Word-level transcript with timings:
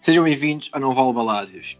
Sejam 0.00 0.24
bem-vindos 0.24 0.70
ao 0.72 0.80
Não 0.80 0.94
Vale 0.94 1.12
Balásios, 1.12 1.78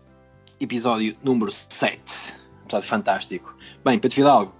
episódio 0.60 1.16
número 1.24 1.50
7. 1.50 2.36
Episódio 2.64 2.88
fantástico. 2.88 3.56
Bem, 3.84 3.98
Pedro 3.98 4.14
Fidalgo, 4.14 4.54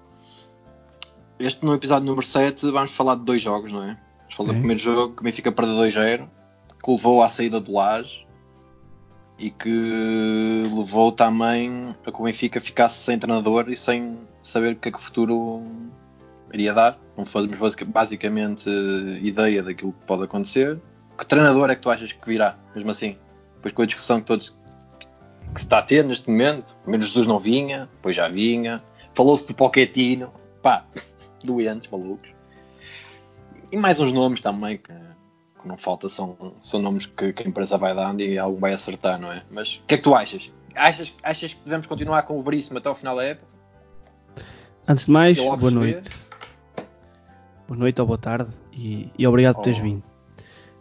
este 1.39 1.64
no 1.64 1.75
episódio 1.75 2.07
número 2.07 2.27
7 2.27 2.70
vamos 2.70 2.91
falar 2.91 3.16
de 3.16 3.23
dois 3.25 3.43
jogos, 3.43 3.70
não 3.70 3.82
é? 3.82 3.98
Vamos 4.20 4.34
falar 4.34 4.46
do 4.48 4.50
Ok. 4.52 4.59
primeiro 4.61 4.80
jogo 4.80 5.14
que 5.14 5.20
o 5.20 5.25
Benfica 5.25 5.52
perdeu 5.52 5.77
2-0, 5.77 6.29
que 6.82 6.91
levou 6.91 7.23
à 7.23 7.29
saída 7.29 7.61
do 7.61 7.73
Laje 7.73 8.27
e 9.39 9.50
que 9.50 10.68
levou 10.75 11.12
também 11.12 11.95
a 12.05 12.11
que 12.11 12.20
o 12.20 12.25
Benfica 12.25 12.61
ficasse 12.61 13.05
sem 13.05 13.18
treinador 13.18 13.70
e 13.70 13.77
sem 13.77 14.18
saber 14.43 14.73
o 14.73 14.77
que 14.77 14.88
é 14.88 14.93
que 14.93 14.98
o 14.98 15.00
futuro 15.00 15.62
iria 16.52 16.74
dar. 16.74 16.98
Não 17.16 17.24
fazemos 17.24 17.59
basic- 17.59 17.84
basicamente 17.84 18.69
ideia 19.23 19.62
daquilo 19.62 19.93
que 19.93 20.05
pode 20.06 20.24
acontecer. 20.24 20.80
Que 21.16 21.24
treinador 21.27 21.70
é 21.70 21.74
que 21.74 21.80
tu 21.80 21.91
achas 21.91 22.12
que 22.12 22.29
virá, 22.29 22.56
mesmo 22.74 22.91
assim? 22.91 23.16
Depois 23.56 23.73
com 23.73 23.82
a 23.82 23.87
discussão 23.87 24.20
que 24.20 24.27
todos 24.27 24.51
que 25.55 25.60
se 25.60 25.66
está 25.66 25.79
a 25.79 25.82
ter 25.82 26.05
neste 26.05 26.29
momento, 26.29 26.74
primeiro 26.82 27.05
Jesus 27.05 27.27
não 27.27 27.38
vinha, 27.38 27.88
depois 27.96 28.15
já 28.15 28.29
vinha, 28.29 28.82
falou-se 29.15 29.46
de 29.46 29.55
Pochettino, 29.55 30.32
pá, 30.62 30.84
doentes, 31.45 31.88
malucos. 31.88 32.29
E 33.70 33.77
mais 33.77 33.98
uns 34.01 34.12
nomes 34.12 34.41
também 34.41 34.79
que, 34.79 34.93
que 35.68 35.72
não 35.72 35.77
falta, 35.77 36.08
são, 36.08 36.36
são 36.60 36.80
nomes 36.80 37.04
que, 37.04 37.32
que 37.32 37.42
a 37.42 37.46
empresa 37.46 37.76
vai 37.76 37.95
dando 37.95 38.22
e 38.22 38.38
algum 38.38 38.59
vai 38.59 38.72
acertar, 38.72 39.20
não 39.20 39.30
é? 39.30 39.42
Mas 39.50 39.76
o 39.76 39.86
que 39.86 39.95
é 39.95 39.96
que 39.98 40.02
tu 40.02 40.14
achas? 40.14 40.50
Achas, 40.74 41.14
achas 41.22 41.52
que 41.52 41.60
devemos 41.64 41.86
continuar 41.86 42.22
com 42.22 42.38
o 42.38 42.42
Veríssimo 42.42 42.78
até 42.78 42.88
ao 42.88 42.95
final 42.95 43.14
da 43.16 43.24
época? 43.24 43.46
Antes 44.86 45.04
de 45.04 45.10
mais, 45.10 45.36
boa 45.36 45.70
noite. 45.70 46.09
Boa 47.66 47.78
noite 47.78 48.01
ou 48.01 48.06
boa 48.06 48.18
tarde 48.18 48.51
e, 48.73 49.10
e 49.18 49.26
obrigado 49.26 49.56
por 49.56 49.65
teres 49.65 49.78
Oh. 49.78 49.82
vindo. 49.82 50.02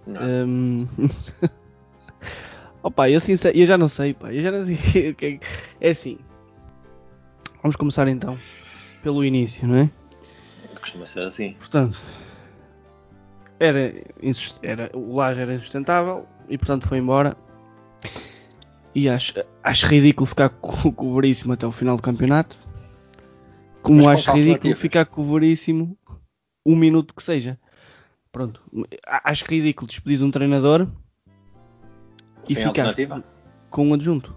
Hum, 0.08 0.88
Opa, 2.82 3.10
eu, 3.10 3.20
sincer, 3.20 3.54
eu 3.58 3.68
já 3.68 3.78
não 3.78 3.90
sei, 3.90 4.14
pá. 4.14 4.32
Eu 4.32 4.42
já 4.42 4.52
não 4.52 4.64
sei 4.64 4.78
o 5.12 5.16
que 5.16 5.26
é. 5.26 5.40
É 5.82 5.90
assim. 5.90 6.18
Vamos 7.62 7.76
começar 7.76 8.08
então 8.08 8.40
pelo 9.04 9.26
início, 9.26 9.68
não 9.68 9.76
é? 9.76 9.90
Costuma 10.80 11.06
ser 11.06 11.24
assim. 11.24 11.54
Portanto, 11.60 12.00
era, 13.60 13.94
era 14.62 14.92
o 14.94 15.16
laje 15.16 15.42
era 15.42 15.54
insustentável 15.54 16.26
e 16.50 16.58
portanto 16.58 16.88
foi 16.88 16.98
embora. 17.00 17.36
E 18.94 19.08
acho, 19.10 19.34
acho 19.64 19.86
ridículo 19.88 20.26
ficar 20.26 20.50
com, 20.62 20.92
com 20.92 21.08
o 21.12 21.16
Veríssimo 21.16 21.54
até 21.54 21.66
o 21.68 21.72
final 21.72 21.96
do 21.96 22.02
campeonato. 22.04 22.58
Como 23.82 23.98
Mas 24.04 24.20
acho 24.20 24.32
ridículo 24.32 24.76
ficar 24.76 25.06
com 25.06 25.22
o 25.22 25.34
Veríssimo 25.34 25.98
um 26.66 26.76
minuto 26.76 27.16
que 27.16 27.24
seja. 27.24 27.60
Pronto, 28.32 28.62
acho 29.24 29.46
ridículo 29.46 29.88
despedir 29.88 30.24
um 30.24 30.30
treinador 30.30 30.88
e 32.50 32.54
Sem 32.54 32.68
ficar 32.68 32.94
com 33.70 33.88
um 33.88 33.94
adjunto. 33.94 34.36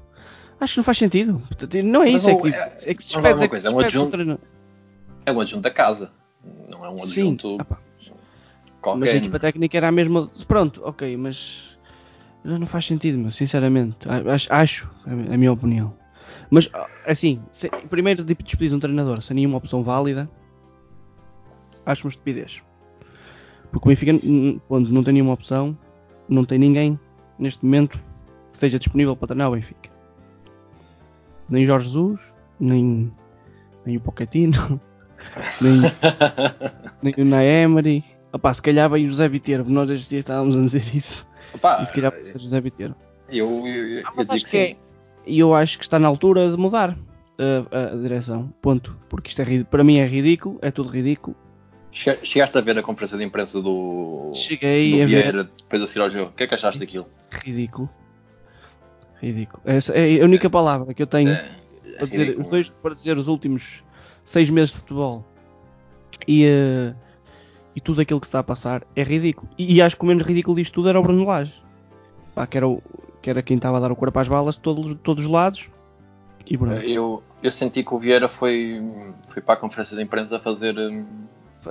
Acho 0.60 0.74
que 0.74 0.78
não 0.78 0.84
faz 0.84 0.98
sentido. 0.98 1.42
Não 1.84 2.02
é 2.02 2.12
Mas 2.12 2.22
isso, 2.22 2.30
é 2.30 2.34
que, 2.36 2.48
é- 2.48 2.78
é 2.90 2.94
que 2.94 3.02
se 3.04 3.16
uma 3.16 3.28
é 3.28 3.32
é 3.32 3.70
um 3.70 3.74
um 3.74 3.80
adjunto 3.80 4.10
treinador. 4.10 4.44
É 5.26 5.32
um 5.32 5.40
adjunto 5.40 5.62
da 5.62 5.70
casa, 5.70 6.12
não 6.68 6.84
é 6.84 6.90
um 6.90 6.98
Sim, 6.98 7.02
adjunto 7.04 7.56
ah 7.60 7.64
pá, 7.64 7.78
qualquer. 8.80 9.00
Mas 9.00 9.08
a 9.10 9.16
equipa 9.16 9.38
técnica 9.38 9.76
era 9.76 9.88
a 9.88 9.92
mesma. 9.92 10.30
Pronto, 10.48 10.80
ok, 10.84 11.16
mas 11.16 11.78
não 12.44 12.66
faz 12.66 12.86
sentido, 12.86 13.18
meu, 13.18 13.30
sinceramente. 13.30 14.08
Acho, 14.08 14.52
acho 14.52 14.90
a 15.06 15.36
minha 15.36 15.52
opinião. 15.52 15.94
Mas 16.50 16.70
assim, 17.06 17.40
se- 17.52 17.68
primeiro 17.88 18.24
tipo 18.24 18.42
despedir 18.42 18.74
um 18.74 18.80
treinador 18.80 19.20
sem 19.22 19.34
nenhuma 19.36 19.58
opção 19.58 19.82
válida, 19.82 20.28
acho 21.86 22.06
uma 22.06 22.10
estupidez. 22.10 22.60
Porque 23.70 23.86
o 23.86 23.90
Benfica 23.90 24.12
onde 24.68 24.92
não 24.92 25.02
tem 25.04 25.14
nenhuma 25.14 25.32
opção, 25.32 25.76
não 26.28 26.44
tem 26.44 26.58
ninguém 26.58 26.98
neste 27.38 27.64
momento 27.64 27.98
que 27.98 28.54
esteja 28.54 28.78
disponível 28.78 29.16
para 29.16 29.28
treinar 29.28 29.48
o 29.48 29.54
Benfica. 29.54 29.90
Nem 31.48 31.64
o 31.64 31.66
Jorge 31.66 31.86
Jesus, 31.86 32.20
nem, 32.58 33.12
nem 33.84 33.96
o 33.96 34.00
Pochettino, 34.00 34.80
nem, 35.60 35.80
nem 37.02 37.14
o 37.18 37.24
Naemery. 37.24 38.04
Opá, 38.32 38.52
se 38.54 38.62
calhar 38.62 38.88
vem 38.88 39.06
o 39.06 39.10
José 39.10 39.28
Viterbo, 39.28 39.70
nós 39.70 39.90
estes 39.90 40.08
dias 40.08 40.20
estávamos 40.20 40.56
a 40.56 40.60
dizer 40.62 40.84
isso. 40.94 41.26
Opa, 41.54 41.80
E 41.82 41.86
se 41.86 41.92
calhar 41.92 42.12
pode 42.12 42.28
ser 42.28 42.38
José 42.38 42.60
Viterbo. 42.60 42.94
eu, 43.30 43.66
eu, 43.66 43.88
eu, 43.88 44.02
Ah, 44.06 44.10
eu 44.10 44.12
mas 44.16 44.26
digo 44.26 44.36
acho 44.36 44.44
que 44.44 44.50
que 44.50 44.56
é. 44.58 44.66
sim. 44.68 44.76
E 45.26 45.38
eu 45.38 45.54
acho 45.54 45.78
que 45.78 45.84
está 45.84 45.98
na 45.98 46.08
altura 46.08 46.50
de 46.50 46.56
mudar 46.56 46.90
uh, 46.92 47.94
a, 47.94 47.96
direção. 47.96 48.52
Ponto. 48.62 48.96
Porque 49.08 49.28
isto 49.28 49.42
é, 49.42 49.64
para 49.64 49.82
mim 49.84 49.98
é 49.98 50.06
ridículo, 50.06 50.58
é 50.62 50.70
tudo 50.70 50.88
ridículo. 50.90 51.36
Chega- 51.92 52.20
Chegaste 52.24 52.56
a 52.56 52.60
ver 52.60 52.78
a 52.78 52.82
conferência 52.82 53.18
de 53.18 53.24
imprensa 53.24 53.60
do, 53.60 54.30
Cheguei 54.32 54.90
do 54.90 54.96
a 54.96 54.98
ver 55.00 55.06
Vieira 55.06 55.44
depois 55.44 55.80
de 55.80 55.84
assistir 55.84 56.00
ao 56.00 56.08
jogo. 56.10 56.30
O 56.30 56.32
que 56.34 56.44
é 56.44 56.46
que 56.46 56.54
achaste 56.54 56.78
daquilo? 56.78 57.06
ridículo. 57.44 57.90
Ridículo. 59.20 59.60
Essa 59.66 59.92
é 59.94 60.20
a 60.20 60.24
única 60.24 60.48
palavra 60.48 60.94
que 60.94 61.02
eu 61.02 61.06
tenho 61.06 61.30
É, 61.30 61.50
é 61.84 61.96
para 61.98 62.06
dizer 62.06 62.22
ridículo. 62.22 62.44
os 62.44 62.48
dois 62.50 62.70
para 62.70 62.94
dizer 62.94 63.18
os 63.18 63.28
últimos 63.28 63.82
seis 64.24 64.48
meses 64.48 64.70
de 64.70 64.76
futebol 64.78 65.26
e, 66.26 66.46
uh, 66.46 66.94
e 67.74 67.80
tudo 67.80 68.00
aquilo 68.00 68.20
que 68.20 68.26
se 68.26 68.30
está 68.30 68.40
a 68.40 68.44
passar 68.44 68.82
é 68.96 69.02
ridículo. 69.02 69.48
E, 69.58 69.74
e 69.74 69.82
acho 69.82 69.96
que 69.96 70.02
o 70.02 70.06
menos 70.06 70.22
ridículo 70.24 70.56
disto 70.56 70.74
tudo 70.74 70.88
era 70.88 70.98
o 70.98 71.02
Bruno 71.02 71.24
Lage. 71.24 71.54
Pá, 72.34 72.46
que, 72.46 72.56
era 72.56 72.66
o, 72.68 72.82
que 73.22 73.30
era 73.30 73.42
quem 73.42 73.56
estava 73.56 73.76
a 73.76 73.80
dar 73.80 73.92
o 73.92 73.96
corpo 73.96 74.18
às 74.18 74.28
balas 74.28 74.54
de 74.56 74.60
todos, 74.60 74.96
todos 75.02 75.24
os 75.24 75.30
lados. 75.30 75.68
E 76.46 76.56
Bruno. 76.56 76.76
Eu, 76.76 77.22
eu 77.42 77.50
senti 77.50 77.82
que 77.84 77.94
o 77.94 77.98
Vieira 77.98 78.28
foi, 78.28 78.80
foi 79.28 79.42
para 79.42 79.54
a 79.54 79.56
conferência 79.56 79.96
de 79.96 80.02
imprensa 80.02 80.40
fazer, 80.40 80.76
hum, 80.78 81.04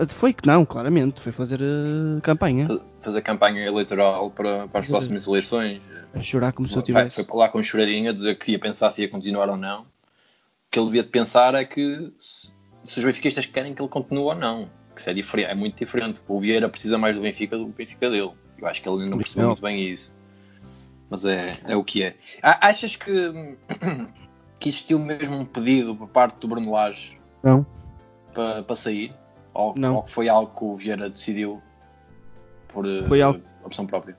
Foi 0.10 0.32
que 0.34 0.48
não, 0.48 0.66
claramente. 0.66 1.20
Foi 1.20 1.32
fazer 1.32 1.60
uh, 1.62 2.22
campanha. 2.22 2.68
fa- 2.68 2.80
fazer 3.02 3.22
campanha 3.22 3.66
eleitoral 3.66 4.30
para, 4.32 4.68
para 4.68 4.82
as 4.82 4.86
Fazer- 4.88 4.92
próximas 4.92 5.28
eleições. 5.28 5.82
A 6.14 6.22
chorar 6.22 6.54
como 6.54 6.68
se 6.68 6.76
eu 6.76 6.82
tivesse. 6.82 7.18
Foi 7.18 7.26
para 7.26 7.36
lá 7.36 7.50
com 7.50 7.60
um 7.60 7.64
choradinho 7.64 8.10
a 8.10 8.14
dizer 8.14 8.38
que 8.40 8.52
ia 8.54 8.60
pensar 8.60 8.90
se 8.92 9.02
ia 9.02 9.10
continuar 9.10 9.50
ou 9.50 9.58
não. 9.58 9.82
O 9.82 9.86
que 10.72 10.80
ele 10.80 10.88
devia 10.88 11.04
de 11.04 11.10
pensar 11.10 11.54
é 11.56 11.66
que 11.66 12.12
se, 12.20 12.52
se 12.84 12.98
os 13.00 13.04
benfiquistas 13.06 13.46
querem 13.46 13.74
que 13.76 13.82
ele 13.82 13.90
continue 13.90 14.24
ou 14.24 14.36
não. 14.36 14.70
Que 15.00 15.04
isso 15.04 15.10
é, 15.10 15.14
diferente, 15.14 15.50
é 15.50 15.56
muito 15.56 15.78
diferente. 15.78 16.20
O 16.28 16.40
Vieira 16.42 16.68
precisa 16.68 16.98
mais 16.98 17.16
do 17.16 17.22
Benfica 17.22 17.58
do 17.58 17.64
que 17.66 17.70
o 17.70 17.74
Benfica 17.74 18.10
dele. 18.10 18.32
Eu 18.58 18.68
acho 18.68 18.82
que 18.82 18.90
ele 18.90 18.98
ainda 19.00 19.12
não 19.12 19.18
percebeu 19.18 19.48
muito 19.48 19.62
bem 19.62 19.82
isso. 19.82 20.14
Mas 21.10 21.24
é, 21.24 21.58
é 21.66 21.76
o 21.78 21.84
que 21.86 22.04
é. 22.04 22.18
Achas 22.44 22.98
que, 22.98 23.56
que 24.60 24.68
existiu 24.70 25.00
mesmo 25.00 25.38
um 25.38 25.46
pedido 25.46 25.96
por 25.96 26.10
parte 26.10 26.38
do 26.40 26.48
Bruno 26.50 26.72
Lage 26.72 27.18
Não. 27.42 27.66
para, 28.34 28.62
para 28.64 28.76
sair? 28.76 29.14
Ou, 29.54 29.74
Não. 29.78 29.96
ou 29.96 30.04
que 30.04 30.12
foi 30.12 30.28
algo 30.28 30.54
que 30.54 30.64
o 30.66 30.76
Vieira 30.76 31.10
decidiu 31.10 31.62
por 32.68 32.86
eh, 32.86 33.04
Foi 33.04 33.22
algo- 33.22 33.42
opção 33.64 33.86
própria? 33.88 34.18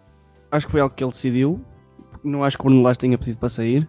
Acho 0.50 0.66
que 0.66 0.72
foi 0.72 0.80
algo 0.80 0.94
que 0.94 1.04
ele 1.04 1.12
decidiu. 1.12 1.62
Não 2.24 2.42
acho 2.42 2.56
que 2.56 2.62
o 2.62 2.64
Bruno 2.64 2.82
Lage 2.82 2.98
tenha 2.98 3.18
pedido 3.18 3.36
para 3.38 3.48
sair. 3.50 3.86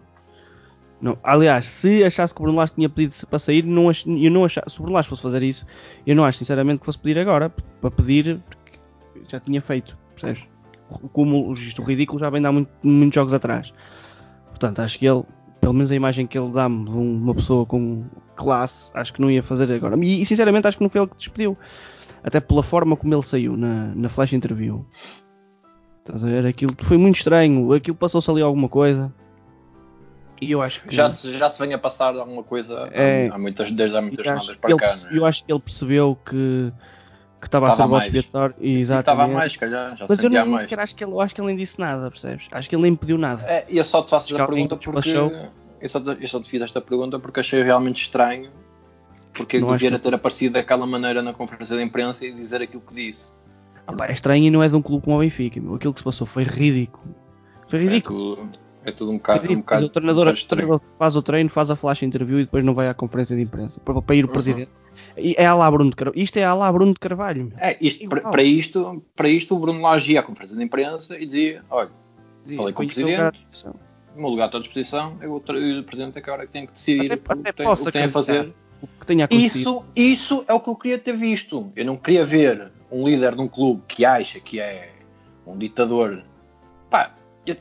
Não. 1.01 1.17
Aliás, 1.23 1.65
se 1.67 2.03
achasse 2.03 2.33
que 2.33 2.39
o 2.41 2.43
Bruno 2.43 2.59
Lage 2.59 2.73
tinha 2.75 2.87
pedido 2.87 3.15
para 3.27 3.39
sair, 3.39 3.63
não 3.63 3.89
ach- 3.89 4.05
eu 4.05 4.29
não 4.29 4.45
achava, 4.45 4.69
se 4.69 4.79
o 4.79 4.83
Bruno 4.83 4.95
Lage 4.95 5.09
fosse 5.09 5.21
fazer 5.21 5.41
isso, 5.41 5.65
eu 6.05 6.15
não 6.15 6.23
acho 6.23 6.37
sinceramente 6.37 6.79
que 6.79 6.85
fosse 6.85 6.99
pedir 6.99 7.19
agora. 7.19 7.49
Para 7.49 7.89
pedir, 7.89 8.39
já 9.27 9.39
tinha 9.39 9.61
feito. 9.61 9.97
Percebes? 10.11 10.43
Como 11.11 11.51
isto, 11.53 11.81
o 11.81 11.85
ridículo 11.85 12.19
já 12.19 12.29
vem 12.29 12.41
de 12.41 12.47
há 12.47 12.51
muito- 12.51 12.69
muitos 12.83 13.15
jogos 13.15 13.33
atrás. 13.33 13.73
Portanto, 14.49 14.79
acho 14.79 14.99
que 14.99 15.07
ele, 15.07 15.23
pelo 15.59 15.73
menos 15.73 15.91
a 15.91 15.95
imagem 15.95 16.27
que 16.27 16.37
ele 16.37 16.51
dá-me 16.51 16.85
de 16.85 16.91
um- 16.91 17.15
uma 17.15 17.33
pessoa 17.33 17.65
com 17.65 18.03
classe, 18.35 18.91
acho 18.93 19.11
que 19.13 19.21
não 19.21 19.31
ia 19.31 19.41
fazer 19.41 19.71
agora. 19.73 19.97
E, 20.03 20.21
e, 20.21 20.25
sinceramente 20.25 20.67
acho 20.67 20.77
que 20.77 20.83
não 20.83 20.89
foi 20.89 21.01
ele 21.01 21.09
que 21.09 21.17
despediu. 21.17 21.57
Até 22.23 22.39
pela 22.39 22.61
forma 22.61 22.95
como 22.95 23.11
ele 23.15 23.23
saiu 23.23 23.57
na, 23.57 23.87
na 23.95 24.07
flash 24.09 24.33
interview. 24.33 24.85
Estás 25.99 26.23
a 26.23 26.27
ver? 26.27 26.45
Aquilo 26.45 26.75
foi 26.79 26.97
muito 26.97 27.15
estranho. 27.15 27.73
Aquilo 27.73 27.97
passou-se 27.97 28.29
ali 28.29 28.41
alguma 28.43 28.69
coisa. 28.69 29.11
E 30.41 30.51
eu 30.51 30.61
acho 30.61 30.81
que. 30.81 30.93
Já 30.95 31.09
se, 31.09 31.37
já 31.37 31.49
se 31.49 31.59
vem 31.63 31.73
a 31.73 31.77
passar 31.77 32.15
alguma 32.15 32.41
coisa 32.43 32.89
É. 32.91 33.29
há, 33.29 33.35
há 33.35 33.37
muitas, 33.37 33.71
desde 33.71 33.95
há 33.95 34.01
muitas 34.01 34.25
semanas 34.25 34.55
para 34.55 34.69
ele 34.71 34.79
cá. 34.79 34.87
não 35.03 35.11
é? 35.11 35.17
Eu 35.17 35.25
acho 35.25 35.45
que 35.45 35.51
ele 35.53 35.59
percebeu 35.59 36.17
que, 36.25 36.73
que 37.39 37.47
estava 37.47 37.67
a 37.69 37.71
ser 37.75 37.85
mais. 37.85 38.05
expiatório. 38.05 38.55
E 38.59 38.67
E 38.77 38.79
Estava 38.81 38.97
a 38.97 39.01
exatamente. 39.01 39.33
mais, 39.35 39.55
calhar, 39.55 39.95
já 39.95 40.05
Mas 40.09 40.23
eu 40.23 40.31
mais. 40.31 40.61
sequer 40.63 40.79
acho 40.79 40.95
que 40.95 41.03
ele, 41.03 41.19
acho 41.21 41.35
que 41.35 41.41
ele 41.41 41.47
nem 41.47 41.55
disse 41.55 41.79
nada, 41.79 42.09
percebes? 42.09 42.47
Acho 42.51 42.67
que 42.67 42.75
ele 42.75 42.81
nem 42.81 42.95
pediu 42.95 43.17
nada. 43.19 43.43
É, 43.45 43.65
e 43.69 43.77
eu 43.77 43.83
só 43.85 44.01
te 44.01 44.09
faço 44.09 44.33
esta 44.33 44.45
pergunta 44.47 44.75
porque. 44.75 45.09
Eu 45.79 45.89
só, 45.89 45.99
te, 45.99 46.17
eu 46.21 46.27
só 46.27 46.39
te 46.39 46.49
fiz 46.49 46.61
esta 46.61 46.79
pergunta 46.81 47.19
porque 47.19 47.39
achei 47.39 47.61
realmente 47.63 48.03
estranho 48.03 48.49
porque 49.33 49.59
Não 49.59 49.69
o 49.69 49.75
Vieira 49.75 49.97
que- 49.97 50.03
ter 50.03 50.13
aparecido 50.13 50.53
daquela 50.53 50.85
maneira 50.85 51.21
na 51.23 51.33
conferência 51.33 51.75
de 51.75 51.81
imprensa 51.83 52.23
e 52.25 52.31
dizer 52.33 52.61
aquilo 52.61 52.81
que 52.81 52.93
disse. 52.93 53.27
Ah, 53.87 53.93
pá, 53.93 54.07
é 54.07 54.11
estranho 54.11 54.43
e 54.43 54.51
não 54.51 54.61
é 54.61 54.69
de 54.69 54.75
um 54.75 54.81
clube 54.81 55.03
como 55.05 55.15
o 55.17 55.19
Benfica. 55.19 55.59
Meu. 55.59 55.73
Aquilo 55.75 55.93
que 55.93 55.99
se 55.99 56.03
passou 56.03 56.27
foi 56.27 56.43
ridículo. 56.43 57.15
Foi 57.67 57.79
ridículo. 57.79 58.33
É 58.43 58.70
é 58.85 58.91
tudo 58.91 59.11
um 59.11 59.17
bocado. 59.17 59.51
Um 59.51 59.57
bocado 59.57 59.85
o 59.85 59.89
treinador, 59.89 60.27
o 60.33 60.81
faz 60.97 61.15
o 61.15 61.21
treino, 61.21 61.49
faz 61.49 61.69
a 61.71 61.75
flash 61.75 62.03
interview 62.03 62.39
e 62.39 62.45
depois 62.45 62.63
não 62.63 62.73
vai 62.73 62.87
à 62.87 62.93
conferência 62.93 63.35
de 63.35 63.41
imprensa 63.43 63.79
para, 63.81 64.01
para 64.01 64.15
ir 64.15 64.23
o 64.23 64.27
Uhum. 64.27 64.33
presidente. 64.33 64.71
E 65.17 65.35
é 65.37 65.45
a 65.45 65.55
lá 65.55 65.69
Bruno 65.71 65.89
de 65.89 65.95
Carvalho. 65.95 66.19
Isto 66.21 66.37
é 66.37 66.43
a 66.43 66.53
lá 66.53 66.71
Bruno 66.71 66.93
de 66.93 66.99
Carvalho. 66.99 67.53
É, 67.57 67.77
isto, 67.79 68.07
para, 68.09 68.19
Igual. 68.19 68.31
para 68.31 68.43
isto, 68.43 69.03
para 69.15 69.29
isto 69.29 69.55
o 69.55 69.59
Bruno 69.59 69.81
Lage 69.81 70.13
ia 70.13 70.19
à 70.19 70.23
conferência 70.23 70.55
de 70.57 70.63
imprensa 70.63 71.17
e 71.17 71.25
dizia, 71.25 71.63
olha, 71.69 71.89
Falei 72.55 72.73
com 72.73 72.83
o 72.83 72.85
presidente. 72.87 73.39
o 74.15 74.19
meu 74.19 74.29
lugar 74.29 74.47
está 74.47 74.57
à 74.57 74.61
disposição, 74.61 75.15
eu, 75.21 75.35
o 75.35 75.39
presidente 75.83 76.17
é 76.17 76.21
que 76.21 76.29
agora 76.29 76.45
que 76.47 76.51
tem 76.51 76.65
que 76.65 76.73
decidir 76.73 77.11
Até- 77.13 77.33
o, 77.33 77.39
até 77.39 77.51
que 77.51 77.57
tem, 77.57 77.65
posso 77.65 77.83
o 77.83 77.85
que 77.85 77.91
tem 77.91 78.03
a 78.03 78.09
fazer. 78.09 78.53
O 78.81 78.87
que 78.87 79.05
tenha. 79.05 79.27
Isso, 79.29 79.83
isso 79.95 80.43
é 80.47 80.53
o 80.53 80.59
que 80.59 80.69
eu 80.69 80.75
queria 80.75 80.97
ter 80.97 81.13
visto. 81.13 81.71
Eu 81.75 81.85
não 81.85 81.95
queria 81.95 82.25
ver 82.25 82.71
um 82.91 83.07
líder 83.07 83.35
de 83.35 83.41
um 83.41 83.47
clube 83.47 83.83
que 83.87 84.03
acha 84.03 84.39
que 84.39 84.59
é 84.59 84.91
um 85.45 85.55
ditador. 85.55 86.23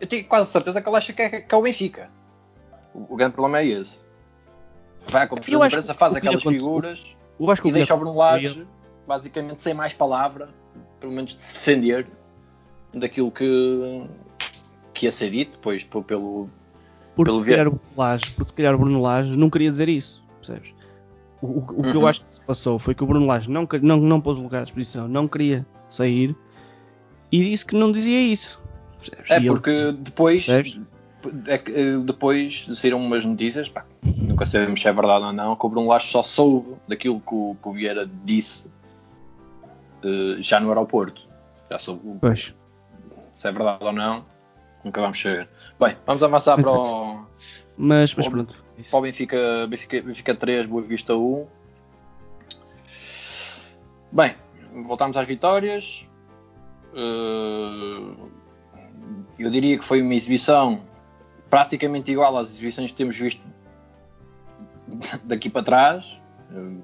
Eu, 0.01 0.07
tenho 0.07 0.25
quase 0.25 0.51
certeza 0.51 0.81
que 0.81 0.89
ele 0.89 0.97
acha 0.97 1.13
que 1.13 1.23
é, 1.23 1.41
que 1.41 1.55
é 1.55 1.59
o 1.59 1.63
Benfica. 1.63 2.11
O, 2.95 3.15
o 3.15 3.17
grande 3.17 3.33
problema 3.35 3.59
é 3.61 3.67
esse. 3.67 3.99
Vai 5.09 5.23
à 5.23 5.29
Eu 5.31 5.39
de 5.39 5.55
imprensa, 5.55 5.95
faz 5.95 6.15
aquelas 6.15 6.43
figuras 6.43 7.05
e 7.65 7.73
deixa 7.73 7.95
o 7.95 7.99
Bruno 7.99 8.17
Lage, 8.17 8.67
basicamente, 9.07 9.63
sem 9.63 9.73
mais 9.73 9.95
palavra, 9.95 10.51
pelo 11.01 11.13
menos 11.13 11.35
de 11.35 11.43
se 11.43 11.55
defender 11.55 12.07
daquilo 12.93 13.31
que, 13.31 14.07
que 14.93 15.07
ia 15.07 15.11
ser 15.13 15.31
dito, 15.31 15.53
depois 15.53 15.85
pelo. 15.85 16.49
Porque 17.17 17.31
pelo 17.31 17.39
se 17.39 17.45
calhar 17.47 17.67
o 17.69 17.71
Bruno 17.73 17.83
Lage, 17.97 18.31
porque 18.33 18.51
se 18.51 18.55
calhar 18.55 18.75
o 18.75 18.79
Bruno 18.79 19.01
Lage 19.03 19.37
não 19.39 19.49
queria 19.51 19.71
dizer 19.71 19.89
isso, 19.89 20.23
percebes? 20.39 20.73
O, 21.41 21.47
o- 21.47 21.59
o 21.79 21.83
que 21.83 21.97
eu 21.97 22.01
Uhum. 22.03 22.07
acho 22.07 22.21
que 22.25 22.35
se 22.35 22.41
passou 22.43 22.79
foi 22.79 22.95
que 22.95 23.03
o 23.03 23.07
Bruno 23.07 23.27
Lage 23.27 23.51
não, 23.51 23.67
não, 23.81 23.97
não 23.97 24.21
pôs 24.21 24.39
o 24.39 24.43
lugar 24.43 24.61
à 24.61 24.65
disposição, 24.65 25.09
não 25.09 25.27
queria 25.27 25.67
sair 25.89 26.37
e 27.33 27.43
disse 27.51 27.65
que 27.65 27.75
não 27.75 27.91
dizia 27.91 28.21
isso. 28.21 28.60
Percebes? 29.01 29.31
É 29.31 29.41
porque 29.41 29.93
depois. 29.93 30.47
Percebes? 30.47 30.81
É 31.47 31.59
que, 31.59 31.71
eh, 31.73 31.99
depois 32.03 32.67
saíram 32.75 32.99
umas 32.99 33.27
notícias, 33.27 33.69
pá, 33.69 33.85
nunca 34.03 34.47
sabemos 34.47 34.81
se 34.81 34.89
é 34.89 34.93
verdade 34.93 35.23
ou 35.27 35.33
não, 35.35 35.55
que 35.55 35.67
o 35.67 35.69
Bruno 35.69 35.89
Lage 35.89 36.07
só 36.07 36.23
soube 36.23 36.77
daquilo 36.89 37.21
que 37.21 37.35
o, 37.35 37.55
que 37.63 37.69
o 37.69 37.73
Vieira 37.73 38.09
disse 38.25 38.71
eh, 40.03 40.37
já 40.41 40.59
no 40.59 40.69
aeroporto. 40.71 41.29
Já 41.71 41.79
soube 41.79 42.19
Pois. 42.21 42.55
se 43.37 43.49
é 43.49 43.53
verdade 43.53 43.85
ou 43.85 43.93
não, 43.93 44.25
nunca 44.83 45.01
vamos 45.01 45.21
saber. 45.21 45.47
Bem, 45.79 45.95
vamos 46.07 46.23
avançar 46.23 46.57
para 46.61 46.71
o, 46.71 47.21
Mas, 47.77 48.15
mas 48.15 48.29
pronto. 48.29 48.55
isso. 48.79 48.91
para 48.91 48.99
o 48.99 49.03
Benfica, 49.03 49.67
Benfica, 49.69 50.03
Benfica 50.03 50.35
3, 50.35 50.67
Boa 50.67 50.83
Vista 50.83 51.15
1. 51.15 51.47
Bem, 54.13 54.35
voltamos 54.83 55.17
às 55.17 55.27
vitórias. 55.27 56.07
Eh, 56.95 58.15
eu 59.39 59.51
diria 59.51 59.79
que 59.79 59.85
foi 59.85 60.03
uma 60.03 60.15
exibição 60.15 60.81
praticamente 61.49 62.11
igual 62.13 62.37
às 62.37 62.51
exibições 62.51 62.91
que 62.91 62.97
temos 62.97 63.17
visto 63.19 63.43
daqui 65.25 65.49
para 65.51 65.63
trás. 65.63 66.19
Eh, 66.53 66.81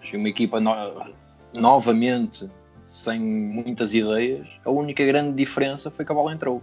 Achei 0.00 0.18
uma 0.18 0.28
equipa 0.28 0.60
no- 0.60 1.12
novamente 1.52 2.48
sem 2.90 3.18
muitas 3.20 3.92
ideias. 3.92 4.46
A 4.64 4.70
única 4.70 5.04
grande 5.04 5.32
diferença 5.34 5.90
foi 5.90 6.04
que 6.04 6.12
a 6.12 6.14
bola 6.14 6.32
entrou. 6.32 6.62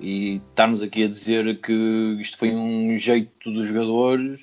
E 0.00 0.42
estarmos 0.50 0.82
aqui 0.82 1.04
a 1.04 1.08
dizer 1.08 1.60
que 1.60 1.72
isto 2.20 2.36
foi 2.36 2.54
um 2.54 2.96
jeito 2.96 3.50
dos 3.52 3.68
jogadores, 3.68 4.40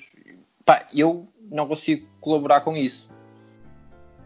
pá, 0.64 0.86
eu 0.94 1.28
não 1.50 1.68
consigo 1.68 2.08
colaborar 2.20 2.62
com 2.62 2.74
isso. 2.76 3.06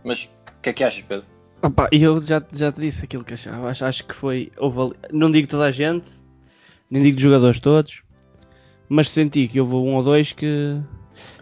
Mas 0.04 0.24
o 0.24 0.60
que 0.62 0.70
é 0.70 0.72
que 0.72 0.84
achas, 0.84 1.02
Pedro? 1.02 1.26
Opa, 1.62 1.88
e 1.92 2.02
eu 2.02 2.22
já, 2.22 2.42
já 2.52 2.70
te 2.70 2.80
disse 2.80 3.04
aquilo 3.04 3.24
que 3.24 3.34
achava. 3.34 3.68
Acho, 3.68 3.84
acho 3.84 4.06
que 4.06 4.14
foi. 4.14 4.52
houve 4.58 4.94
não 5.10 5.30
digo 5.30 5.48
toda 5.48 5.64
a 5.64 5.70
gente, 5.70 6.08
nem 6.90 7.02
digo 7.02 7.18
jogadores 7.18 7.58
todos, 7.58 8.02
mas 8.88 9.10
senti 9.10 9.48
que 9.48 9.60
houve 9.60 9.74
um 9.74 9.94
ou 9.96 10.02
dois 10.04 10.32
que. 10.32 10.80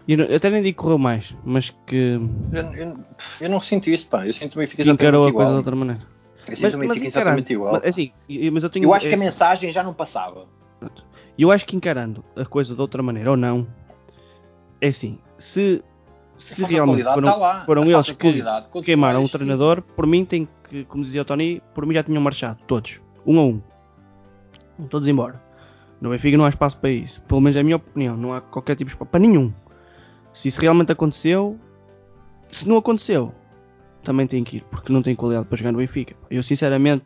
Eu, 0.07 0.17
não- 0.17 0.25
eu 0.25 0.37
até 0.37 0.49
nem 0.49 0.63
digo 0.63 0.77
que 0.77 0.81
correu 0.83 0.97
mais, 0.97 1.35
mas 1.45 1.69
que, 1.85 2.19
Eu, 2.51 2.63
eu- 2.73 2.97
eu 3.41 3.49
não 3.49 3.59
sinto 3.61 3.89
isso, 3.89 4.07
pá. 4.07 4.25
Eu 4.25 4.33
sinto 4.33 4.55
o 4.55 4.59
Benfica 4.59 4.81
que 4.83 4.89
encarou 4.89 5.21
exatamente 5.21 5.29
a 5.29 5.35
coisa 5.35 5.51
de 5.51 5.57
outra 5.57 5.75
maneira. 5.75 6.01
Eu 6.49 6.55
sinto 6.55 6.75
o 6.75 6.79
Benfica 6.79 7.07
encarando- 7.07 7.07
exatamente 7.07 7.53
igual. 7.53 7.73
mas, 7.73 7.83
assim, 7.83 8.11
mas 8.51 8.63
eu, 8.63 8.69
tenho, 8.69 8.85
Eu 8.85 8.93
acho 8.93 9.07
que 9.07 9.13
a 9.13 9.17
é- 9.17 9.19
mensagem 9.19 9.71
já 9.71 9.83
não 9.83 9.93
passava. 9.93 10.45
Eu 11.37 11.51
acho 11.51 11.65
que 11.65 11.75
encarando 11.75 12.23
a 12.35 12.45
coisa 12.45 12.73
de 12.73 12.81
outra 12.81 13.03
maneira 13.03 13.29
ou 13.31 13.37
não, 13.37 13.67
é 14.81 14.87
assim, 14.87 15.19
se, 15.37 15.83
se 16.37 16.63
realmente 16.63 17.03
foram, 17.03 17.39
lá. 17.39 17.59
foram 17.61 17.83
eles 17.83 18.11
que 18.11 18.81
queimaram 18.83 19.23
o 19.23 19.29
treinador, 19.29 19.81
por 19.81 20.05
mim 20.05 20.23
tem 20.23 20.47
que, 20.69 20.83
como 20.85 21.03
dizia 21.03 21.21
o 21.21 21.25
Tony, 21.25 21.61
por 21.73 21.85
mim 21.85 21.93
já 21.93 22.03
tinham 22.03 22.21
marchado, 22.21 22.59
todos, 22.67 23.01
um 23.25 23.39
a 23.39 23.43
um. 23.43 23.61
Todos 24.89 25.07
embora. 25.07 25.41
No 25.99 26.11
Benfica 26.11 26.37
não 26.37 26.45
há 26.45 26.49
espaço 26.49 26.79
para 26.79 26.91
isso. 26.91 27.21
Pelo 27.23 27.41
menos 27.41 27.55
é 27.57 27.61
a 27.61 27.63
minha 27.63 27.77
opinião, 27.77 28.15
não 28.15 28.33
há 28.33 28.41
qualquer 28.41 28.75
tipo 28.75 28.89
de 28.89 28.95
espaço 28.95 29.09
para 29.09 29.19
nenhum. 29.19 29.51
Se 30.31 30.47
isso 30.47 30.61
realmente 30.61 30.91
aconteceu, 30.91 31.57
se 32.49 32.67
não 32.69 32.77
aconteceu, 32.77 33.33
também 34.03 34.27
tem 34.27 34.43
que 34.43 34.57
ir, 34.57 34.63
porque 34.69 34.93
não 34.93 35.01
tem 35.01 35.15
qualidade 35.15 35.47
para 35.47 35.57
jogar 35.57 35.71
no 35.71 35.79
Benfica. 35.79 36.15
Eu 36.29 36.43
sinceramente 36.43 37.03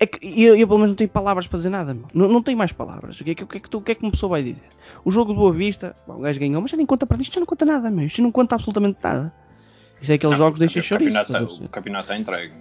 é 0.00 0.06
que 0.06 0.18
eu, 0.42 0.56
eu 0.56 0.66
pelo 0.66 0.78
menos 0.78 0.90
não 0.90 0.96
tenho 0.96 1.10
palavras 1.10 1.46
para 1.46 1.56
dizer 1.58 1.70
nada. 1.70 1.96
Não, 2.12 2.28
não 2.28 2.42
tenho 2.42 2.58
mais 2.58 2.72
palavras. 2.72 3.20
O 3.20 3.24
que, 3.24 3.30
é 3.30 3.34
que, 3.34 3.44
o, 3.44 3.46
que 3.46 3.56
é 3.58 3.60
que 3.60 3.70
tu- 3.70 3.78
o 3.78 3.82
que 3.82 3.92
é 3.92 3.94
que 3.94 4.02
uma 4.02 4.10
pessoa 4.10 4.30
vai 4.30 4.42
dizer? 4.42 4.68
O 5.04 5.10
jogo 5.10 5.32
de 5.32 5.38
Boa 5.38 5.52
Vista, 5.52 5.96
bom, 6.06 6.16
o 6.16 6.20
gajo 6.20 6.38
ganhou, 6.40 6.60
mas 6.60 6.70
já 6.70 6.76
nem 6.76 6.84
conta 6.86 7.06
para 7.06 7.20
isto, 7.22 7.32
já 7.34 7.40
não 7.40 7.46
conta 7.46 7.64
nada, 7.64 7.90
meu. 7.90 8.06
Isto 8.06 8.20
não 8.22 8.32
conta 8.32 8.54
absolutamente 8.56 8.98
nada. 9.02 9.32
Isto 10.00 10.10
é 10.10 10.14
aqueles 10.14 10.32
Não, 10.32 10.38
jogos 10.38 10.54
que 10.54 10.60
deixam 10.60 10.82
chouriço. 10.82 11.16
perceber? 11.32 11.64
O 11.64 11.68
campeonato 11.68 12.04
está 12.04 12.18
entregue. 12.18 12.52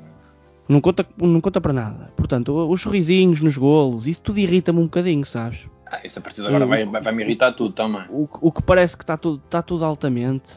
Não 0.70 0.80
conta, 0.80 1.06
não 1.18 1.42
conta 1.42 1.60
para 1.60 1.74
nada. 1.74 2.14
Portanto, 2.16 2.54
os 2.70 2.82
sorrisinhos 2.82 3.42
nos 3.42 3.58
golos, 3.58 4.08
isso 4.08 4.24
tudo 4.24 4.40
irrita-me 4.40 4.80
um 4.80 4.84
bocadinho, 4.84 5.26
sabes? 5.26 5.68
Ah, 5.92 6.00
isso 6.06 6.20
a 6.20 6.22
partir 6.22 6.42
de 6.42 6.48
agora 6.48 6.66
O- 6.66 6.70
vai, 6.70 6.86
vai, 6.86 7.02
vai 7.02 7.14
me 7.14 7.24
irritar 7.24 7.52
tudo 7.52 7.74
também. 7.74 8.04
O, 8.10 8.30
o 8.42 8.52
que 8.52 8.62
parece 8.64 8.96
que 8.96 9.04
está 9.04 9.18
tudo, 9.18 9.42
está 9.44 9.62
tudo 9.62 9.84
altamente. 9.84 10.54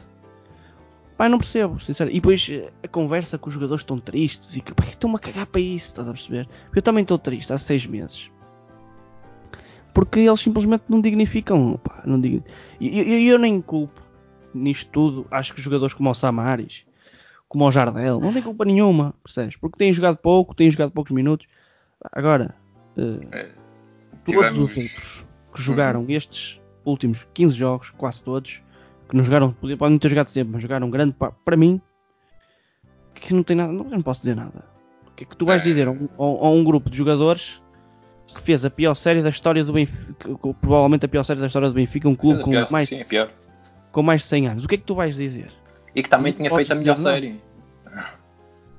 Pai, 1.16 1.28
não 1.30 1.38
percebo, 1.38 1.80
sincero. 1.80 2.10
E 2.10 2.14
depois 2.14 2.46
eh, 2.50 2.70
a 2.82 2.88
conversa 2.88 3.38
com 3.38 3.48
os 3.48 3.54
jogadores 3.54 3.82
estão 3.82 3.98
tristes 3.98 4.54
e 4.56 4.60
que 4.60 4.74
pá, 4.74 4.84
estão-me 4.84 5.16
a 5.16 5.18
cagar 5.18 5.46
para 5.46 5.60
isso, 5.60 5.86
estás 5.86 6.08
a 6.08 6.12
perceber? 6.12 6.46
Porque 6.66 6.78
eu 6.78 6.82
também 6.82 7.02
estou 7.02 7.18
triste 7.18 7.52
há 7.52 7.58
seis 7.58 7.86
meses. 7.86 8.30
Porque 9.94 10.20
eles 10.20 10.40
simplesmente 10.40 10.84
não 10.88 11.00
dignificam. 11.00 11.80
Pá, 11.82 12.02
não 12.04 12.20
digni... 12.20 12.44
E 12.78 12.98
eu, 13.00 13.06
eu, 13.06 13.20
eu 13.32 13.38
nem 13.38 13.62
culpo 13.62 14.02
nisto 14.52 14.90
tudo. 14.90 15.26
Acho 15.30 15.54
que 15.54 15.60
jogadores 15.62 15.94
como 15.94 16.10
o 16.10 16.14
Samaris, 16.14 16.84
como 17.48 17.64
o 17.66 17.70
Jardel, 17.70 18.20
não 18.20 18.32
tem 18.32 18.42
culpa 18.42 18.64
nenhuma, 18.66 19.14
percebes? 19.22 19.56
Porque 19.56 19.78
têm 19.78 19.92
jogado 19.92 20.18
pouco, 20.18 20.54
têm 20.54 20.70
jogado 20.70 20.90
poucos 20.90 21.12
minutos. 21.12 21.46
Agora, 22.12 22.54
eh, 22.98 23.26
É, 23.32 23.42
todos 24.24 24.24
tivemos- 24.26 24.58
os 24.58 24.76
outros 24.76 25.28
que 25.54 25.62
jogaram 25.62 26.04
estes 26.10 26.60
últimos 26.84 27.26
15 27.32 27.56
jogos, 27.56 27.88
quase 27.90 28.22
todos, 28.22 28.62
que 29.08 29.16
não 29.16 29.24
jogaram, 29.24 29.52
podem 29.78 29.98
ter 29.98 30.08
jogado 30.08 30.28
sempre, 30.28 30.52
mas 30.54 30.62
jogaram 30.62 30.90
grande 30.90 31.12
parte, 31.14 31.36
para 31.44 31.56
mim, 31.56 31.80
que 33.14 33.32
não 33.34 33.42
tem 33.42 33.56
nada, 33.56 33.72
não, 33.72 33.84
eu 33.84 33.90
não 33.90 34.02
posso 34.02 34.20
dizer 34.20 34.36
nada. 34.36 34.64
O 35.06 35.10
que 35.16 35.24
é 35.24 35.26
que 35.26 35.36
tu 35.36 35.46
vais 35.46 35.62
É. 35.62 35.64
dizer 35.64 35.88
a 35.88 35.90
um, 35.90 36.08
a- 36.18 36.46
a 36.46 36.50
um 36.50 36.62
grupo 36.64 36.90
de 36.90 36.96
jogadores 36.98 37.62
que 38.34 38.42
fez 38.42 38.64
a 38.64 38.70
pior 38.70 38.94
série 38.94 39.22
da 39.22 39.28
história 39.30 39.64
do 39.64 39.72
Benfica, 39.72 40.36
provavelmente 40.60 41.06
a 41.06 41.08
pior 41.08 41.22
série 41.22 41.40
da 41.40 41.46
história 41.46 41.68
do 41.68 41.74
Benfica, 41.74 42.08
um 42.08 42.16
clube 42.16 42.42
com 42.42 42.50
Pior, 42.50 42.70
mais, 42.70 42.88
sim, 42.88 43.16
é 43.16 43.28
com 43.92 44.02
mais 44.02 44.22
de 44.22 44.26
100 44.26 44.48
anos. 44.48 44.64
O 44.64 44.68
que 44.68 44.74
é 44.74 44.78
que 44.78 44.84
tu 44.84 44.94
vais 44.94 45.14
dizer? 45.16 45.50
E 45.94 46.02
que 46.02 46.08
também 46.10 46.32
Não 46.32 46.36
tinha 46.36 46.50
feito 46.50 46.72
a 46.72 46.75
melhor 46.75 46.98
série. 46.98 47.40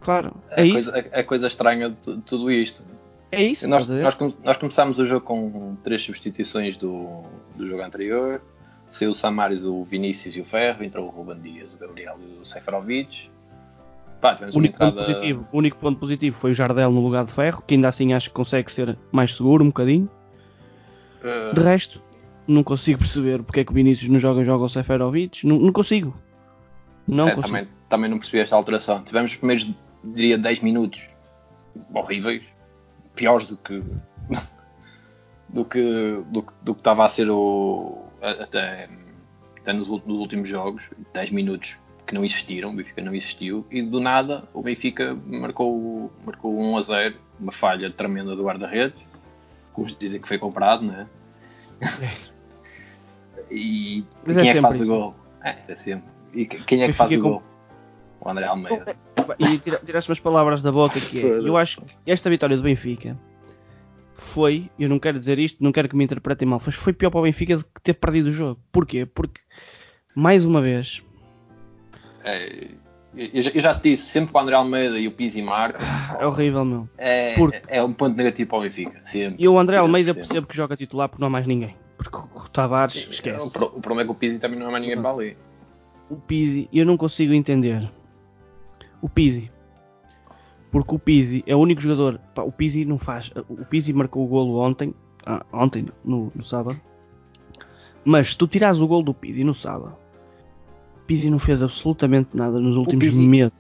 Claro, 0.02 0.36
É, 0.52 0.60
é, 0.60 0.64
a 0.64 0.66
isso. 0.66 0.92
coisa, 0.92 1.08
é 1.12 1.20
a 1.20 1.24
coisa 1.24 1.48
estranha 1.48 1.90
de 1.90 1.96
tu- 1.96 2.22
tudo 2.22 2.52
isto. 2.52 2.84
É 3.32 3.42
isso. 3.44 3.68
Nós, 3.68 3.90
a 3.90 3.94
nós, 3.96 4.18
nós 4.44 4.58
começámos 4.58 5.00
o 5.00 5.06
jogo 5.06 5.26
com 5.26 5.76
três 5.84 6.02
substituições 6.02 6.78
do, 6.78 7.24
do 7.56 7.68
jogo 7.68 7.82
anterior. 7.82 8.42
Saiu 8.90 9.12
o 9.12 9.16
Samaris, 9.16 9.64
o 9.64 9.84
Vinícius 9.84 10.36
e 10.36 10.40
o 10.42 10.46
Ferro. 10.46 10.84
Entrou 10.84 11.08
o 11.08 11.10
Ruben 11.10 11.40
Dias, 11.42 11.70
o 11.74 11.78
Gabriel 11.78 12.18
e 12.22 12.42
o 12.42 12.46
Seferovic. 12.46 13.30
Pá, 14.22 14.34
tivemos 14.34 14.56
único, 14.56 14.78
ponto 14.80 14.90
entrada... 15.00 15.14
positivo, 15.14 15.48
o 15.52 15.58
único 15.60 15.78
ponto 15.78 16.00
positivo 16.00 16.36
foi 16.38 16.52
o 16.52 16.54
Jardel 16.54 16.92
no 16.92 17.02
lugar 17.02 17.24
de 17.26 17.32
Ferro, 17.32 17.62
que 17.68 17.76
ainda 17.76 17.88
assim 17.88 18.14
acho 18.14 18.30
que 18.30 18.36
consegue 18.36 18.72
ser 18.72 18.98
mais 19.12 19.36
seguro 19.36 19.64
um 19.64 19.68
bocadinho. 19.68 20.10
eh, 21.24 21.54
De 21.54 21.62
resto, 21.62 22.02
não 22.48 22.64
consigo 22.64 22.98
perceber 23.00 23.44
porque 23.44 23.60
é 23.60 23.64
que 23.64 23.72
o 23.72 23.76
Vinícius 23.76 24.10
não 24.10 24.18
joga, 24.18 24.44
joga 24.44 24.64
o 24.64 24.70
Seferovic. 24.70 25.46
Não, 25.46 25.60
não 25.60 25.72
consigo. 25.72 26.16
Não 27.08 27.28
é, 27.28 27.36
consigo. 27.36 27.54
também, 27.54 27.68
também 27.90 28.10
não 28.10 28.18
percebi 28.18 28.40
esta 28.40 28.56
alteração. 28.56 29.04
Tivemos 29.04 29.32
os 29.34 29.38
primeiros, 29.38 29.72
diria, 30.04 30.38
10 30.38 30.62
minutos 30.62 31.08
horríveis. 31.94 32.42
Piores 33.14 33.48
do 33.48 33.58
que... 33.58 33.84
do 35.50 35.64
que 35.64 36.24
do, 36.32 36.42
que- 36.42 36.54
do 36.64 36.74
que 36.74 36.80
estava 36.80 37.06
a 37.06 37.10
ser 37.10 37.30
o... 37.30 38.04
Até, 38.32 38.90
até 39.60 39.74
nos, 39.74 39.88
nos 39.90 40.18
últimos 40.20 40.48
jogos. 40.50 40.90
10 41.14 41.32
minutos 41.32 41.78
que 42.06 42.14
não 42.14 42.24
existiram, 42.24 42.70
o 42.72 42.74
Benfica 42.74 43.02
não 43.02 43.14
existiu, 43.14 43.66
e 43.70 43.82
do 43.82 44.00
nada 44.00 44.48
o 44.54 44.62
Benfica 44.62 45.14
marcou, 45.26 46.10
marcou 46.26 46.58
1 46.58 46.78
a 46.78 46.82
0, 46.82 47.16
uma 47.40 47.52
falha 47.52 47.90
tremenda 47.92 48.34
do 48.34 48.44
guarda-redes, 48.46 48.98
uns 49.78 49.96
dizem 49.96 50.20
que 50.22 50.28
foi 50.28 50.38
comprado, 50.38 50.86
né? 50.86 51.06
e, 53.52 54.00
e 54.00 54.06
Mas 54.26 54.36
quem 54.38 54.48
é 54.48 54.52
é, 54.52 54.54
que 54.54 54.62
faz 54.62 54.82
o 54.82 54.86
gol? 54.86 55.16
É, 55.44 55.58
é 55.68 55.76
sempre. 55.76 56.10
E 56.34 56.46
que- 56.46 56.64
quem 56.64 56.84
é 56.84 56.88
que 56.88 56.94
faz 56.94 57.12
o 57.12 57.22
com- 57.22 57.30
gol? 57.30 57.44
O 58.22 58.30
André 58.30 58.46
Almeida. 58.46 58.96
E 59.40 59.58
tira- 59.60 59.78
tiraste 59.86 60.10
umas 60.10 60.20
palavras 60.20 60.62
da 60.62 60.72
boca 60.72 61.00
que 61.00 61.20
é. 61.22 61.26
Eu 61.40 61.58
acho 61.58 61.82
que 61.82 61.96
esta 62.06 62.30
vitória 62.30 62.56
do 62.56 62.64
Benfica 62.64 63.18
foi, 64.38 64.70
eu 64.78 64.88
não 64.88 65.00
quero 65.00 65.18
dizer 65.18 65.40
isto, 65.40 65.64
não 65.64 65.72
quero 65.72 65.90
que 65.90 65.96
me 65.96 66.04
interpretem 66.04 66.48
mal, 66.48 66.62
mas 66.64 66.76
foi 66.76 66.94
pior 66.94 67.10
para 67.10 67.22
o 67.22 67.24
Benfica 67.24 67.58
do 67.58 67.64
que 67.64 67.82
ter 67.82 67.96
perdido 67.96 68.28
o 68.28 68.32
jogo. 68.32 68.60
Porquê? 68.72 69.04
Porque, 69.04 69.42
mais 70.16 70.46
uma 70.46 70.62
vez, 70.62 71.02
É, 72.24 72.68
Eu, 73.16 73.42
já- 73.42 73.50
eu 73.52 73.60
já 73.62 73.74
te 73.74 73.90
disse, 73.90 74.04
sempre 74.04 74.32
que 74.32 74.38
o 74.38 74.40
André 74.40 74.56
Almeida 74.56 75.00
e 75.00 75.08
o 75.08 75.12
Pizzi 75.12 75.42
marcam, 75.42 75.82
É 76.20 76.26
horrível, 76.28 76.64
meu. 76.64 76.88
é, 77.00 77.34
Porque- 77.36 77.62
é 77.68 77.82
um 77.82 77.92
ponto 77.92 78.16
negativo 78.16 78.48
para 78.50 78.60
o 78.60 78.62
Benfica. 78.62 79.00
Sempre, 79.04 79.44
E 79.44 79.48
o 79.48 79.58
André 79.58 79.74
sempre, 79.78 79.88
Almeida 79.88 80.10
sempre. 80.14 80.28
percebo 80.28 80.46
que 80.48 80.56
joga 80.56 80.76
titular 80.78 81.10
porque 81.10 81.22
não 81.22 81.28
há 81.28 81.32
mais 81.32 81.48
ninguém. 81.48 81.76
Porque 81.98 82.16
o 82.16 82.48
Tavares, 82.50 83.08
O, 83.08 83.10
esquece. 83.12 83.54
pro- 83.54 83.68
o 83.76 83.82
problema 83.82 84.02
é 84.02 84.06
que 84.06 84.12
o 84.12 84.16
Pizzi 84.16 84.38
também 84.38 84.60
não 84.60 84.68
é 84.68 84.72
mais 84.72 84.84
ninguém 84.84 85.02
para 85.02 85.10
ali. 85.12 85.36
O 86.12 86.18
Pizzi, 86.18 86.70
eu 86.72 86.86
não 86.86 86.96
consigo 86.96 87.34
entender. 87.34 87.90
O 89.02 89.10
Pizzi. 89.10 89.52
Porque 90.72 90.94
o 90.96 91.00
Pizzi 91.00 91.44
é 91.48 91.56
o 91.56 91.60
único 91.60 91.82
jogador. 91.82 92.20
pá, 92.36 92.42
o 92.44 92.52
Pizzi 92.52 92.84
não 92.86 92.98
faz. 92.98 93.32
O 93.50 93.66
Pizzi 93.66 93.94
marcou 93.94 94.24
o 94.26 94.28
golo 94.28 94.60
ontem. 94.60 94.94
ah, 95.26 95.46
ontem, 95.54 95.86
no, 96.04 96.32
no 96.36 96.44
sábado. 96.44 96.80
Mas 98.04 98.32
se 98.32 98.38
tu 98.38 98.48
tirares 98.48 98.80
o 98.80 98.88
golo 98.88 99.04
do 99.04 99.14
Pizzi 99.14 99.44
no 99.44 99.54
sábado. 99.54 99.96
O 100.96 101.06
Pizzi 101.08 101.30
não 101.30 101.40
fez 101.40 101.64
absolutamente 101.64 102.30
nada 102.34 102.60
nos 102.60 102.76
últimos 102.76 103.06
Pizzi- 103.06 103.28
meses. 103.28 103.54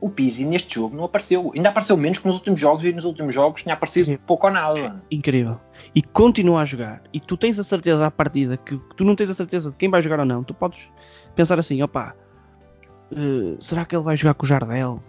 O 0.00 0.10
Pizzi 0.10 0.44
neste 0.44 0.74
jogo 0.74 0.94
não 0.96 1.04
apareceu. 1.04 1.50
Ainda 1.54 1.70
apareceu 1.70 1.96
menos 1.96 2.18
que 2.18 2.26
nos 2.26 2.36
últimos 2.36 2.60
jogos 2.60 2.84
e 2.84 2.92
nos 2.92 3.04
últimos 3.06 3.34
jogos 3.34 3.62
tinha 3.62 3.74
aparecido 3.74 4.18
pouco 4.26 4.46
ou 4.46 4.52
nada. 4.52 5.02
Incrível. 5.10 5.58
E 5.94 6.02
continua 6.02 6.60
a 6.60 6.64
jogar. 6.64 7.02
E 7.12 7.20
tu 7.20 7.36
tens 7.38 7.58
a 7.58 7.64
certeza 7.64 8.04
à 8.06 8.10
partida 8.10 8.56
que, 8.58 8.76
que 8.76 8.96
tu 8.96 9.04
não 9.04 9.14
tens 9.16 9.30
a 9.30 9.34
certeza 9.34 9.70
de 9.70 9.76
quem 9.76 9.88
vai 9.90 10.02
jogar 10.02 10.20
ou 10.20 10.26
não. 10.26 10.42
Tu 10.44 10.52
podes 10.52 10.90
pensar 11.34 11.58
assim, 11.58 11.82
opá, 11.82 12.14
eh, 13.12 13.56
será 13.60 13.84
que 13.86 13.96
ele 13.96 14.02
vai 14.04 14.14
jogar 14.16 14.34
com 14.34 14.44
o 14.44 14.48
Jardel? 14.48 15.02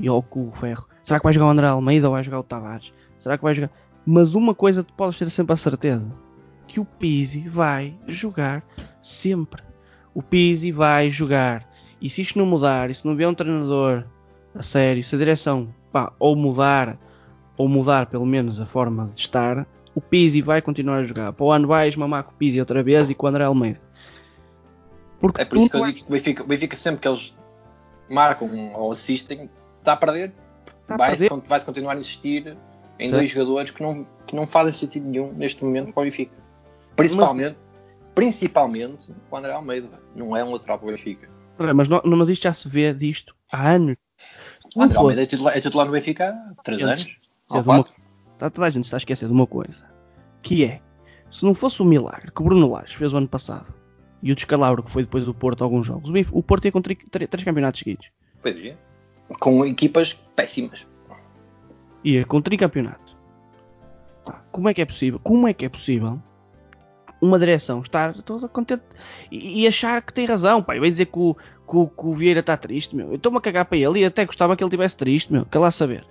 E 0.00 0.08
ou 0.08 0.22
com 0.22 0.48
o 0.48 0.52
Ferro? 0.52 0.86
Será 1.02 1.18
que 1.18 1.24
vai 1.24 1.32
jogar 1.32 1.46
o 1.46 1.50
André 1.50 1.66
Almeida 1.66 2.08
ou 2.08 2.14
vai 2.14 2.22
jogar 2.22 2.40
o 2.40 2.42
Tavares? 2.42 2.92
Será 3.18 3.36
que 3.36 3.44
vai 3.44 3.54
jogar... 3.54 3.70
Mas 4.04 4.34
uma 4.34 4.54
coisa 4.54 4.84
tu 4.84 4.92
podes 4.92 5.18
ter 5.18 5.30
sempre 5.30 5.52
a 5.52 5.56
certeza. 5.56 6.10
Que 6.66 6.80
o 6.80 6.84
Pizzi 6.84 7.48
vai 7.48 7.94
jogar 8.06 8.64
sempre. 9.00 9.62
O 10.14 10.22
Pizzi 10.22 10.70
vai 10.70 11.10
jogar. 11.10 11.68
E 12.00 12.10
se 12.10 12.22
isto 12.22 12.38
não 12.38 12.46
mudar, 12.46 12.90
e 12.90 12.94
se 12.94 13.06
não 13.06 13.16
vier 13.16 13.28
um 13.28 13.34
treinador 13.34 14.04
a 14.54 14.62
sério, 14.62 15.02
se 15.02 15.14
a 15.14 15.18
direção 15.18 15.68
pá, 15.92 16.12
ou 16.18 16.36
mudar 16.36 16.98
ou 17.56 17.68
mudar 17.68 18.06
pelo 18.06 18.26
menos 18.26 18.60
a 18.60 18.66
forma 18.66 19.06
de 19.06 19.20
estar, 19.20 19.66
o 19.94 20.00
Pizzi 20.00 20.42
vai 20.42 20.60
continuar 20.60 20.98
a 20.98 21.02
jogar. 21.02 21.32
Para 21.32 21.44
o 21.44 21.50
ano 21.50 21.66
vais 21.66 21.96
mamar 21.96 22.24
com 22.24 22.32
o 22.32 22.34
Pizzi 22.34 22.60
outra 22.60 22.82
vez 22.82 23.08
e 23.08 23.14
com 23.14 23.26
o 23.26 23.28
André 23.28 23.44
Almeida. 23.44 23.80
Porque 25.18 25.40
É 25.40 25.44
por 25.44 25.58
isso 25.58 25.70
que 25.70 25.76
eu 25.76 25.86
digo 25.86 25.98
que 25.98 26.04
o 26.04 26.10
Benfica, 26.10 26.42
o 26.42 26.46
Benfica 26.46 26.76
sempre 26.76 27.00
que 27.00 27.08
eles 27.08 27.36
marcam 28.10 28.48
ou 28.74 28.90
assistem, 28.90 29.48
está 29.86 29.92
a 29.92 29.96
perder. 29.96 30.32
Está 30.82 30.94
a 30.94 30.98
Vai-se 30.98 31.28
perder. 31.28 31.48
vai-se 31.48 31.64
continuar 31.64 31.94
a 31.94 31.98
insistir 31.98 32.56
em 32.98 33.08
Certo. 33.08 33.12
dois 33.20 33.30
jogadores 33.30 33.70
que 33.70 33.82
não, 33.82 34.06
que 34.26 34.34
não 34.36 34.46
fazem 34.46 34.72
sentido 34.72 35.06
nenhum 35.08 35.32
neste 35.32 35.64
momento 35.64 35.92
para 35.92 36.00
o 36.00 36.04
Benfica. 36.04 36.34
Principalmente, 36.96 37.56
principalmente 38.14 39.08
o 39.30 39.36
André 39.36 39.52
Almeida. 39.52 39.88
Não 40.14 40.36
é 40.36 40.42
um 40.44 40.52
lateral 40.52 40.78
para 40.78 40.88
o 40.88 40.90
Benfica. 40.90 41.28
Mas, 41.74 41.88
não- 41.88 42.02
mas 42.04 42.28
isto 42.28 42.42
já 42.42 42.52
se 42.52 42.68
vê 42.68 42.92
disto 42.92 43.34
há 43.52 43.70
anos. 43.72 43.96
O 44.74 44.82
André 44.82 44.98
Almeida 44.98 45.22
é 45.22 45.26
titular, 45.26 45.56
é 45.56 45.60
titular 45.60 45.86
no 45.86 45.92
Benfica 45.92 46.30
há 46.30 46.62
3 46.62 46.82
Antes 46.82 47.04
anos. 47.04 47.20
Ou 47.50 47.56
uma- 47.58 47.64
4. 47.84 47.94
Tá, 48.38 48.50
toda 48.50 48.66
a 48.66 48.70
gente 48.70 48.84
está 48.84 48.96
a 48.96 48.98
esquecer 48.98 49.26
de 49.26 49.32
uma 49.32 49.46
coisa. 49.46 49.84
Que 50.42 50.64
é, 50.64 50.80
se 51.30 51.44
não 51.44 51.54
fosse 51.54 51.80
o 51.82 51.84
milagre 51.84 52.30
que 52.30 52.40
o 52.40 52.44
Bruno 52.44 52.70
Lage 52.70 52.96
fez 52.96 53.12
o 53.12 53.16
ano 53.16 53.28
passado 53.28 53.72
e 54.22 54.30
o 54.32 54.34
descalabro 54.34 54.82
que 54.82 54.90
foi 54.90 55.02
depois 55.02 55.24
do 55.26 55.34
Porto 55.34 55.62
alguns 55.64 55.86
jogos, 55.86 56.10
o 56.32 56.42
Porto 56.42 56.64
ia 56.66 56.72
com 56.72 56.80
três 56.82 57.44
campeonatos 57.44 57.80
seguidos. 57.80 58.08
Pois 58.42 58.56
é. 58.56 58.76
Com 59.40 59.64
equipas 59.64 60.14
péssimas. 60.34 60.86
ia 62.04 62.24
com 62.24 62.40
tricampeonato. 62.40 63.16
Como 64.52 64.68
é 64.68 64.74
que 64.74 64.80
é 64.80 64.84
possível? 64.84 65.20
Como 65.22 65.46
é 65.48 65.52
que 65.54 65.64
é 65.64 65.68
possível 65.68 66.18
uma 67.20 67.38
direção 67.38 67.80
estar 67.80 68.12
toda 68.22 68.46
contente 68.48 68.82
e, 69.30 69.62
e 69.62 69.66
achar 69.66 70.00
que 70.02 70.12
tem 70.12 70.26
razão? 70.26 70.64
E 70.68 70.78
vai 70.80 70.90
dizer 70.90 71.06
que 71.06 71.18
o, 71.18 71.34
que 71.34 71.76
o- 71.76 71.86
que 71.88 72.06
o 72.06 72.14
Vieira 72.14 72.40
está 72.40 72.56
triste, 72.56 72.94
meu. 72.94 73.08
Eu 73.08 73.16
estou-me 73.16 73.38
a 73.38 73.40
cagar 73.40 73.64
para 73.64 73.76
ele 73.78 74.00
e 74.00 74.04
até 74.04 74.24
gostava 74.24 74.56
que 74.56 74.62
ele 74.62 74.68
estivesse 74.68 74.96
triste, 74.96 75.32
meu. 75.32 75.44
Quer 75.44 75.58
lá 75.58 75.70
saber? 75.70 76.06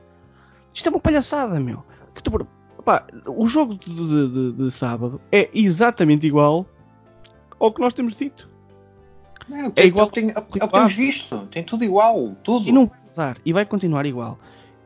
Isto 0.73 0.87
é 0.87 0.91
uma 0.91 0.99
palhaçada, 0.99 1.59
meu. 1.59 1.83
Que 2.13 2.21
tu- 2.23 2.47
pá, 2.83 3.05
o 3.25 3.47
jogo 3.47 3.75
de, 3.75 3.89
de- 3.89 4.27
de- 4.29 4.51
de 4.65 4.71
sábado 4.71 5.19
é 5.31 5.49
exatamente 5.53 6.27
igual 6.27 6.65
ao 7.59 7.71
que 7.73 7.81
nós 7.81 7.93
temos 7.93 8.15
dito. 8.15 8.49
É, 9.51 9.67
o 9.67 9.71
que- 9.71 9.81
igual- 9.83 10.05
é 10.05 10.07
o 10.07 10.11
que 10.11 10.21
tem- 10.21 10.31
é 10.31 10.39
o 10.39 10.41
que 10.43 10.59
temos 10.59 10.93
visto. 10.95 11.47
Tem 11.51 11.63
tudo 11.63 11.83
igual. 11.83 12.35
Tudo. 12.43 12.67
E 12.67 12.71
não 12.71 12.89
mudar. 13.15 13.37
E 13.45 13.53
vai 13.53 13.65
continuar 13.65 14.05
igual. 14.05 14.37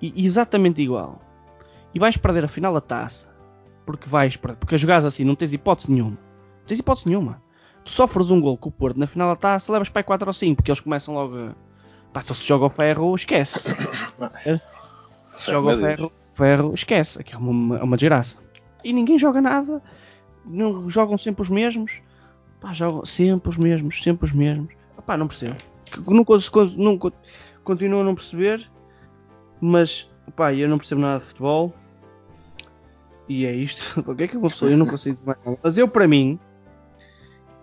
E 0.01 0.13
exatamente 0.23 0.81
igual. 0.81 1.21
E 1.93 1.99
vais 1.99 2.15
perder 2.15 2.45
a 2.45 2.47
final 2.47 2.73
da 2.73 2.81
taça. 2.81 3.29
Porque 3.85 4.07
vais 4.07 4.35
perder. 4.37 4.57
Porque 4.57 4.77
jogares 4.77 5.05
assim 5.05 5.23
não 5.23 5.35
tens 5.35 5.53
hipótese 5.53 5.91
nenhuma. 5.91 6.11
Não 6.11 6.65
tens 6.67 6.79
hipótese 6.79 7.07
nenhuma. 7.07 7.41
Tu 7.83 7.89
sofres 7.89 8.29
um 8.29 8.39
gol 8.39 8.57
com 8.57 8.69
o 8.69 8.71
Porto 8.71 8.97
na 8.97 9.07
final 9.07 9.29
da 9.29 9.35
taça, 9.35 9.71
levas 9.71 9.89
para 9.89 10.01
aí 10.01 10.03
4 10.03 10.27
ou 10.27 10.33
5. 10.33 10.55
Porque 10.57 10.71
eles 10.71 10.79
começam 10.79 11.13
logo 11.13 11.37
a. 11.37 11.55
Pá, 12.13 12.21
se 12.21 12.45
joga 12.45 12.65
o 12.65 12.69
ferro, 12.69 13.15
esquece. 13.15 13.75
Se 15.31 15.51
joga 15.51 15.73
o 15.73 15.79
ferro, 15.79 16.11
ferro, 16.33 16.73
esquece. 16.73 17.21
Aqui 17.21 17.33
é 17.33 17.37
uma, 17.37 17.81
uma 17.81 17.95
desgraça. 17.95 18.39
E 18.83 18.91
ninguém 18.91 19.17
joga 19.17 19.39
nada. 19.39 19.81
Não, 20.45 20.89
jogam 20.89 21.17
sempre 21.17 21.43
os 21.43 21.49
mesmos. 21.49 22.01
Pá, 22.59 22.73
jogam 22.73 23.05
sempre 23.05 23.47
os 23.47 23.57
mesmos, 23.57 24.03
sempre 24.03 24.25
os 24.25 24.33
mesmos. 24.33 24.73
Pá, 25.05 25.15
não 25.15 25.27
percebo. 25.27 25.55
Nunca, 26.05 26.33
nunca 26.75 27.13
continuo 27.69 28.01
a 28.01 28.03
não 28.03 28.15
perceber. 28.15 28.67
Mas, 29.61 30.09
pá, 30.35 30.53
eu 30.53 30.67
não 30.67 30.79
percebo 30.79 31.01
nada 31.01 31.19
de 31.19 31.25
futebol. 31.25 31.73
E 33.27 33.45
é 33.45 33.53
isto. 33.53 34.01
O 34.09 34.15
que 34.15 34.23
é 34.23 34.27
que 34.27 34.37
uma 34.37 34.49
pessoa? 34.49 34.71
Eu 34.71 34.77
não 34.77 34.87
consigo 34.87 35.13
dizer 35.13 35.25
mais 35.25 35.39
nada. 35.45 35.59
Mas 35.61 35.77
eu, 35.77 35.87
para 35.87 36.07
mim, 36.07 36.39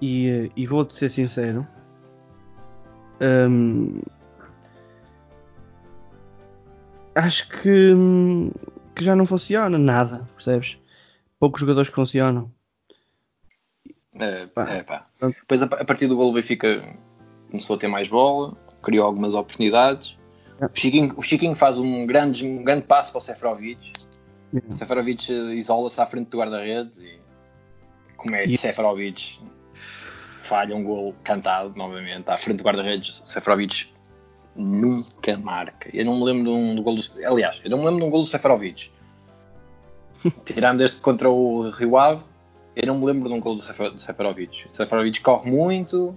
e, 0.00 0.28
eh, 0.28 0.50
e 0.54 0.66
vou-te 0.66 0.94
ser 0.94 1.08
sincero, 1.08 1.66
hum, 3.20 4.00
acho 7.14 7.48
que, 7.48 7.94
que 8.94 9.04
já 9.04 9.16
não 9.16 9.26
funciona 9.26 9.76
nada, 9.76 10.28
percebes? 10.34 10.78
Poucos 11.40 11.60
jogadores 11.60 11.88
que 11.88 11.96
funcionam. 11.96 12.50
É, 14.18 14.46
Pá. 14.46 14.70
é, 14.70 14.82
pá. 14.82 15.06
Depois, 15.20 15.62
a, 15.62 15.66
a 15.66 15.84
partir 15.84 16.06
do 16.06 16.16
gol, 16.16 16.30
o 16.30 16.32
Benfica 16.32 16.96
começou 17.50 17.76
a 17.76 17.78
ter 17.78 17.88
mais 17.88 18.08
bola, 18.08 18.56
criou 18.86 19.04
algumas 19.04 19.34
oportunidades. 19.34 20.16
É. 20.60 20.66
O 20.66 20.70
Chiquinho, 20.72 21.12
o 21.16 21.22
Chiquinho 21.22 21.56
faz 21.56 21.76
um 21.76 22.06
grande, 22.06 22.46
um 22.46 22.62
grande 22.62 22.86
passo 22.86 23.10
para 23.10 23.18
o 23.18 23.20
Seferovic. 23.20 23.92
Yeah. 24.54 24.68
O 24.68 24.72
Seferovic 24.72 25.32
eh, 25.32 25.54
isola-se 25.56 26.00
à 26.00 26.06
frente 26.06 26.28
do 26.28 26.38
guarda-redes 26.38 27.00
e, 27.00 27.18
como 28.16 28.36
é 28.36 28.44
de 28.44 28.52
Yeah. 28.52 28.62
Seferovic, 28.62 29.40
falha 30.38 30.74
um 30.76 30.84
gol 30.84 31.14
cantado 31.24 31.74
novamente 31.76 32.30
à 32.30 32.38
frente 32.38 32.58
do 32.58 32.64
guarda-redes. 32.64 33.20
O 33.20 33.26
Seferovic 33.26 33.88
nunca 34.54 35.36
marca. 35.36 35.90
Eu 35.92 36.04
não 36.04 36.18
me 36.18 36.24
lembro 36.24 36.44
de 36.44 36.50
um 36.50 36.74
do 36.76 36.82
gol 36.82 36.94
do. 36.94 37.02
Aliás, 37.26 37.60
eu 37.64 37.70
não 37.70 37.78
me 37.78 37.84
lembro 37.86 38.00
de 38.00 38.06
um 38.06 38.10
gol 38.10 38.22
do 38.22 38.28
Seferovic. 38.28 38.92
Tirando 40.44 40.80
este 40.82 40.98
contra 41.00 41.28
o 41.28 41.70
Rio 41.70 41.98
Ave, 41.98 42.22
eu 42.76 42.86
não 42.86 42.98
me 42.98 43.06
lembro 43.06 43.28
de 43.28 43.34
um 43.34 43.40
gol 43.40 43.56
do, 43.56 43.62
Sefer, 43.62 43.90
do 43.90 43.98
Seferovic. 43.98 44.68
O 44.70 44.74
Seferovic 44.74 45.20
corre 45.20 45.50
muito, 45.50 46.16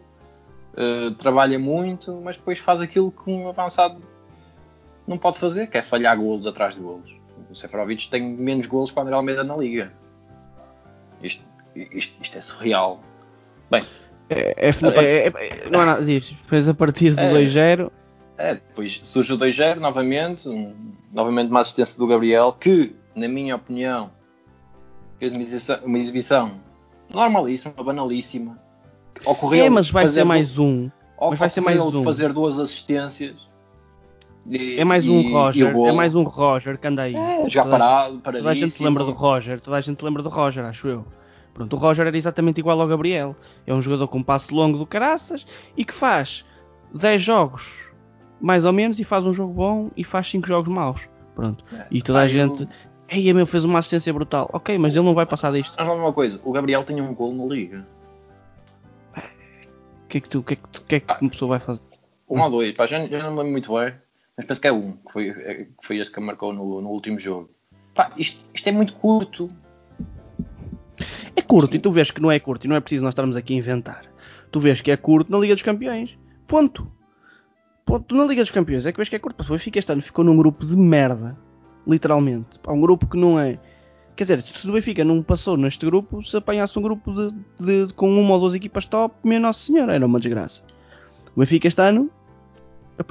eh, 0.78 1.12
trabalha 1.18 1.58
muito, 1.60 2.20
mas 2.24 2.38
depois 2.38 2.60
faz 2.60 2.82
aquilo 2.82 3.12
que 3.12 3.30
um 3.30 3.48
avançado 3.50 4.02
não 5.08 5.18
pode 5.18 5.40
fazer, 5.40 5.68
que 5.68 5.78
é 5.78 5.82
falhar 5.82 6.16
golos 6.18 6.46
atrás 6.46 6.76
de 6.76 6.82
golos. 6.82 7.12
O 7.50 7.56
Seferovic 7.56 8.10
tem 8.10 8.22
menos 8.22 8.68
golos 8.68 8.92
que 8.92 9.00
o 9.00 9.02
André 9.02 9.16
Almeida 9.16 9.44
na 9.44 9.58
liga. 9.58 9.92
Isto, 11.22 11.44
isto, 11.76 12.14
isto 12.22 12.38
é 12.38 12.42
surreal. 12.42 13.02
Bem, 13.72 13.84
É, 14.30 14.54
é- 14.56 14.70
é- 14.70 15.28
é- 15.28 15.70
não 15.72 15.80
há 15.82 15.86
nada. 15.86 16.06
Diz, 16.06 16.32
fez 16.48 16.70
a 16.70 16.74
partir 16.74 17.16
do 17.16 17.22
É. 17.22 17.32
2-0. 17.32 17.92
É, 18.38 18.54
depois 18.54 19.02
surge 19.04 19.34
o 19.34 19.38
2-0 19.38 19.80
novamente, 19.80 20.48
um- 20.48 20.94
novamente 21.12 21.50
uma 21.50 21.62
assistência 21.62 21.98
do 21.98 22.06
Gabriel, 22.08 22.54
que, 22.54 22.96
na 23.16 23.28
minha 23.28 23.56
opinião, 23.56 24.12
fez 25.20 25.34
uma 25.34 25.42
exibição, 25.42 25.80
uma 25.84 25.98
exibição 25.98 26.62
normalíssima, 27.10 27.74
banalíssima. 27.84 28.58
Ocorreu 29.26 29.66
É, 29.66 29.70
mas 29.70 29.90
vai 29.90 30.08
ser 30.08 30.24
mais 30.24 30.58
um. 30.58 30.90
mas 31.20 31.40
vai 31.40 31.50
ser 31.50 31.62
mais 31.62 31.78
de 31.82 31.98
um. 31.98 32.04
fazer 32.04 32.32
duas 32.34 32.58
assistências. 32.60 33.36
E- 34.50 34.80
É 34.80 34.84
mais 34.86 35.08
um 35.08 35.20
e- 35.20 35.28
e 35.28 35.32
Roger. 35.34 35.74
gol. 35.74 35.88
É 35.88 35.92
mais 35.92 36.16
um 36.16 36.24
Roger 36.24 36.78
que 36.80 36.88
anda 36.88 37.04
aí. 37.04 37.16
É, 37.16 37.50
já 37.50 37.64
Toda 37.64 37.76
a 37.76 37.80
parado, 37.80 38.08
Toda 38.08 38.20
a 38.20 38.22
paradíssimo. 38.24 38.56
gente 38.56 38.72
se 38.72 38.84
lembra 38.84 39.04
do 39.04 39.12
Roger, 39.12 39.60
toda 39.62 39.78
a 39.78 39.82
gente 39.82 40.00
se 40.00 40.06
lembra 40.06 40.24
do 40.24 40.30
Roger, 40.30 40.66
acho 40.66 40.88
eu. 40.88 41.06
Pronto, 41.54 41.76
o 41.76 41.80
Roger 41.80 42.08
era 42.08 42.18
exatamente 42.18 42.60
igual 42.60 42.80
ao 42.80 42.88
Gabriel. 42.88 43.36
É 43.68 43.74
um 43.74 43.82
jogador 43.82 44.08
com 44.08 44.24
passe 44.24 44.54
longo 44.54 44.78
do 44.78 44.86
caraças 44.86 45.46
e 45.76 45.84
que 45.84 45.94
faz 45.94 46.46
10 46.94 47.22
jogos 47.22 47.90
mais 48.40 48.64
ou 48.64 48.72
menos 48.72 48.98
e 49.00 49.04
faz 49.04 49.26
um 49.26 49.34
jogo 49.34 49.54
bom 49.54 49.92
e 49.98 50.04
faz 50.04 50.30
5 50.30 50.48
jogos 50.48 50.70
maus. 50.70 51.02
Pronto. 51.36 51.64
É. 51.74 51.86
E 51.92 52.02
toda 52.02 52.20
a 52.22 52.24
eu- 52.24 52.30
gente. 52.30 52.68
Ei, 53.10 53.34
meu, 53.34 53.46
fez 53.46 53.66
uma 53.66 53.80
assistência 53.80 54.14
brutal. 54.14 54.50
Ok, 54.54 54.78
mas 54.78 54.96
ele 54.96 55.04
não 55.06 55.14
vai 55.14 55.26
passar 55.26 55.52
disto. 55.52 55.76
Mas 55.78 55.88
uma 55.88 56.14
coisa, 56.14 56.40
o 56.46 56.52
Gabriel 56.52 56.84
tinha 56.86 57.04
um 57.04 57.14
gol 57.14 57.34
na 57.34 57.44
liga. 57.46 57.86
O 60.10 60.12
que 60.12 60.18
é 60.18 60.22
que 60.22 60.30
tu, 60.30 60.42
que 60.42 60.54
é 60.54 60.56
que, 60.56 60.68
tu- 60.70 60.82
que 60.86 60.96
é 60.96 61.00
que 61.02 61.14
uma 61.22 61.30
pessoa 61.30 61.50
vai 61.50 61.60
fazer? 61.60 61.84
Um 62.28 62.42
ou 62.42 62.50
dois, 62.50 62.72
pá, 62.74 62.88
já, 62.88 63.06
já 63.06 63.22
não 63.22 63.30
me 63.30 63.38
lembro 63.38 63.52
muito 63.52 63.72
bem, 63.72 63.94
mas 64.36 64.48
penso 64.48 64.60
que 64.60 64.68
é 64.68 64.72
um, 64.72 64.94
que 64.94 65.14
foi, 65.14 65.30
é, 65.30 65.54
que 65.66 65.70
foi 65.84 65.98
esse 65.98 66.12
que 66.12 66.20
marcou 66.20 66.52
no, 66.52 66.82
no 66.82 66.90
último 66.90 67.20
jogo. 67.20 67.52
Pá, 67.94 68.12
isto, 68.18 68.44
isto 68.52 68.68
é 68.68 68.72
muito 68.72 68.94
curto. 68.96 69.48
É 71.36 71.44
curto 71.44 71.76
e 71.76 71.80
tu 71.80 71.92
vês 71.92 72.10
que 72.10 72.20
não 72.20 72.32
é 72.32 72.40
curto 72.40 72.66
e 72.66 72.68
não 72.68 72.76
é 72.76 72.80
preciso 72.80 73.04
nós 73.04 73.12
estarmos 73.12 73.38
aqui 73.38 73.54
a 73.54 73.58
inventar. 73.58 74.06
Tu 74.52 74.60
vês 74.60 74.82
que 74.82 74.90
é 74.90 74.98
curto 74.98 75.32
na 75.32 75.38
Liga 75.38 75.54
dos 75.54 75.62
Campeões. 75.62 76.18
Ponto. 76.48 76.92
Tu 78.08 78.16
na 78.16 78.26
Liga 78.26 78.42
dos 78.42 78.50
Campeões 78.52 78.88
é 78.88 78.92
que 78.92 78.98
vês 78.98 79.10
que 79.10 79.16
é 79.16 79.20
curto. 79.20 79.44
O 79.44 79.48
Benfica 79.48 79.78
este 79.78 79.92
ano 79.92 80.02
ficou 80.02 80.26
num 80.26 80.36
grupo 80.36 80.66
de 80.66 80.76
merda. 80.76 81.38
Literalmente. 81.86 82.58
Pá, 82.64 82.74
um 82.74 82.82
grupo 82.82 83.06
que 83.08 83.16
não 83.16 83.40
é. 83.40 83.60
Quer 84.16 84.24
dizer, 84.24 84.42
se 84.42 84.70
o 84.70 84.74
Benfica 84.74 85.04
não 85.06 85.24
passou 85.24 85.56
neste 85.56 85.86
grupo, 85.86 86.22
se 86.24 86.36
apanhasse 86.36 86.78
um 86.78 86.82
grupo 86.82 87.12
de, 87.14 87.86
de- 87.88 87.94
com 87.94 88.10
uma 88.20 88.34
ou 88.34 88.40
duas 88.42 88.54
equipas 88.54 88.86
top, 88.86 89.16
minha 89.24 89.40
Nossa 89.40 89.60
Senhora, 89.66 89.96
era 89.96 90.06
uma 90.06 90.20
desgraça. 90.20 90.62
O 91.36 91.40
Benfica 91.40 91.68
este 91.70 91.82
ano 91.82 92.10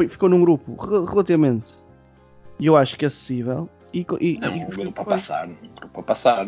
ficou 0.08 0.28
num 0.28 0.40
grupo 0.40 0.74
re- 0.84 1.06
relativamente, 1.10 1.70
eu 2.60 2.76
acho 2.76 2.96
que 2.98 3.06
acessível. 3.06 3.68
E, 3.94 4.04
e, 4.20 4.38
Não, 4.38 4.54
e- 4.54 4.64
um 4.64 4.68
grupo 4.68 5.00
a 5.00 5.04
passar. 5.04 5.48
Um 5.48 5.54
grupo 5.80 6.00
a 6.00 6.02
passar. 6.02 6.46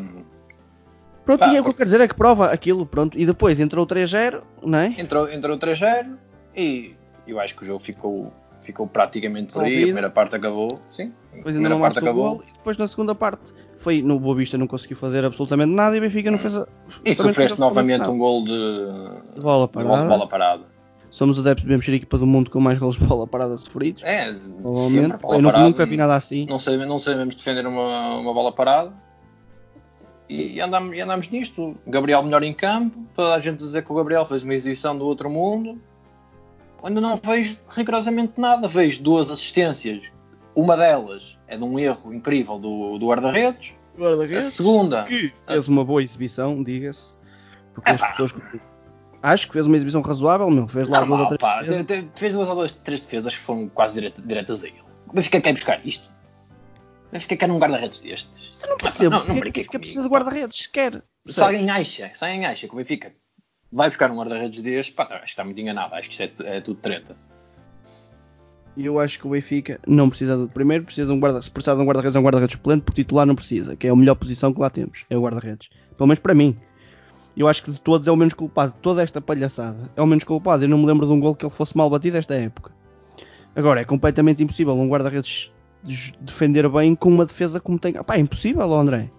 Pronto, 1.25 1.40
Pá, 1.40 1.47
e 1.52 1.57
é 1.57 1.61
o 1.61 1.62
que 1.62 1.71
eu 1.71 1.75
quero 1.75 1.85
dizer 1.85 2.00
é 2.02 2.09
que 2.09 2.14
prova 2.14 2.50
aquilo, 2.50 2.85
pronto. 2.85 3.19
E 3.19 3.25
depois 3.25 3.59
entrou 3.61 3.85
o 3.85 3.87
3-0, 3.87 4.42
não 4.62 4.78
é? 4.78 4.95
Entrou, 4.99 5.30
entrou 5.30 5.57
o 5.57 5.59
3-0 5.59 6.16
e 6.54 6.95
eu 7.26 7.38
acho 7.40 7.57
que 7.57 7.62
o 7.62 7.64
jogo 7.66 7.78
ficou, 7.78 8.30
ficou 8.61 8.87
praticamente 8.87 9.52
por 9.54 9.62
aí. 9.62 9.78
A 9.78 9.83
primeira 9.85 10.11
parte 10.11 10.37
acabou. 10.37 10.69
Sim, 10.95 11.12
a 11.33 11.37
Depois 11.37 11.57
ainda 11.57 11.69
primeira 11.69 11.78
parte 11.78 11.99
acabou. 11.99 12.37
gol. 12.37 12.45
E 12.47 12.52
depois 12.52 12.76
na 12.76 12.87
segunda 12.87 13.14
parte 13.14 13.52
foi 13.80 14.02
no 14.02 14.20
Boa 14.20 14.37
Vista 14.37 14.58
não 14.58 14.66
conseguiu 14.66 14.96
fazer 14.96 15.25
absolutamente 15.25 15.72
nada 15.72 15.96
e 15.96 15.99
o 15.99 16.02
Benfica 16.02 16.30
não 16.30 16.38
fez 16.38 16.54
E 17.02 17.14
sofreste 17.14 17.58
novamente 17.58 18.02
absolutamente 18.02 18.10
um 18.10 18.18
gol 18.18 18.44
de, 18.44 19.34
De 19.37 19.40
bola 19.40 19.66
de 19.66 19.72
gol 19.72 19.82
de 19.82 19.88
parada. 19.88 20.08
bola 20.08 20.28
parada. 20.28 20.62
Somos 21.10 21.40
adeptos, 21.40 21.64
devemos 21.64 21.84
ser 21.87 21.92
a 21.92 21.96
equipa 21.96 22.18
do 22.18 22.26
mundo 22.26 22.50
com 22.50 22.60
mais 22.60 22.78
gols 22.78 22.96
de 22.96 23.04
bola 23.04 23.26
parada 23.26 23.56
sofridos. 23.56 24.02
É, 24.04 24.32
Provavelmente. 24.34 24.96
Eu 24.96 25.08
nunca, 25.08 25.18
parada. 25.18 25.64
nunca 25.64 25.87
vi 25.87 25.96
nada 25.96 26.14
assim. 26.14 26.46
Não, 26.46 26.58
sabemos, 26.58 26.87
não 26.87 27.00
sabemos 27.00 27.34
defender 27.34 27.66
uma, 27.66 28.16
uma 28.18 28.34
bola 28.34 28.52
parada. 28.52 28.92
E 30.28 30.60
andamos, 30.60 30.94
e 30.94 31.00
andamos 31.00 31.30
nisto. 31.30 31.75
Gabriel 31.87 32.22
melhor 32.22 32.42
em 32.42 32.52
campo. 32.52 33.02
Toda 33.16 33.34
a 33.34 33.40
gente 33.40 33.58
dizer 33.58 33.82
que 33.82 33.90
o 33.90 33.94
Gabriel 33.94 34.25
fez 34.26 34.42
uma 34.42 34.54
exibição 34.54 34.96
do 34.96 35.06
outro 35.06 35.28
mundo. 35.28 35.80
Quando 36.76 37.00
não 37.00 37.16
vejo 37.16 37.56
rigorosamente 37.70 38.34
nada. 38.37 38.68
Vejo 38.68 39.02
duas 39.02 39.30
assistências. 39.30 40.02
Uma 40.54 40.76
delas 40.76 41.39
é 41.50 41.57
de 41.57 41.64
um 41.64 41.78
erro 41.78 42.14
incrível 42.14 42.59
do, 42.59 42.97
do 42.99 43.07
guarda-redes. 43.09 43.75
A 43.97 44.00
Guarda-redes. 44.00 44.45
segunda. 44.54 45.04
Que 45.04 45.33
fez 45.47 45.69
uma 45.69 45.85
boa 45.85 46.02
exibição, 46.02 46.62
diga-se. 46.62 47.16
Porque 47.75 47.90
as 47.90 47.97
Epá. 47.97 48.09
pessoas. 48.11 48.33
Acho 49.23 49.47
que 49.49 49.52
fez 49.52 49.66
uma 49.66 49.76
exibição 49.76 50.00
razoável, 50.00 50.50
meu. 50.50 50.66
Fez 50.66 50.88
lá 50.88 51.02
duas 51.04 51.21
ou 51.21 51.26
três 51.26 51.40
pá. 51.40 51.61
defesas. 51.62 52.07
Fez 52.14 52.33
duas 52.33 52.49
ou 52.49 52.54
duas, 52.54 52.73
três 52.73 53.00
defesas 53.04 53.35
que 53.35 53.40
foram 53.42 53.69
quase 53.69 53.95
direta- 53.95 54.23
diretas 54.23 54.64
a 54.64 54.69
ele. 54.69 54.83
O 55.09 55.12
Benfica 55.12 55.40
quer 55.40 55.52
buscar 55.52 55.85
isto. 55.87 56.09
O 57.09 57.12
Benfica 57.12 57.37
quer 57.37 57.49
num 57.49 57.59
guarda-redes 57.59 57.99
destes. 58.00 58.62
Não 58.66 58.76
percebo. 58.78 59.11
Não, 59.11 59.25
não 59.25 59.30
é 59.33 59.35
que 59.35 59.40
brinquei 59.40 59.64
fica 59.64 59.78
precisa 59.78 60.02
de 60.04 60.09
guarda-redes, 60.09 60.57
sequer. 60.57 61.02
Se 61.26 61.42
alguém 61.42 61.69
acha, 61.69 62.11
se 62.14 62.25
alguém 62.25 62.47
acha 62.47 62.66
que 62.66 62.73
o 62.73 62.76
Benfica 62.76 63.12
vai 63.71 63.88
buscar 63.88 64.11
um 64.11 64.16
guarda-redes 64.16 64.62
deste, 64.62 64.92
pá, 64.92 65.04
acho 65.11 65.21
que 65.25 65.30
está 65.30 65.45
muito 65.45 65.61
enganado. 65.61 65.95
Acho 65.95 66.09
que 66.09 66.14
isto 66.25 66.42
é, 66.42 66.57
é 66.57 66.61
tudo 66.61 66.80
treta. 66.80 67.16
E 68.76 68.86
eu 68.86 68.98
acho 69.00 69.18
que 69.18 69.26
o 69.26 69.30
Benfica 69.30 69.80
não 69.86 70.08
precisa 70.08 70.36
de. 70.36 70.46
Primeiro, 70.52 70.84
precisa 70.84 71.06
de 71.06 71.12
um 71.12 71.18
guarda 71.20 71.42
Se 71.42 71.50
precisar 71.50 71.74
de 71.74 71.80
um 71.82 71.84
guarda-redes, 71.84 72.16
é 72.16 72.20
um 72.20 72.22
guarda-redes 72.22 72.52
suplente, 72.56 72.82
porque 72.84 73.02
titular 73.02 73.26
não 73.26 73.34
precisa, 73.34 73.74
que 73.76 73.86
é 73.86 73.90
a 73.90 73.96
melhor 73.96 74.14
posição 74.14 74.52
que 74.54 74.60
lá 74.60 74.70
temos. 74.70 75.04
É 75.10 75.16
o 75.16 75.22
guarda-redes. 75.22 75.68
Pelo 75.96 76.06
menos 76.06 76.20
para 76.20 76.34
mim. 76.34 76.56
Eu 77.36 77.46
acho 77.48 77.62
que 77.62 77.70
de 77.70 77.80
todos 77.80 78.06
é 78.06 78.10
o 78.12 78.16
menos 78.16 78.34
culpado. 78.34 78.74
Toda 78.82 79.02
esta 79.02 79.20
palhaçada 79.20 79.90
é 79.96 80.02
o 80.02 80.06
menos 80.06 80.24
culpado. 80.24 80.64
Eu 80.64 80.68
não 80.68 80.78
me 80.78 80.86
lembro 80.86 81.06
de 81.06 81.12
um 81.12 81.20
gol 81.20 81.34
que 81.34 81.44
ele 81.44 81.52
fosse 81.54 81.76
mal 81.76 81.88
batido 81.90 82.16
esta 82.16 82.34
época. 82.34 82.70
Agora, 83.54 83.80
é 83.80 83.84
completamente 83.84 84.42
impossível 84.42 84.74
um 84.74 84.88
guarda-redes 84.88 85.50
des- 85.82 86.12
defender 86.20 86.68
bem 86.68 86.94
com 86.94 87.08
uma 87.08 87.26
defesa 87.26 87.58
como 87.60 87.78
tem. 87.78 87.92
Pá, 87.94 88.16
é 88.16 88.20
impossível, 88.20 88.72
André. 88.74 89.10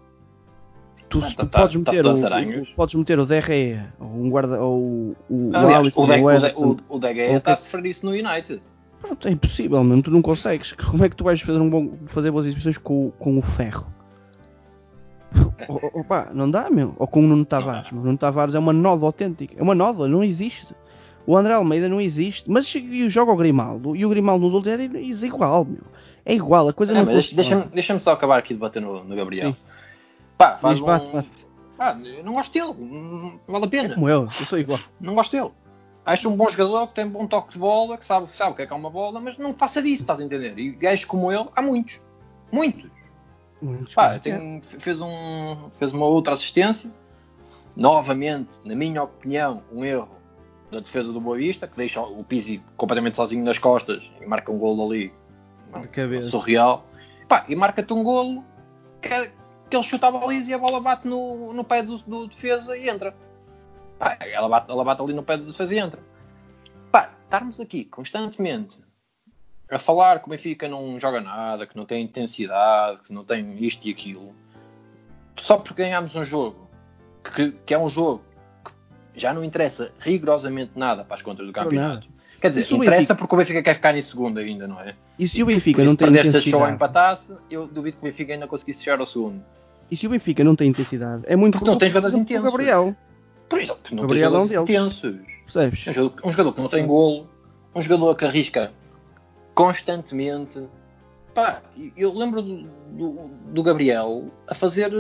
Tu, 1.09 1.19
Ah, 1.19 1.27
tu 1.29 1.35
tá- 1.35 1.45
tá- 1.45 1.59
podes, 1.61 1.81
tá- 1.83 1.91
meter 1.91 2.03
tá 2.03 2.09
o, 2.09 2.61
o- 2.61 2.75
podes 2.75 2.95
meter 2.95 3.19
o 3.19 3.25
DRE, 3.25 3.79
ou 3.99 4.07
um 4.07 4.29
guarda, 4.29 4.61
ou 4.61 4.79
o, 4.79 5.15
o 5.29 5.51
Aliás, 5.53 5.75
Alisson, 5.79 6.03
o, 6.03 6.05
De, 6.07 6.11
o 6.13 6.23
o, 6.23 6.31
Ederson. 6.31 6.65
o, 6.65 6.69
o 6.69 6.93
Ou 7.31 7.37
está 7.37 7.53
a 7.53 7.57
sofrer 7.57 7.85
isso 7.85 8.05
no 8.05 8.11
United. 8.13 8.61
Pronto, 9.01 9.27
é 9.27 9.31
impossível, 9.31 9.83
mesmo. 9.83 10.03
Tu 10.03 10.11
não 10.11 10.21
consegues. 10.21 10.71
Como 10.73 11.03
é 11.03 11.09
que 11.09 11.15
tu 11.15 11.23
vais 11.23 11.41
fazer, 11.41 11.59
um 11.59 11.69
bom, 11.69 11.93
fazer 12.07 12.31
boas 12.31 12.45
exibições 12.45 12.77
com, 12.77 13.07
o- 13.07 13.11
com 13.11 13.37
o 13.37 13.41
ferro? 13.41 13.87
O- 15.67 15.99
Opa, 16.01 16.29
não 16.33 16.49
dá, 16.49 16.69
meu. 16.69 16.93
Ou 16.99 17.07
com 17.07 17.19
o 17.23 17.27
Nuno 17.27 17.45
Tavares. 17.45 17.91
O 17.91 17.95
Nuno 17.95 18.17
Tavares 18.17 18.53
é 18.55 18.59
uma 18.59 18.73
nova 18.73 19.05
autêntica. 19.05 19.55
É 19.57 19.61
uma 19.63 19.73
nova, 19.75 20.07
não 20.07 20.23
existe. 20.23 20.75
O 21.25 21.37
André 21.37 21.53
Almeida 21.53 21.87
não 21.87 22.01
existe. 22.01 22.49
Mas 22.49 22.67
joga 23.09 23.31
o 23.31 23.35
Grimaldo. 23.35 23.95
E 23.95 24.05
o 24.05 24.09
Grimaldo 24.09 24.45
nos 24.45 24.53
últimos 24.53 25.23
é 25.23 25.27
igual, 25.27 25.65
meu. 25.65 25.81
É 26.25 26.33
igual, 26.35 26.67
a 26.69 26.73
coisa 26.73 26.93
Ah, 26.93 26.95
não 26.97 27.05
mas 27.05 27.13
deixa-. 27.13 27.35
Deixa-me 27.35 27.63
deixa 27.65 27.99
só 27.99 28.11
acabar 28.11 28.37
aqui 28.37 28.53
de 28.53 28.59
bater 28.59 28.81
no, 28.81 29.03
no 29.03 29.15
Gabriel. 29.15 29.51
Sim. 29.51 29.55
Pá, 30.37 30.57
faz 30.57 30.75
Diz, 30.75 30.83
um... 30.83 30.87
bate. 30.87 31.27
Eu 32.17 32.23
não 32.23 32.33
gosto 32.33 32.53
dele. 32.53 32.73
Não 32.79 33.39
vale 33.47 33.63
a 33.63 33.67
É 33.67 33.69
pena. 33.69 33.93
como 33.95 34.07
eu, 34.09 34.23
eu 34.23 34.45
sou 34.45 34.59
igual. 34.59 34.79
Não 34.99 35.15
gosto 35.15 35.31
dele. 35.31 35.49
Acho 36.05 36.29
um 36.29 36.35
bom 36.35 36.49
jogador 36.49 36.87
que 36.87 36.95
tem 36.95 37.07
bom 37.07 37.27
toque 37.27 37.53
de 37.53 37.59
bola, 37.59 37.97
que 37.97 38.05
sabe, 38.05 38.33
sabe 38.35 38.51
o 38.51 38.55
que 38.55 38.63
é 38.63 38.67
que 38.67 38.73
é 38.73 38.75
uma 38.75 38.89
bola, 38.89 39.19
mas 39.19 39.37
não 39.37 39.53
passa 39.53 39.81
disso, 39.81 40.03
estás 40.03 40.19
a 40.19 40.23
entender? 40.23 40.57
E 40.57 40.71
gajos 40.71 41.05
como 41.05 41.31
ele, 41.31 41.47
há 41.55 41.61
muitos. 41.61 42.01
Muitos. 42.51 42.89
Muitos 43.61 43.93
Pá, 43.93 44.19
fez, 44.79 44.99
um, 44.99 45.69
fez 45.71 45.93
uma 45.93 46.07
outra 46.07 46.33
assistência. 46.33 46.89
Novamente, 47.75 48.49
na 48.65 48.75
minha 48.75 49.03
opinião, 49.03 49.63
um 49.71 49.85
erro 49.85 50.09
da 50.71 50.79
defesa 50.79 51.13
do 51.13 51.21
Boa 51.21 51.37
Vista, 51.37 51.67
que 51.67 51.77
deixa 51.77 52.01
o 52.01 52.23
Pizzi 52.23 52.61
completamente 52.75 53.15
sozinho 53.15 53.43
nas 53.45 53.59
costas 53.59 54.01
e 54.19 54.25
marca 54.25 54.51
um 54.51 54.57
golo 54.57 54.89
ali. 54.89 55.13
De 55.81 55.87
cabeça. 55.87 56.29
Surreal. 56.29 56.85
Pá, 57.27 57.45
e 57.47 57.55
marca-te 57.55 57.93
um 57.93 58.03
golo 58.03 58.43
que, 59.01 59.09
que 59.69 59.75
ele 59.75 59.83
chuta 59.83 60.07
a 60.07 60.11
baliza 60.11 60.49
e 60.49 60.53
a 60.53 60.57
bola 60.57 60.79
bate 60.79 61.07
no, 61.07 61.53
no 61.53 61.63
pé 61.63 61.83
do, 61.83 61.97
do 61.99 62.27
defesa 62.27 62.75
e 62.75 62.89
entra. 62.89 63.15
Pá, 64.01 64.17
ela, 64.19 64.49
bate, 64.49 64.71
ela 64.71 64.83
bate 64.83 64.99
ali 64.99 65.13
no 65.13 65.21
pé 65.21 65.37
do 65.37 65.45
defesa 65.45 65.75
e 65.75 65.77
entra. 65.77 66.01
Pá, 66.91 67.11
estarmos 67.23 67.59
aqui 67.59 67.85
constantemente 67.85 68.81
a 69.69 69.77
falar 69.77 70.19
que 70.19 70.25
o 70.25 70.29
Benfica 70.31 70.67
não 70.67 70.99
joga 70.99 71.21
nada, 71.21 71.67
que 71.67 71.77
não 71.77 71.85
tem 71.85 72.03
intensidade, 72.03 73.03
que 73.03 73.13
não 73.13 73.23
tem 73.23 73.63
isto 73.63 73.87
e 73.87 73.91
aquilo, 73.91 74.33
só 75.39 75.55
porque 75.55 75.83
ganhámos 75.83 76.15
um 76.15 76.25
jogo, 76.25 76.67
que, 77.35 77.51
que 77.63 77.75
é 77.75 77.77
um 77.77 77.87
jogo 77.87 78.23
que 78.65 78.71
já 79.21 79.35
não 79.35 79.43
interessa 79.43 79.91
rigorosamente 79.99 80.71
nada 80.75 81.03
para 81.03 81.17
as 81.17 81.21
contas 81.21 81.45
do 81.45 81.53
campeonato. 81.53 82.07
Quer 82.41 82.49
dizer, 82.49 82.61
Isso 82.61 82.75
interessa 82.77 83.13
porque 83.13 83.35
o 83.35 83.37
Benfica 83.37 83.61
quer 83.61 83.75
ficar 83.75 83.95
em 83.95 84.01
segundo 84.01 84.39
ainda, 84.39 84.67
não 84.67 84.81
é? 84.81 84.95
E 85.19 85.27
se 85.27 85.43
o 85.43 85.45
Benfica 85.45 85.83
não 85.83 85.95
tem 85.95 86.11
perdeste 86.11 86.37
a 86.37 86.41
show 86.41 86.63
a 86.63 86.71
intensidade? 86.71 86.73
empatasse, 86.73 87.37
eu 87.51 87.67
duvido 87.67 87.97
que 87.97 88.03
o 88.03 88.05
Benfica 88.05 88.33
ainda 88.33 88.47
conseguisse 88.47 88.83
chegar 88.83 88.99
ao 88.99 89.05
segundo. 89.05 89.43
E 89.91 89.95
se 89.95 90.07
o 90.07 90.09
Benfica 90.09 90.43
não 90.43 90.55
tem 90.55 90.69
intensidade? 90.69 91.21
É 91.27 91.35
muito 91.35 91.59
Porque 91.59 91.69
não 91.69 91.77
tem 91.77 91.87
jogadores 91.87 92.15
do 92.15 92.21
intensos. 92.21 92.45
Gabriel, 92.45 92.95
Por 93.51 93.61
isso, 93.61 93.75
porque 93.75 93.93
não 93.95 94.03
é 94.03 94.05
um 94.05 94.09
tem 94.09 94.17
jogadores 94.17 94.51
intensos. 94.51 95.15
percebes? 95.45 95.87
Um 95.87 95.91
jogador, 95.93 96.27
um 96.27 96.31
jogador 96.31 96.53
que 96.53 96.61
não 96.61 96.69
tem 96.69 96.87
golo, 96.87 97.29
um 97.75 97.81
jogador 97.81 98.15
que 98.15 98.25
arrisca 98.25 98.71
constantemente. 99.53 100.63
Pá, 101.35 101.61
eu 101.95 102.13
lembro 102.17 102.41
do, 102.41 102.63
do- 102.63 103.29
do 103.53 103.63
Gabriel 103.63 104.29
a 104.47 104.55
fazer 104.55 104.91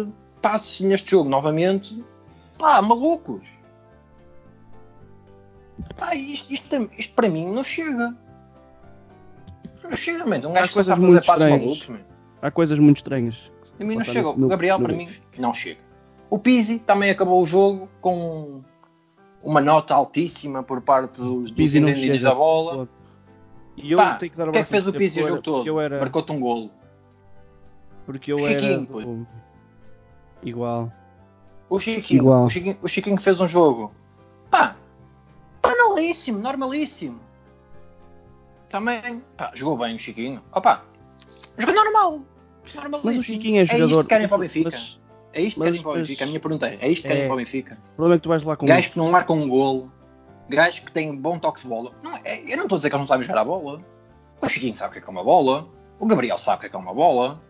passes 0.41 0.81
neste 0.81 1.11
jogo 1.11 1.29
novamente. 1.29 2.03
Pá, 2.59 2.81
malucos. 2.81 3.47
Pá, 5.97 6.15
isto, 6.15 6.51
isto, 6.53 6.91
isto 6.97 7.13
para 7.13 7.27
mim 7.29 7.47
não 7.53 7.63
chega. 7.63 8.15
Não 9.83 9.95
chega, 9.95 10.25
mano. 10.25 10.49
Um 10.49 10.51
Há 10.51 10.55
gajo 10.61 10.73
coisas 10.73 10.87
sabe 10.93 11.01
muito 11.01 11.23
fazer 11.25 11.43
estranhas. 11.45 11.61
malucos, 11.65 11.87
man. 11.89 11.99
Há 12.41 12.51
coisas 12.51 12.79
muito 12.79 12.97
estranhas. 12.97 13.51
A 13.79 13.83
mim 13.83 13.95
não 13.95 14.03
chega. 14.05 14.29
O 14.29 14.47
Gabriel, 14.47 14.77
no 14.79 14.85
para 14.85 14.95
mim, 14.95 15.09
não 15.37 15.53
chega. 15.53 15.79
O 16.31 16.39
Pizzi 16.39 16.79
também 16.79 17.11
acabou 17.11 17.41
o 17.41 17.45
jogo 17.45 17.87
com 17.99 18.61
uma 19.43 19.59
nota 19.61 19.93
altíssima 19.93 20.63
por 20.63 20.81
parte 20.81 21.19
dos, 21.21 21.51
dos 21.51 21.75
entendidos 21.75 22.21
da 22.21 22.33
bola. 22.33 22.87
E 23.75 23.91
eu 23.91 23.97
Pá, 23.97 24.15
tenho 24.15 24.31
que 24.31 24.37
dar 24.37 24.47
o 24.47 24.51
que 24.53 24.57
é 24.59 24.63
que 24.63 24.69
fez 24.69 24.87
o 24.87 24.93
Pizzi 24.93 25.19
o 25.19 25.27
jogo 25.27 25.41
todo? 25.41 25.79
era, 25.81 25.99
Marcou-te 25.99 26.31
um 26.31 26.39
golo. 26.39 26.71
porque 28.05 28.31
eu 28.31 28.37
Chiquinho, 28.37 28.63
era 28.73 28.85
pô. 28.85 29.01
do- 29.01 29.27
igual. 30.41 30.91
O 31.69 31.79
Chiquinho, 31.79 32.21
Igual. 32.21 32.45
o 32.45 32.49
Chiquinho, 32.49 32.77
o 32.81 32.87
Chiquinho 32.87 33.17
fez 33.17 33.39
um 33.41 33.47
jogo. 33.47 33.93
Pá, 34.49 34.75
normalíssimo, 35.63 36.39
normalíssimo. 36.39 37.19
Também, 38.69 39.21
pá, 39.35 39.51
jogou 39.53 39.77
bem 39.77 39.95
o 39.95 39.99
Chiquinho. 39.99 40.41
Opa, 40.53 40.83
jogou 41.57 41.75
normal. 41.75 42.21
Normalíssimo. 42.73 43.01
Mas 43.03 43.17
o 43.17 43.23
Chiquinho 43.23 43.59
é 43.59 43.63
isto 43.63 43.77
jogador. 43.77 44.03
que 44.03 44.09
querem 44.09 44.27
para 44.29 44.37
o 44.37 44.39
Benfica. 44.39 44.69
Mas 44.71 45.00
É 45.33 45.41
isto 45.41 45.59
que 45.59 45.65
querem 45.65 45.81
para 45.81 45.91
o 45.91 45.93
mas- 45.93 46.01
Benfica. 46.07 46.23
A 46.23 46.27
minha 46.27 46.39
pergunta 46.39 46.67
é: 46.67 46.77
é 46.81 46.89
isto 46.89 47.01
que 47.03 47.07
querem 47.07 47.23
É. 47.23 47.25
para 47.27 47.33
o 47.33 47.37
Benfica? 47.37 47.77
o 47.93 47.95
problema 47.95 48.15
é 48.15 48.17
que 48.17 48.23
tu 48.23 48.29
vais 48.29 48.43
lá 48.43 48.55
com 48.57 48.65
Gajos 48.65 48.87
que 48.91 48.97
não 48.97 49.09
marcam 49.11 49.37
um 49.37 49.47
golo, 49.47 49.91
gajos 50.49 50.79
que 50.79 50.91
têm 50.91 51.15
bom 51.15 51.39
toque 51.39 51.61
de 51.61 51.67
bola. 51.67 51.91
Não, 52.03 52.11
é- 52.25 52.51
eu 52.51 52.57
não 52.57 52.63
estou 52.63 52.75
a 52.75 52.79
dizer 52.79 52.89
que 52.89 52.95
eles 52.95 53.01
não 53.01 53.07
sabem 53.07 53.23
jogar 53.25 53.41
a 53.41 53.45
bola. 53.45 53.81
O 54.41 54.49
Chiquinho 54.49 54.75
sabe 54.75 54.89
o 54.89 54.93
que 54.93 54.99
é 54.99 55.01
que 55.01 55.07
é 55.07 55.11
uma 55.11 55.23
bola. 55.23 55.65
O 55.99 56.05
Gabriel 56.05 56.37
sabe 56.37 56.57
o 56.57 56.59
que 56.61 56.65
é 56.65 56.69
que 56.69 56.75
é 56.75 56.79
uma 56.79 56.93
bola. 56.93 57.41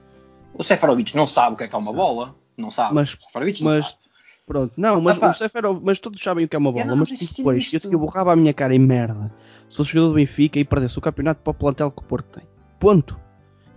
O 0.54 0.64
Seferovic 0.64 1.16
não 1.16 1.26
sabe 1.26 1.54
o 1.54 1.58
que 1.58 1.64
é 1.64 1.68
que 1.68 1.76
é 1.76 1.78
uma 1.78 1.94
bola. 1.94 2.36
Não 2.58 2.70
sabe. 2.70 2.94
Mas- 2.94 3.14
o 3.14 3.22
Seferovic 3.22 3.64
não 3.64 3.72
mas- 3.72 3.86
sabe. 3.86 3.98
Pronto, 4.46 4.74
não, 4.76 5.00
mas 5.00 5.16
Ah, 5.18 5.20
pá. 5.22 5.30
o 5.30 5.34
Seferov, 5.34 5.80
mas 5.82 6.00
todos 6.00 6.22
sabem 6.22 6.44
o 6.44 6.50
que 6.50 6.56
é 6.56 6.60
uma 6.60 6.72
bola, 6.74 6.94
mas 6.96 7.10
depois 7.10 7.60
disto. 7.62 7.86
eu, 7.88 7.92
eu 7.94 8.00
borrava 8.00 8.34
a 8.34 8.36
minha 8.36 8.54
cara 8.54 8.76
em 8.76 8.80
merda 8.80 9.32
se 9.70 9.78
fosse 9.78 9.92
jogador 9.92 10.10
do 10.10 10.16
Benfica 10.16 10.60
e 10.60 10.66
perdesse 10.66 10.98
o 10.98 11.02
campeonato 11.02 11.42
para 11.42 11.52
o 11.52 11.54
plantel 11.54 11.90
que 11.90 12.00
o 12.02 12.04
Porto 12.06 12.38
tem. 12.40 12.48
Ponto. 12.78 13.18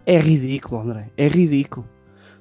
É 0.05 0.19
ridículo, 0.19 0.81
André. 0.81 1.11
É 1.17 1.29
ridículo. 1.29 1.88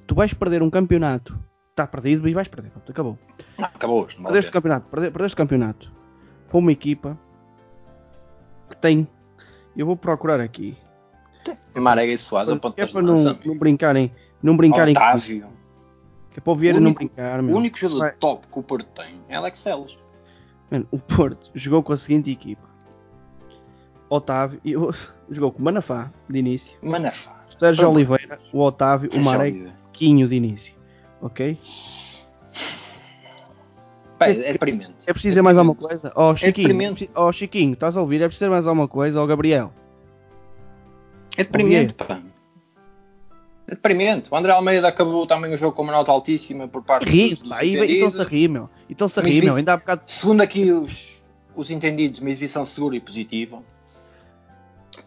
Tu 0.06 0.14
vais 0.16 0.34
perder 0.34 0.62
um 0.62 0.70
campeonato, 0.70 1.38
está 1.74 1.86
perdido 1.88 2.26
e 2.28 2.32
vais 2.34 2.46
perder. 2.48 2.70
Pronto, 2.70 2.90
acabou. 2.92 3.18
Não, 3.58 3.64
acabou 3.66 4.02
a 4.02 4.06
Perdeste 4.06 4.22
o 4.22 4.30
pena. 4.30 4.52
campeonato, 4.52 4.88
perde- 4.88 5.10
perdeste 5.10 5.34
o 5.34 5.36
campeonato 5.36 5.92
para 6.48 6.58
uma 6.58 6.72
equipa 6.72 7.18
que 8.70 8.76
tem 8.76 9.06
Eu 9.76 9.86
vou 9.86 9.96
procurar 9.96 10.40
aqui. 10.40 10.76
Marega 11.74 12.12
e 12.12 12.16
Soares, 12.16 12.48
é 12.48 12.54
de 12.54 12.60
para 12.92 13.02
não, 13.02 13.14
não 13.44 13.58
brincarem. 13.58 14.14
Não 14.40 14.56
brincarem. 14.56 14.92
Otávio. 14.96 15.48
Que 16.30 16.38
é 16.38 16.40
para 16.40 16.52
o 16.52 16.56
Vieira 16.56 16.78
O 16.78 16.80
não 16.80 16.92
brincar, 16.92 17.40
O 17.40 17.42
meu. 17.42 17.56
único 17.56 17.76
jogador 17.76 17.98
Vai. 17.98 18.12
top 18.12 18.46
que 18.46 18.58
o 18.58 18.62
Porto 18.62 18.86
tem 19.02 19.20
é 19.28 19.34
Alex. 19.36 19.64
Mano, 20.70 20.86
o 20.92 20.98
Porto 20.98 21.50
jogou 21.54 21.82
com 21.82 21.92
a 21.92 21.96
seguinte 21.96 22.30
equipa: 22.30 22.62
Otávio, 24.08 24.60
e 24.64 24.76
o- 24.76 24.92
jogou 25.28 25.50
com 25.50 25.58
o 25.58 25.64
Manafá 25.64 26.12
de 26.30 26.38
início, 26.38 26.78
Manafá. 26.80 27.44
o 27.48 27.58
Sérgio. 27.58 27.90
Oliveira, 27.90 28.38
o 28.52 28.60
Otávio, 28.60 29.10
o 29.14 29.20
Marequinho 29.20 30.28
de 30.28 30.36
início. 30.36 30.74
Ok? 31.24 31.58
Pá, 34.18 34.28
é 34.28 34.52
deprimente. 34.52 34.92
É 35.06 35.12
preciso 35.12 35.30
dizer 35.30 35.42
mais 35.42 35.56
alguma 35.56 35.74
coisa? 35.74 36.12
Ó 36.14 36.36
Chiquinho, 36.36 36.68
deprimente. 36.68 37.10
ó 37.14 37.32
Chiquinho, 37.32 37.72
estás 37.72 37.96
a 37.96 38.02
ouvir? 38.02 38.16
É 38.16 38.26
preciso 38.26 38.44
dizer 38.44 38.50
mais 38.50 38.66
alguma 38.66 38.86
coisa? 38.86 39.22
Ó 39.22 39.26
Gabriel. 39.26 39.72
É 41.38 41.42
deprimente, 41.42 41.94
pá. 41.94 42.20
É 43.66 43.70
deprimente. 43.70 44.30
O 44.30 44.36
André 44.36 44.52
Almeida 44.52 44.86
acabou 44.86 45.26
também 45.26 45.52
o 45.54 45.56
jogo 45.56 45.74
com 45.74 45.82
uma 45.82 45.92
nota 45.92 46.12
altíssima 46.12 46.68
por 46.68 46.82
parte 46.82 47.08
Ri-se, 47.08 47.42
dos 47.42 47.48
pá, 47.48 47.64
e 47.64 47.74
estão-se 47.74 48.20
a 48.20 48.24
rir, 48.24 48.48
meu. 48.48 48.68
E 48.86 48.92
estão-se 48.92 49.18
a 49.18 49.22
Mas 49.22 49.34
rir, 49.34 49.44
meu. 49.44 49.56
Ainda 49.56 49.72
há 49.72 49.76
bocado. 49.78 50.02
Segundo 50.06 50.42
aqui 50.42 50.70
os, 50.70 51.16
os 51.56 51.70
entendidos, 51.70 52.20
uma 52.20 52.28
exibição 52.28 52.66
segura 52.66 52.96
e 52.96 53.00
positiva. 53.00 53.62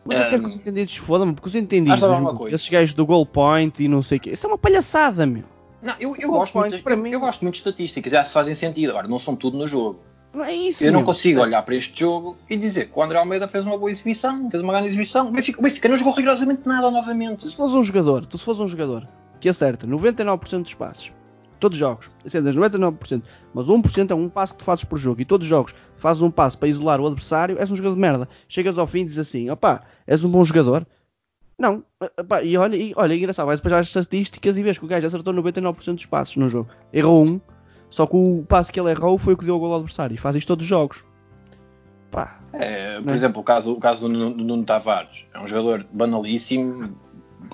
Mas 0.03 0.19
eu 0.19 0.30
quero 0.32 0.41
que 0.41 0.49
os 0.49 0.56
entendidos 0.56 0.93
se 0.95 0.99
fodam, 0.99 1.34
porque 1.34 1.47
os 1.47 1.56
entendidos, 1.56 2.01
é 2.01 2.56
esses 2.56 2.67
gajos 2.67 2.95
do 2.95 3.06
goal 3.06 3.25
point 3.25 3.82
e 3.82 3.88
não 3.88 4.01
sei 4.01 4.17
o 4.17 4.21
quê, 4.21 4.32
isso 4.32 4.47
é 4.47 4.49
uma 4.49 4.58
palhaçada, 4.58 5.25
meu. 5.25 5.43
Não, 5.82 5.94
eu, 6.00 6.16
eu, 6.18 6.30
gosto 6.32 6.58
muito, 6.58 6.82
para 6.84 6.94
eu, 6.94 6.98
mim- 6.98 7.12
eu 7.12 7.20
gosto 7.20 7.42
muito 7.44 7.54
de 7.56 7.60
estatísticas, 7.60 8.12
já 8.12 8.24
fazem 8.26 8.56
sentido. 8.56 8.90
Agora, 8.92 9.08
não 9.08 9.20
são 9.20 9.36
tudo 9.36 9.58
no 9.58 9.68
jogo. 9.68 10.00
Não 10.34 10.44
é 10.44 10.54
isso, 10.54 10.84
Eu 10.84 10.92
não 10.92 11.00
meu. 11.00 11.06
consigo 11.08 11.40
olhar 11.42 11.62
para 11.63 11.76
este 11.76 12.00
jogo 12.00 12.38
e 12.50 12.56
dizer 12.58 12.90
que 12.90 13.00
o 13.00 13.02
André 13.02 13.18
Almeida 13.18 13.48
fez 13.48 13.66
uma 13.66 13.78
boa 13.78 13.90
exibição, 13.90 14.50
fez 14.52 14.62
uma 14.62 14.74
grande 14.74 14.90
exibição. 14.90 15.30
O 15.30 15.32
Benfica, 15.32 15.60
o 15.60 15.63
Benfica 15.63 15.88
não 15.90 15.98
jogou 15.98 16.13
rigorosamente 16.13 16.62
nada 16.66 16.92
novamente. 16.92 17.48
Se 17.48 17.56
fores 17.56 17.74
um 17.74 17.84
jogador, 17.84 18.26
tu 18.26 18.38
se 18.38 18.44
fores 18.44 18.60
um 18.60 18.68
jogador 18.68 19.08
que 19.40 19.48
acerta 19.50 19.88
99% 19.88 20.63
dos 20.63 20.74
passos, 20.74 21.12
todos 21.60 21.76
os 21.76 21.80
jogos, 21.80 22.12
acertas 22.26 22.56
99%, 22.56 23.24
mas 23.54 23.68
1% 23.68 24.12
é 24.12 24.16
um 24.16 24.30
passo 24.30 24.54
que 24.54 24.60
tu 24.60 24.66
fazes 24.66 24.84
por 24.84 24.98
jogo 24.98 25.22
e 25.22 25.26
todos 25.26 25.46
os 25.46 25.50
jogos 25.50 25.74
fazes 25.96 26.22
um 26.22 26.30
passo 26.30 26.58
para 26.58 26.68
isolar 26.68 27.00
o 27.00 27.08
adversário, 27.08 27.58
és 27.60 27.72
um 27.72 27.76
jogador 27.76 27.96
de 27.96 28.02
merda. 28.02 28.30
Chegas 28.48 28.78
ao 28.78 28.86
fim 28.86 29.02
e 29.02 29.06
dizes 29.06 29.20
assim, 29.20 29.50
opá, 29.50 29.82
és 30.06 30.24
um 30.24 30.30
bom 30.30 30.44
jogador. 30.44 30.86
Não, 31.60 31.84
opá, 32.20 32.43
e 32.43 32.56
olha, 32.56 32.76
e, 32.76 32.93
olha, 32.96 33.13
é 33.13 33.17
engraçado, 33.17 33.48
vais 33.48 33.60
para 33.60 33.80
as 33.80 33.88
estatísticas 33.88 34.58
e 34.58 34.63
vês 34.63 34.78
que 34.78 34.86
o 34.86 34.88
gajo 34.88 35.08
acertou 35.08 35.34
99% 35.34 35.96
dos 35.96 36.06
passos 36.06 36.36
no 36.38 36.48
jogo. 36.50 36.70
Errou 36.93 37.26
um, 37.28 37.41
só 37.89 38.06
que 38.06 38.15
o 38.15 38.43
passo 38.48 38.72
que 38.72 38.80
ele 38.80 38.91
errou 38.91 39.17
foi 39.17 39.34
o 39.34 39.38
que 39.38 39.46
deu 39.46 39.56
o 39.56 39.60
gol 39.60 39.72
ao 39.74 39.80
adversário. 39.80 40.13
E 40.13 40.17
faz 40.17 40.36
isto 40.36 40.48
todos 40.48 40.63
os 40.63 40.70
jogos. 40.70 41.04
Pá, 42.12 42.39
É, 42.54 42.98
por 42.98 43.06
Não 43.08 43.13
é? 43.13 43.15
exemplo, 43.15 43.41
o 43.41 43.43
caso, 43.43 43.74
o 43.74 43.80
caso 43.80 44.08
do 44.08 44.10
Nuno, 44.13 44.36
do 44.38 44.43
Nuno 44.43 44.63
Tavares. 44.63 45.26
É 45.34 45.39
um 45.39 45.48
jogador 45.48 45.86
banalíssimo, 45.91 46.96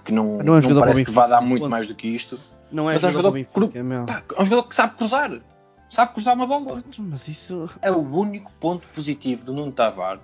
que 0.03 0.11
não, 0.13 0.37
Não 0.39 0.55
é 0.55 0.57
um 0.57 0.61
jogador 0.61 0.81
para 0.81 0.89
o 0.89 0.93
parece 0.93 1.05
que 1.05 1.11
vá 1.11 1.27
dar 1.27 1.41
muito 1.41 1.69
mais 1.69 1.87
do 1.87 1.95
que 1.95 2.07
isto. 2.07 2.37
não 2.71 2.89
é 2.89 2.93
Mas 2.93 3.03
é 3.03 3.07
um 3.07 3.11
jogador 3.11 3.29
do 3.29 3.33
Benfica, 3.33 3.83
meu. 3.83 4.05
Pá, 4.05 4.21
é 4.37 4.41
um 4.41 4.45
jogador 4.45 4.67
que 4.67 4.75
sabe 4.75 4.95
cruzar. 4.97 5.31
Sabe 5.89 6.13
cruzar 6.13 6.35
uma 6.35 6.45
bola. 6.47 6.83
Mas 6.99 7.27
isso... 7.29 7.69
É 7.81 7.89
o 7.91 7.99
único 7.99 8.51
ponto 8.59 8.85
positivo 8.93 9.45
do 9.45 9.53
Nuno 9.53 9.71
Tavares 9.71 10.23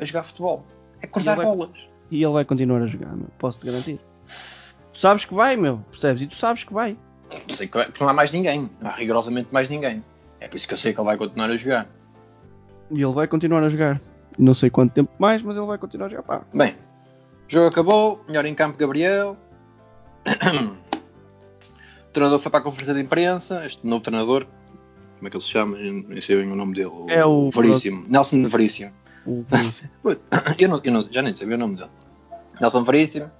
a 0.00 0.04
jogar 0.04 0.22
futebol. 0.24 0.64
É 1.00 1.06
cruzar 1.06 1.36
vai- 1.36 1.46
bolas. 1.46 1.91
E 2.12 2.22
ele 2.22 2.32
vai 2.32 2.44
continuar 2.44 2.82
a 2.82 2.86
jogar, 2.86 3.16
meu. 3.16 3.26
Posso-te 3.38 3.66
garantir. 3.66 3.98
Tu 4.92 4.98
sabes 4.98 5.24
que 5.24 5.32
vai, 5.34 5.56
meu. 5.56 5.78
Percebes? 5.90 6.22
E 6.22 6.26
tu 6.26 6.34
sabes 6.36 6.62
que 6.62 6.72
vai. 6.72 6.96
Eu 7.48 7.56
sei 7.56 7.66
que 7.66 7.84
que 7.86 8.00
não 8.00 8.08
há 8.08 8.12
mais 8.12 8.30
ninguém. 8.30 8.68
Não 8.80 8.90
há 8.90 8.92
rigorosamente 8.92 9.52
mais 9.52 9.68
ninguém. 9.70 10.04
É 10.38 10.46
por 10.46 10.56
isso 10.56 10.68
que 10.68 10.74
eu 10.74 10.78
sei 10.78 10.92
que 10.92 11.00
ele 11.00 11.06
vai 11.06 11.16
continuar 11.16 11.48
a 11.50 11.56
jogar. 11.56 11.88
E 12.90 13.02
ele 13.02 13.12
vai 13.12 13.26
continuar 13.26 13.62
a 13.64 13.68
jogar. 13.68 14.00
Não 14.38 14.52
sei 14.54 14.68
quanto 14.70 14.92
tempo 14.92 15.10
mais, 15.18 15.40
mas 15.42 15.56
ele 15.56 15.66
vai 15.66 15.78
continuar 15.78 16.06
a 16.06 16.08
jogar. 16.10 16.22
Pá. 16.22 16.42
Bem, 16.52 16.72
o 16.72 16.76
jogo 17.52 17.68
acabou. 17.68 18.22
Melhor 18.28 18.44
em 18.44 18.54
campo, 18.54 18.76
Gabriel. 18.78 19.36
O 22.08 22.12
treinador 22.12 22.38
foi 22.40 22.50
para 22.50 22.60
a 22.60 22.62
conferência 22.62 22.92
de 22.92 23.00
imprensa. 23.00 23.64
Este 23.64 23.86
novo 23.86 24.02
treinador, 24.02 24.44
como 25.16 25.28
é 25.28 25.30
que 25.30 25.36
ele 25.36 25.42
se 25.42 25.48
chama? 25.48 25.78
Nem 25.78 26.20
sei 26.20 26.36
bem 26.36 26.52
o 26.52 26.54
nome 26.54 26.74
dele. 26.74 26.90
É 27.08 27.24
o- 27.24 27.48
Veríssimo. 27.50 28.04
Nelson 28.06 28.44
Veríssimo. 28.44 28.92
O. 29.24 29.44
Eu, 30.60 30.68
não, 30.68 30.80
eu 30.84 30.92
não- 30.92 31.02
já 31.02 31.22
nem 31.22 31.34
sabia 31.34 31.54
o 31.54 31.58
nome 31.58 31.76
dele. 31.76 31.88
Nelson 32.62 32.84
Veríssimo 32.84 33.30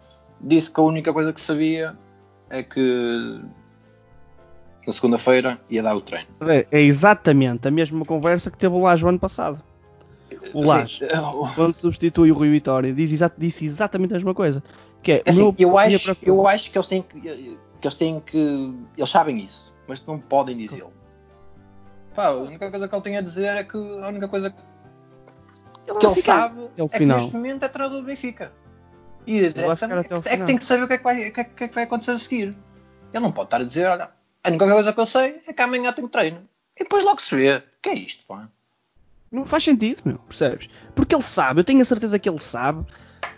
disse 0.40 0.70
que 0.70 0.80
a 0.80 0.82
única 0.84 1.12
coisa 1.12 1.32
que 1.32 1.40
sabia 1.40 1.96
é 2.50 2.62
que 2.62 3.40
na 4.86 4.92
segunda-feira 4.92 5.60
ia 5.70 5.82
dar 5.82 5.94
o 5.94 6.00
treino. 6.00 6.26
é, 6.42 6.66
é 6.70 6.80
exatamente 6.80 7.68
a 7.68 7.70
mesma 7.70 8.04
conversa 8.04 8.50
que 8.50 8.58
teve 8.58 8.74
o 8.74 8.80
Lajo 8.80 9.08
ano 9.08 9.18
passado. 9.20 9.62
O 10.52 10.64
Lajo, 10.66 11.04
Assim, 11.04 11.54
quando 11.54 11.74
substitui 11.74 12.32
o 12.32 12.34
Rui 12.34 12.50
Vitória, 12.50 12.92
diz 12.92 13.12
exa- 13.12 13.30
disse 13.38 13.64
exatamente 13.64 14.12
a 14.12 14.16
mesma 14.16 14.34
coisa. 14.34 14.62
Que 15.02 15.12
é, 15.12 15.16
o 15.18 15.22
assim, 15.30 15.38
meu- 15.42 15.54
eu, 15.58 15.78
acho, 15.78 16.02
preocupação- 16.02 16.34
eu 16.34 16.48
acho 16.48 16.70
que 16.70 16.78
eles 16.78 16.86
têm 16.88 17.02
que, 17.02 17.20
que 17.20 17.58
eles 17.86 17.94
têm 17.94 18.20
que. 18.20 18.74
Eles 18.96 19.10
sabem 19.10 19.38
isso, 19.38 19.72
mas 19.86 20.04
não 20.04 20.18
podem 20.18 20.56
dizê-lo. 20.56 20.92
Pá, 22.14 22.26
a 22.26 22.32
única 22.36 22.70
coisa 22.70 22.88
que 22.88 22.94
ele 22.94 23.02
tem 23.02 23.16
a 23.16 23.20
dizer 23.20 23.56
é 23.56 23.62
que 23.64 23.76
a 23.76 24.08
única 24.08 24.26
coisa 24.28 24.50
que 24.50 24.56
Ele 25.86 25.98
que 25.98 26.06
ele 26.06 26.14
sabe 26.16 26.70
é 26.76 26.88
que 26.88 26.98
final. 26.98 27.18
neste 27.18 27.34
momento 27.34 27.64
é 27.64 27.68
treinador 27.68 28.00
do 28.00 28.06
Benfica. 28.06 28.52
E 29.26 29.46
a 29.46 29.48
direção 29.50 29.88
é, 29.98 30.04
que- 30.04 30.14
é 30.28 30.36
que 30.36 30.44
tem 30.44 30.58
que 30.58 30.64
saber 30.64 30.82
o 30.84 30.88
que 30.88 30.94
é 30.94 30.98
que, 30.98 31.04
vai, 31.04 31.28
o 31.28 31.32
que, 31.32 31.40
é, 31.40 31.44
que 31.44 31.64
é 31.64 31.68
que 31.68 31.74
vai 31.74 31.84
acontecer 31.84 32.10
a 32.12 32.18
seguir. 32.18 32.56
Ele 33.12 33.22
não 33.22 33.30
pode 33.32 33.46
estar 33.48 33.60
a 33.60 33.64
dizer, 33.64 33.86
olha, 33.86 34.10
a 34.42 34.48
única 34.48 34.66
coisa 34.72 34.92
que 34.92 35.00
eu 35.00 35.06
sei 35.06 35.40
é 35.46 35.52
que 35.52 35.62
amanhã 35.62 35.92
tenho 35.92 36.08
treino. 36.08 36.42
E 36.78 36.82
depois 36.82 37.04
logo 37.04 37.20
se 37.20 37.34
vê. 37.36 37.56
O 37.58 37.62
que 37.82 37.88
é 37.90 37.94
isto, 37.94 38.24
pá? 38.26 38.48
Não 39.30 39.44
faz 39.44 39.64
sentido, 39.64 40.02
meu, 40.04 40.18
percebes? 40.18 40.68
Porque 40.94 41.14
ele 41.14 41.22
sabe, 41.22 41.60
eu 41.60 41.64
tenho 41.64 41.80
a 41.80 41.84
certeza 41.84 42.18
que 42.18 42.28
ele 42.28 42.38
sabe. 42.38 42.84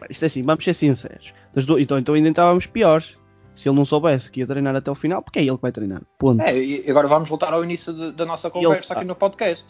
Isto 0.08 0.22
é 0.24 0.26
assim, 0.26 0.42
vamos 0.42 0.64
ser 0.64 0.74
sinceros. 0.74 1.32
Então, 1.78 1.98
então 1.98 2.14
ainda 2.14 2.28
estávamos 2.28 2.66
piores. 2.66 3.16
Se 3.54 3.68
ele 3.68 3.76
não 3.76 3.84
soubesse 3.84 4.28
que 4.32 4.40
ia 4.40 4.46
treinar 4.48 4.74
até 4.74 4.90
o 4.90 4.96
final, 4.96 5.22
porque 5.22 5.38
é 5.38 5.42
ele 5.42 5.54
que 5.54 5.62
vai 5.62 5.70
treinar. 5.70 6.02
Ponto. 6.18 6.42
É, 6.42 6.58
e 6.58 6.90
agora 6.90 7.06
vamos 7.06 7.28
voltar 7.28 7.52
ao 7.52 7.62
início 7.62 7.92
de- 7.92 8.10
da 8.10 8.24
nossa 8.26 8.50
conversa 8.50 8.94
aqui 8.94 9.04
no 9.04 9.14
podcast. 9.14 9.64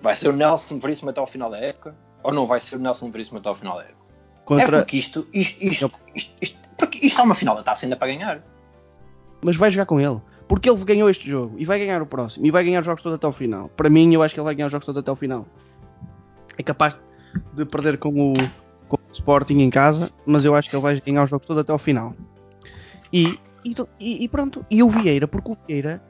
Vai 0.00 0.16
ser 0.16 0.28
o 0.30 0.32
Nelson 0.32 0.80
Veríssimo 0.80 1.10
até 1.10 1.20
ao 1.20 1.26
final 1.26 1.48
da 1.50 1.58
época? 1.58 1.94
Ou 2.24 2.32
não 2.32 2.46
vai 2.48 2.60
ser 2.60 2.74
o 2.74 2.78
Nelson 2.80 3.10
Veríssimo 3.12 3.38
até 3.38 3.48
ao 3.48 3.54
final 3.54 3.76
da 3.76 3.84
época? 3.84 4.03
É 4.44 4.46
Contra... 4.46 4.78
porque 4.78 4.96
isto, 4.98 5.26
isto, 5.32 5.64
isto, 5.64 5.90
isto, 6.14 6.32
isto- 6.40 6.58
porque 6.76 7.06
isto 7.06 7.20
é 7.20 7.24
uma 7.24 7.34
final 7.34 7.54
da 7.56 7.62
taça 7.62 7.86
ainda 7.86 7.96
para 7.96 8.08
ganhar. 8.08 8.42
Mas 9.42 9.56
vai 9.56 9.70
jogar 9.70 9.86
com 9.86 10.00
ele. 10.00 10.20
Porque 10.46 10.68
ele 10.68 10.84
ganhou 10.84 11.08
este 11.08 11.28
jogo 11.28 11.54
e 11.58 11.64
vai 11.64 11.78
ganhar 11.78 12.02
o 12.02 12.06
próximo. 12.06 12.44
E 12.44 12.50
vai 12.50 12.62
ganhar 12.64 12.80
os 12.80 12.86
jogos 12.86 13.02
todos 13.02 13.16
até 13.16 13.26
o 13.26 13.32
final. 13.32 13.68
Para 13.70 13.88
mim, 13.88 14.12
eu 14.14 14.22
acho 14.22 14.34
que 14.34 14.40
ele 14.40 14.44
vai 14.44 14.54
ganhar 14.54 14.66
os 14.66 14.72
jogos 14.72 14.84
todos 14.84 15.00
até 15.00 15.10
o 15.10 15.16
final. 15.16 15.46
É 16.58 16.62
capaz 16.62 17.00
de 17.54 17.64
perder 17.64 17.96
com 17.98 18.30
o, 18.30 18.34
com 18.88 18.96
o 18.96 19.00
Sporting 19.12 19.60
em 19.60 19.70
casa, 19.70 20.10
mas 20.26 20.44
eu 20.44 20.54
acho 20.54 20.68
que 20.68 20.76
ele 20.76 20.82
vai 20.82 21.00
ganhar 21.00 21.24
os 21.24 21.30
jogos 21.30 21.46
todos 21.46 21.60
até 21.62 21.72
ao 21.72 21.78
final. 21.78 22.14
E, 23.12 23.38
e, 23.64 24.24
e- 24.24 24.28
pronto. 24.28 24.64
E 24.70 24.82
o 24.82 24.88
Vieira, 24.88 25.26
porque 25.26 25.52
o 25.52 25.56
Vieira. 25.66 26.02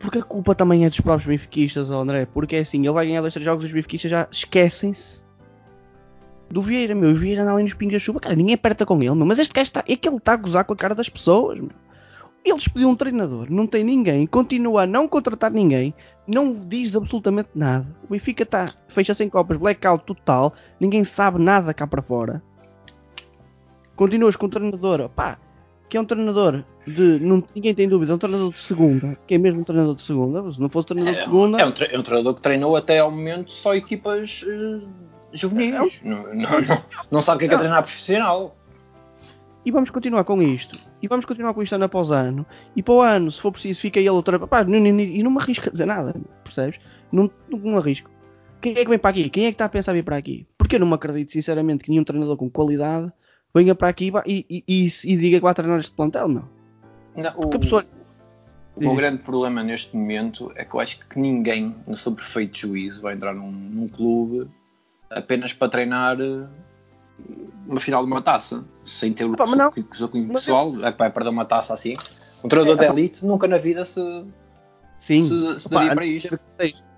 Porque 0.00 0.18
a 0.18 0.22
culpa 0.22 0.54
também 0.54 0.84
é 0.84 0.88
dos 0.88 1.00
próprios 1.00 1.26
benfiquistas, 1.26 1.90
André. 1.90 2.26
Porque 2.26 2.56
é 2.56 2.60
assim, 2.60 2.78
ele 2.80 2.92
vai 2.92 3.06
ganhar 3.06 3.20
dois, 3.20 3.32
três 3.34 3.44
jogos 3.44 3.64
e 3.64 3.66
os 3.68 3.72
benfiquistas 3.72 4.10
já 4.10 4.28
esquecem-se 4.30 5.22
do 6.50 6.62
Vieira, 6.62 6.94
meu. 6.94 7.10
O 7.10 7.14
Vieira 7.14 7.42
anda 7.42 7.52
ali 7.52 7.62
nos 7.62 7.74
pingos 7.74 7.94
da 7.94 7.98
chuva, 7.98 8.20
cara, 8.20 8.34
ninguém 8.34 8.54
aperta 8.54 8.86
com 8.86 9.02
ele, 9.02 9.14
meu. 9.14 9.26
Mas 9.26 9.38
este 9.38 9.52
gajo 9.52 9.68
está. 9.68 9.84
É 9.86 9.96
que 9.96 10.08
ele 10.08 10.16
está 10.16 10.32
a 10.32 10.36
gozar 10.36 10.64
com 10.64 10.72
a 10.72 10.76
cara 10.76 10.94
das 10.94 11.08
pessoas, 11.08 11.58
meu. 11.58 11.70
Ele 12.44 12.56
despediu 12.56 12.88
um 12.88 12.96
treinador, 12.96 13.50
não 13.50 13.66
tem 13.66 13.84
ninguém, 13.84 14.26
continua 14.26 14.82
a 14.82 14.86
não 14.86 15.06
contratar 15.06 15.50
ninguém, 15.50 15.92
não 16.26 16.52
diz 16.52 16.96
absolutamente 16.96 17.50
nada. 17.54 17.86
O 18.04 18.12
Benfica 18.12 18.42
está, 18.42 18.70
fecha 18.88 19.12
sem 19.12 19.28
copas, 19.28 19.58
blackout 19.58 20.04
total, 20.04 20.54
ninguém 20.80 21.04
sabe 21.04 21.38
nada 21.38 21.74
cá 21.74 21.86
para 21.86 22.00
fora. 22.00 22.42
Continuas 23.96 24.36
com 24.36 24.46
o 24.46 24.48
treinador, 24.48 25.10
pá, 25.10 25.36
que 25.90 25.96
é 25.96 26.00
um 26.00 26.04
treinador 26.04 26.64
de. 26.86 27.18
Não, 27.20 27.42
ninguém 27.54 27.74
tem 27.74 27.88
dúvida, 27.88 28.12
é 28.12 28.14
um 28.14 28.18
treinador 28.18 28.50
de 28.50 28.58
segunda, 28.58 29.18
que 29.26 29.34
é 29.34 29.38
mesmo 29.38 29.60
um 29.60 29.64
treinador 29.64 29.94
de 29.96 30.02
segunda. 30.02 30.50
Se 30.50 30.60
não 30.60 30.68
fosse 30.68 30.86
treinador 30.86 31.18
de 31.18 31.24
segunda, 31.24 31.58
É 31.60 31.66
um, 31.66 31.72
é 31.90 31.98
um 31.98 32.02
treinador 32.02 32.34
que 32.34 32.40
treinou 32.40 32.76
até 32.76 33.00
ao 33.00 33.10
momento 33.10 33.52
só 33.52 33.74
equipas 33.74 34.44
eh, 34.46 34.86
juvenis. 35.32 36.00
É 36.04 36.08
Não, 36.08 36.22
não, 36.22 36.34
não, 36.34 36.82
não 37.10 37.22
sabe 37.22 37.36
o 37.36 37.38
que 37.40 37.44
é, 37.46 37.48
que 37.48 37.54
é 37.54 37.58
treinar 37.58 37.82
profissional. 37.82 38.56
E 39.64 39.70
vamos 39.70 39.90
continuar 39.90 40.24
com 40.24 40.40
isto. 40.40 40.78
E 41.02 41.08
vamos 41.08 41.24
continuar 41.26 41.52
com 41.52 41.62
isto 41.62 41.74
ano 41.74 41.84
após 41.84 42.10
ano. 42.10 42.46
E 42.74 42.82
para 42.82 42.94
o 42.94 43.00
ano, 43.02 43.30
se 43.30 43.40
for 43.40 43.52
preciso, 43.52 43.80
fica 43.80 43.98
ele 43.98 44.08
outra. 44.10 44.38
Pá, 44.46 44.64
não- 44.64 44.80
não- 44.80 45.00
E 45.00 45.22
não 45.22 45.30
me 45.30 45.38
arrisco 45.38 45.68
a 45.68 45.72
dizer 45.72 45.86
nada, 45.86 46.14
percebes? 46.42 46.80
Não, 47.12 47.30
não, 47.50 47.58
não 47.58 47.78
arrisco. 47.78 48.10
Quem 48.60 48.72
é 48.72 48.82
que 48.82 48.88
vem 48.88 48.98
para 48.98 49.10
aqui? 49.10 49.28
Quem 49.30 49.44
é 49.44 49.48
que 49.48 49.54
está 49.54 49.66
a 49.66 49.68
pensar 49.68 49.92
vir 49.92 50.02
para 50.04 50.16
aqui? 50.16 50.46
Porque 50.56 50.76
eu 50.76 50.80
não 50.80 50.86
me 50.86 50.94
acredito, 50.94 51.30
sinceramente, 51.30 51.84
que 51.84 51.90
nenhum 51.90 52.02
treinador 52.04 52.36
com 52.36 52.48
qualidade 52.50 53.12
venha 53.54 53.74
para 53.74 53.88
aqui 53.88 54.10
e, 54.26 54.46
e, 54.48 54.64
e, 54.66 54.86
e, 54.86 55.16
diga 55.16 55.36
que 55.38 55.42
vai 55.42 55.54
treinar 55.54 55.78
este 55.80 55.92
plantel, 55.92 56.28
não. 56.28 56.48
Não, 57.16 57.32
Porque 57.32 57.56
a 57.56 57.58
o, 57.58 57.60
pessoa. 57.60 57.86
o 58.76 58.94
grande 58.94 59.22
problema 59.22 59.62
neste 59.62 59.96
momento 59.96 60.50
é 60.56 60.64
que 60.64 60.74
eu 60.74 60.80
acho 60.80 60.98
que 61.08 61.18
ninguém, 61.18 61.74
no 61.86 61.96
seu 61.96 62.12
perfeito 62.12 62.56
juízo, 62.58 63.00
vai 63.02 63.14
entrar 63.14 63.34
num, 63.34 63.50
num 63.50 63.88
clube 63.88 64.48
apenas 65.10 65.52
para 65.52 65.68
treinar 65.68 66.20
eh, 66.20 66.46
uma 67.66 67.80
final 67.80 68.04
de 68.04 68.10
uma 68.10 68.22
taça, 68.22 68.64
sem 68.84 69.12
ter 69.12 69.24
o 69.24 69.34
mas 69.38 69.50
não. 69.56 69.70
que 69.70 69.82
que- 69.82 70.26
pessoal, 70.32 70.74
é 70.84 70.92
que 70.92 70.98
vai 70.98 71.10
perder 71.10 71.30
uma 71.30 71.44
taça 71.44 71.74
assim. 71.74 71.94
Um 72.42 72.48
treinador 72.48 72.82
É, 72.82 72.86
de 72.92 72.92
elite 73.00 73.26
nunca 73.26 73.48
na 73.48 73.58
vida 73.58 73.84
se, 73.84 74.00
Sim. 74.98 75.24
se, 75.24 75.60
se 75.60 75.66
Opa, 75.66 75.76
daria 75.76 75.92
a 75.92 75.94
para 75.94 76.04
não 76.04 76.12
isto. 76.12 76.28
ser 76.28 76.38
que 76.38 76.50
seja- 76.50 76.88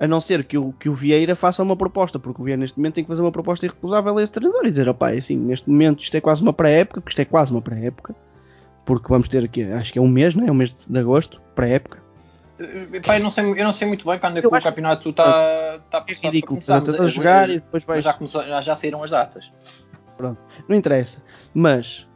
A 0.00 0.06
não 0.06 0.20
ser 0.20 0.44
que 0.44 0.56
o, 0.56 0.72
que 0.72 0.88
o 0.88 0.94
Vieira 0.94 1.34
faça 1.34 1.60
uma 1.62 1.76
proposta, 1.76 2.18
porque 2.20 2.40
o 2.40 2.44
Vieira 2.44 2.60
neste 2.60 2.78
momento 2.78 2.94
tem 2.94 3.04
que 3.04 3.08
fazer 3.08 3.20
uma 3.22 3.32
proposta 3.32 3.66
irrecusável 3.66 4.16
a 4.16 4.22
esse 4.22 4.32
treinador 4.32 4.64
e 4.64 4.70
dizer, 4.70 4.88
opá, 4.88 5.12
é 5.12 5.18
assim, 5.18 5.36
neste 5.36 5.68
momento 5.68 6.02
isto 6.04 6.16
é 6.16 6.20
quase 6.20 6.40
uma 6.40 6.52
pré-época, 6.52 7.00
porque 7.00 7.10
isto 7.10 7.20
é 7.20 7.24
quase 7.24 7.50
uma 7.50 7.60
pré-época, 7.60 8.14
porque 8.86 9.08
vamos 9.08 9.28
ter 9.28 9.44
aqui, 9.44 9.62
acho 9.64 9.92
que 9.92 9.98
é 9.98 10.02
um 10.02 10.06
mês, 10.08 10.36
não 10.36 10.44
é? 10.44 10.48
É 10.48 10.52
um 10.52 10.54
mês 10.54 10.72
de, 10.72 10.86
de 10.92 10.98
agosto, 11.00 11.40
pré-época. 11.56 11.98
Eh, 12.58 13.00
Pá, 13.04 13.16
eu, 13.18 13.22
não 13.22 13.30
sei, 13.30 13.44
eu 13.44 13.64
não 13.64 13.72
sei 13.72 13.86
muito 13.86 14.04
bem 14.06 14.18
quando 14.18 14.38
é 14.38 14.40
que 14.40 14.46
o 14.46 14.50
que- 14.50 14.60
campeonato 14.60 15.10
está 15.10 15.78
tá 15.90 16.04
É 16.08 16.12
ridículo, 16.12 16.60
começar, 16.60 16.80
começas 16.80 16.96
mas- 16.98 17.06
a 17.06 17.10
jogar 17.10 17.48
e 17.50 17.54
depois 17.54 17.84
vais... 17.84 18.02
já, 18.04 18.12
começou- 18.12 18.42
já, 18.42 18.60
já 18.60 18.74
saíram 18.76 19.02
as 19.04 19.10
datas. 19.10 19.50
Não 20.68 20.76
interessa. 20.76 21.22
Mas, 21.54 22.06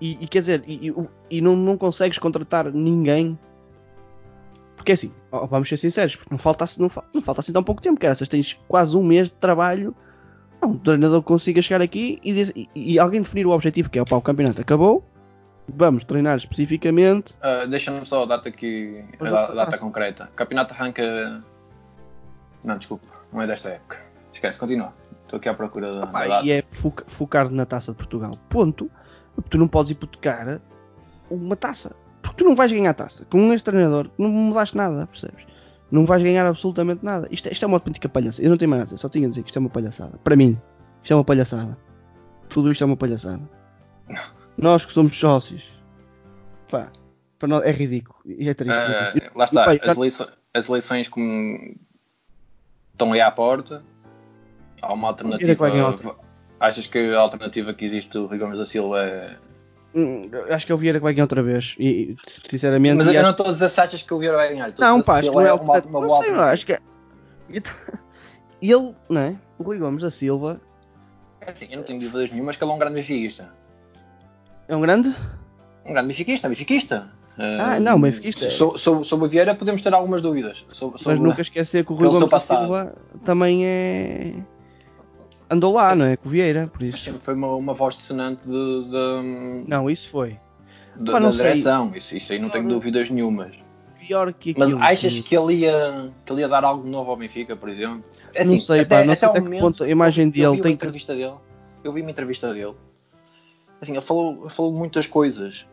e, 0.00 0.18
e 0.24 0.26
quer 0.26 0.40
dizer, 0.40 0.64
e, 0.66 0.92
e 1.30 1.40
não, 1.40 1.54
não 1.54 1.78
consegues 1.78 2.18
contratar 2.18 2.72
ninguém. 2.72 3.38
Porque 4.76 4.92
é 4.92 4.94
assim, 4.94 5.12
vamos 5.30 5.68
ser 5.68 5.76
sinceros, 5.76 6.16
porque 6.16 6.28
não 6.32 6.38
falta, 6.38 6.64
assim- 6.64 6.82
não, 6.82 6.90
não 7.14 7.22
falta 7.22 7.40
assim 7.40 7.52
tão 7.52 7.62
pouco 7.62 7.80
tempo, 7.80 7.98
cara. 8.00 8.14
tens 8.16 8.58
quase 8.68 8.96
um 8.96 9.02
mês 9.02 9.28
de 9.28 9.36
trabalho. 9.36 9.94
Não, 10.60 10.72
um 10.72 10.76
treinador 10.76 11.20
que 11.22 11.28
consiga 11.28 11.62
chegar 11.62 11.80
aqui 11.82 12.18
e, 12.24 12.32
diz- 12.32 12.52
e- 12.56 12.68
e 12.74 12.98
alguém 12.98 13.22
definir 13.22 13.46
o 13.46 13.50
objetivo 13.50 13.88
que 13.88 13.98
é, 13.98 14.02
opá, 14.02 14.16
o 14.16 14.22
campeonato 14.22 14.60
acabou, 14.60 15.04
vamos 15.68 16.04
treinar 16.04 16.36
especificamente. 16.36 17.34
Ah, 17.40 17.64
Deixa-me 17.66 18.04
só 18.06 18.24
dar-te 18.26 18.48
aqui 18.48 19.04
a 19.12 19.16
Mas 19.20 19.30
da- 19.30 19.48
não 19.48 19.54
data 19.54 19.78
concreta. 19.78 20.24
O 20.32 20.36
campeonato 20.36 20.74
arranca. 20.74 21.42
Não, 22.62 22.78
desculpa, 22.78 23.06
não 23.32 23.42
é 23.42 23.46
desta 23.46 23.70
época. 23.70 23.98
Esquece, 24.32 24.58
continua. 24.58 24.92
Estou 25.22 25.38
aqui 25.38 25.48
à 25.48 25.54
procura 25.54 25.92
da, 25.92 26.00
da 26.00 26.04
Opá, 26.06 26.26
data. 26.26 26.46
e 26.46 26.50
é 26.52 26.64
foca- 26.70 27.04
focar 27.06 27.50
na 27.50 27.64
taça 27.66 27.92
de 27.92 27.96
Portugal. 27.98 28.32
Ponto. 28.48 28.90
Tu 29.50 29.58
não 29.58 29.66
podes 29.68 29.90
hipotecar 29.90 30.60
uma 31.30 31.56
taça. 31.56 31.94
Porque 32.22 32.36
tu 32.42 32.44
não 32.44 32.54
vais 32.54 32.70
ganhar 32.72 32.90
a 32.90 32.94
taça. 32.94 33.24
Com 33.26 33.52
este 33.52 33.64
treinador, 33.64 34.08
não 34.16 34.28
mudaste 34.30 34.76
nada, 34.76 35.06
percebes? 35.06 35.44
Não 35.90 36.04
vais 36.06 36.22
ganhar 36.22 36.46
absolutamente 36.46 37.04
nada. 37.04 37.28
Isto, 37.30 37.48
é- 37.48 37.52
isto 37.52 37.62
é 37.64 37.66
uma 37.66 37.76
autêntica 37.76 38.08
palhaçada. 38.08 38.46
Eu 38.46 38.50
não 38.50 38.56
tenho 38.56 38.70
mais 38.70 38.80
nada 38.80 38.90
a 38.90 38.94
dizer, 38.94 38.98
só 39.02 39.08
tinha 39.08 39.26
a 39.26 39.28
dizer 39.28 39.42
que 39.42 39.48
isto 39.50 39.56
é 39.56 39.60
uma 39.60 39.70
palhaçada. 39.70 40.18
Para 40.24 40.36
mim, 40.36 40.58
isto 41.02 41.12
é 41.12 41.16
uma 41.16 41.24
palhaçada. 41.24 41.76
Tudo 42.48 42.70
isto 42.70 42.82
é 42.82 42.86
uma 42.86 42.96
palhaçada. 42.96 43.42
Nós 44.56 44.84
que 44.86 44.92
somos 44.92 45.16
sócios, 45.18 45.72
pá, 46.70 46.90
para 47.38 47.48
nós 47.48 47.64
é 47.64 47.72
ridículo. 47.72 48.18
E 48.24 48.48
é 48.48 48.54
triste. 48.54 48.76
Ah, 48.78 49.12
é 49.16 49.30
lá 49.34 49.44
está, 49.44 49.74
E, 49.74 49.78
pá, 49.80 49.90
as, 49.90 49.96
eleições, 49.96 50.30
as 50.54 50.68
eleições 50.68 51.08
como 51.08 51.74
estão 52.92 53.12
aí 53.12 53.20
à 53.20 53.30
porta. 53.30 53.82
Há 54.80 54.92
uma 54.92 55.08
alternativa. 55.08 56.16
Achas 56.60 56.86
que 56.86 56.98
a 56.98 57.18
alternativa 57.18 57.74
que 57.74 57.84
existe 57.84 58.10
do 58.12 58.26
Rui 58.26 58.38
Gomes 58.38 58.58
da 58.58 58.64
Silva 58.64 59.02
é. 59.02 59.36
hum, 59.94 60.22
acho 60.50 60.64
que 60.66 60.72
é 60.72 60.74
o 60.74 60.78
Vieira 60.78 60.98
que 60.98 61.02
vai 61.02 61.12
ganhar 61.12 61.24
outra 61.24 61.42
vez. 61.42 61.74
E, 61.78 62.16
sinceramente, 62.26 62.96
Mas 62.96 63.06
eu 63.06 63.12
acho- 63.12 63.22
não 63.22 63.30
estou 63.32 63.46
a 63.48 63.52
dizer 63.52 63.68
se 63.68 63.80
achas 63.80 64.02
que 64.02 64.14
o 64.14 64.18
Vieira 64.18 64.36
vai 64.36 64.48
ganhar. 64.50 64.72
Não, 64.78 65.02
pá, 65.02 65.14
acho 65.18 65.30
que 65.30 65.36
ele 65.36 65.44
não 65.44 65.46
é 65.46 65.48
é 65.50 65.54
uma, 65.54 65.62
uma 65.80 66.00
Não 66.00 66.08
sei, 66.08 66.30
lá, 66.30 66.50
alternativa. 66.50 66.52
acho 66.52 66.66
que 66.66 66.72
é. 66.72 66.80
Ele, 68.62 68.94
não 69.10 69.20
é? 69.20 69.36
O 69.58 69.62
Rui 69.62 69.78
Gomes 69.78 70.00
da 70.02 70.10
Silva 70.10 70.58
É 71.42 71.50
assim, 71.50 71.66
eu 71.70 71.76
não 71.78 71.84
tenho 71.84 72.00
dúvidas 72.00 72.30
nenhumas 72.30 72.56
que 72.56 72.64
ele 72.64 72.70
é 72.70 72.74
um 72.74 72.78
grande 72.78 72.94
benfiquista. 72.94 73.52
É 74.68 74.76
um 74.76 74.80
grande. 74.80 75.14
Um 75.86 75.92
grande 75.92 76.08
benfiquista, 76.08 76.48
benfiquista. 76.48 77.10
Ah, 77.36 77.80
não, 77.80 78.00
benfiquista. 78.00 78.48
Sobre, 78.48 78.78
sobre, 78.78 79.04
sobre 79.04 79.26
o 79.26 79.28
Vieira 79.28 79.54
podemos 79.54 79.82
ter 79.82 79.92
algumas 79.92 80.22
dúvidas. 80.22 80.64
Sobre, 80.68 80.94
Mas 80.94 81.02
sobre- 81.02 81.20
nunca 81.20 81.42
esquecer 81.42 81.84
que 81.84 81.92
o 81.92 81.96
Rui 81.96 82.08
Gomes. 82.08 82.42
Silva 82.44 82.94
também 83.24 83.66
é. 83.66 84.34
Andou 85.50 85.72
lá, 85.74 85.94
não 85.94 86.06
é? 86.06 86.16
Com 86.16 86.28
o 86.28 86.30
Vieira, 86.30 86.68
por 86.72 86.82
isso. 86.82 86.98
Sempre 86.98 87.20
foi 87.22 87.34
uma, 87.34 87.48
uma 87.54 87.74
voz 87.74 87.96
dissonante 87.96 88.48
de, 88.48 88.84
de, 88.84 89.64
Não, 89.68 89.90
isso 89.90 90.08
foi. 90.08 90.38
de- 90.96 91.10
Pá, 91.10 91.18
da 91.18 91.30
direção. 91.30 91.92
Isso, 91.94 92.16
isso 92.16 92.32
aí 92.32 92.38
não 92.38 92.48
tenho 92.50 92.68
dúvidas 92.68 93.10
nenhumas. 93.10 93.52
Mas 94.58 94.74
achas 94.74 95.18
que... 95.18 95.34
ele, 95.36 95.54
ia, 95.60 96.10
que 96.26 96.32
ele 96.32 96.42
ia 96.42 96.48
dar 96.48 96.62
algo 96.62 96.86
novo 96.86 97.10
ao 97.10 97.16
Benfica, 97.16 97.56
por 97.56 97.70
exemplo? 97.70 98.04
É 98.34 98.44
Não 98.44 98.60
sei, 98.60 98.84
pá, 98.84 99.02
não 99.02 99.16
sei 99.16 99.26
ao 99.28 99.34
até 99.34 99.40
que 99.40 99.58
ponto 99.58 99.82
a 99.82 99.88
imagem 99.88 100.28
dele 100.28 100.44
eu 100.44 100.52
vi 100.54 100.60
tem 100.60 100.72
uma 100.72 100.76
que- 100.76 100.84
entrevista 100.84 101.14
dele. 101.14 101.34
Eu 101.82 101.92
vi 101.92 102.02
uma 102.02 102.10
entrevista 102.10 102.52
dele. 102.52 102.74
Assim, 103.84 103.92
ele 103.92 104.00
falou, 104.00 104.48
falou 104.48 104.72
muitas 104.72 105.06
coisas, 105.06 105.66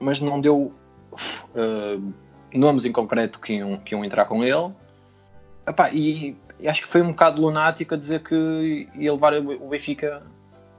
mas 0.00 0.20
não 0.20 0.38
deu 0.38 0.72
uh, 1.54 2.12
nomes 2.52 2.84
em 2.84 2.92
concreto 2.92 3.40
que 3.40 3.54
iam, 3.54 3.78
que 3.78 3.94
iam 3.94 4.04
entrar 4.04 4.26
com 4.26 4.44
ele. 4.44 4.70
Epá, 5.66 5.90
e, 5.90 6.36
e 6.60 6.68
acho 6.68 6.82
que 6.82 6.88
foi 6.88 7.00
um 7.00 7.08
bocado 7.08 7.40
lunático 7.40 7.94
a 7.94 7.96
dizer 7.96 8.22
que 8.22 8.86
ia 8.94 9.12
levar 9.12 9.34
o 9.34 9.68
Benfica 9.68 10.22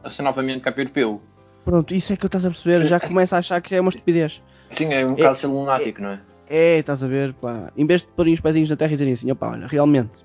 a 0.03 0.09
ser 0.09 0.21
novamente 0.21 0.61
campeão 0.61 0.83
europeu. 0.83 1.21
Pronto, 1.65 1.93
isso 1.95 2.13
é 2.13 2.17
que 2.17 2.25
eu 2.25 2.27
estás 2.27 2.45
a 2.45 2.49
perceber. 2.49 2.85
Já 2.85 2.99
começa 2.99 3.35
a 3.35 3.39
achar 3.39 3.59
que 3.59 3.73
é 3.73 3.81
uma 3.81 3.89
estupidez. 3.89 4.43
Sim, 4.69 4.93
é 4.93 5.05
um 5.05 5.15
bocado 5.15 5.37
ser 5.37 5.47
lunático, 5.47 6.01
não 6.01 6.09
é? 6.09 6.21
É, 6.47 6.77
estás 6.77 7.03
a 7.03 7.07
ver, 7.07 7.33
pá. 7.33 7.71
Em 7.75 7.87
vez 7.87 8.01
de 8.01 8.07
porem 8.09 8.33
os 8.33 8.39
pezinhos 8.39 8.69
na 8.69 8.75
terra 8.75 8.91
e 8.91 8.95
dizerem 8.95 9.13
assim, 9.13 9.31
opá, 9.31 9.51
olha, 9.51 9.65
realmente, 9.65 10.23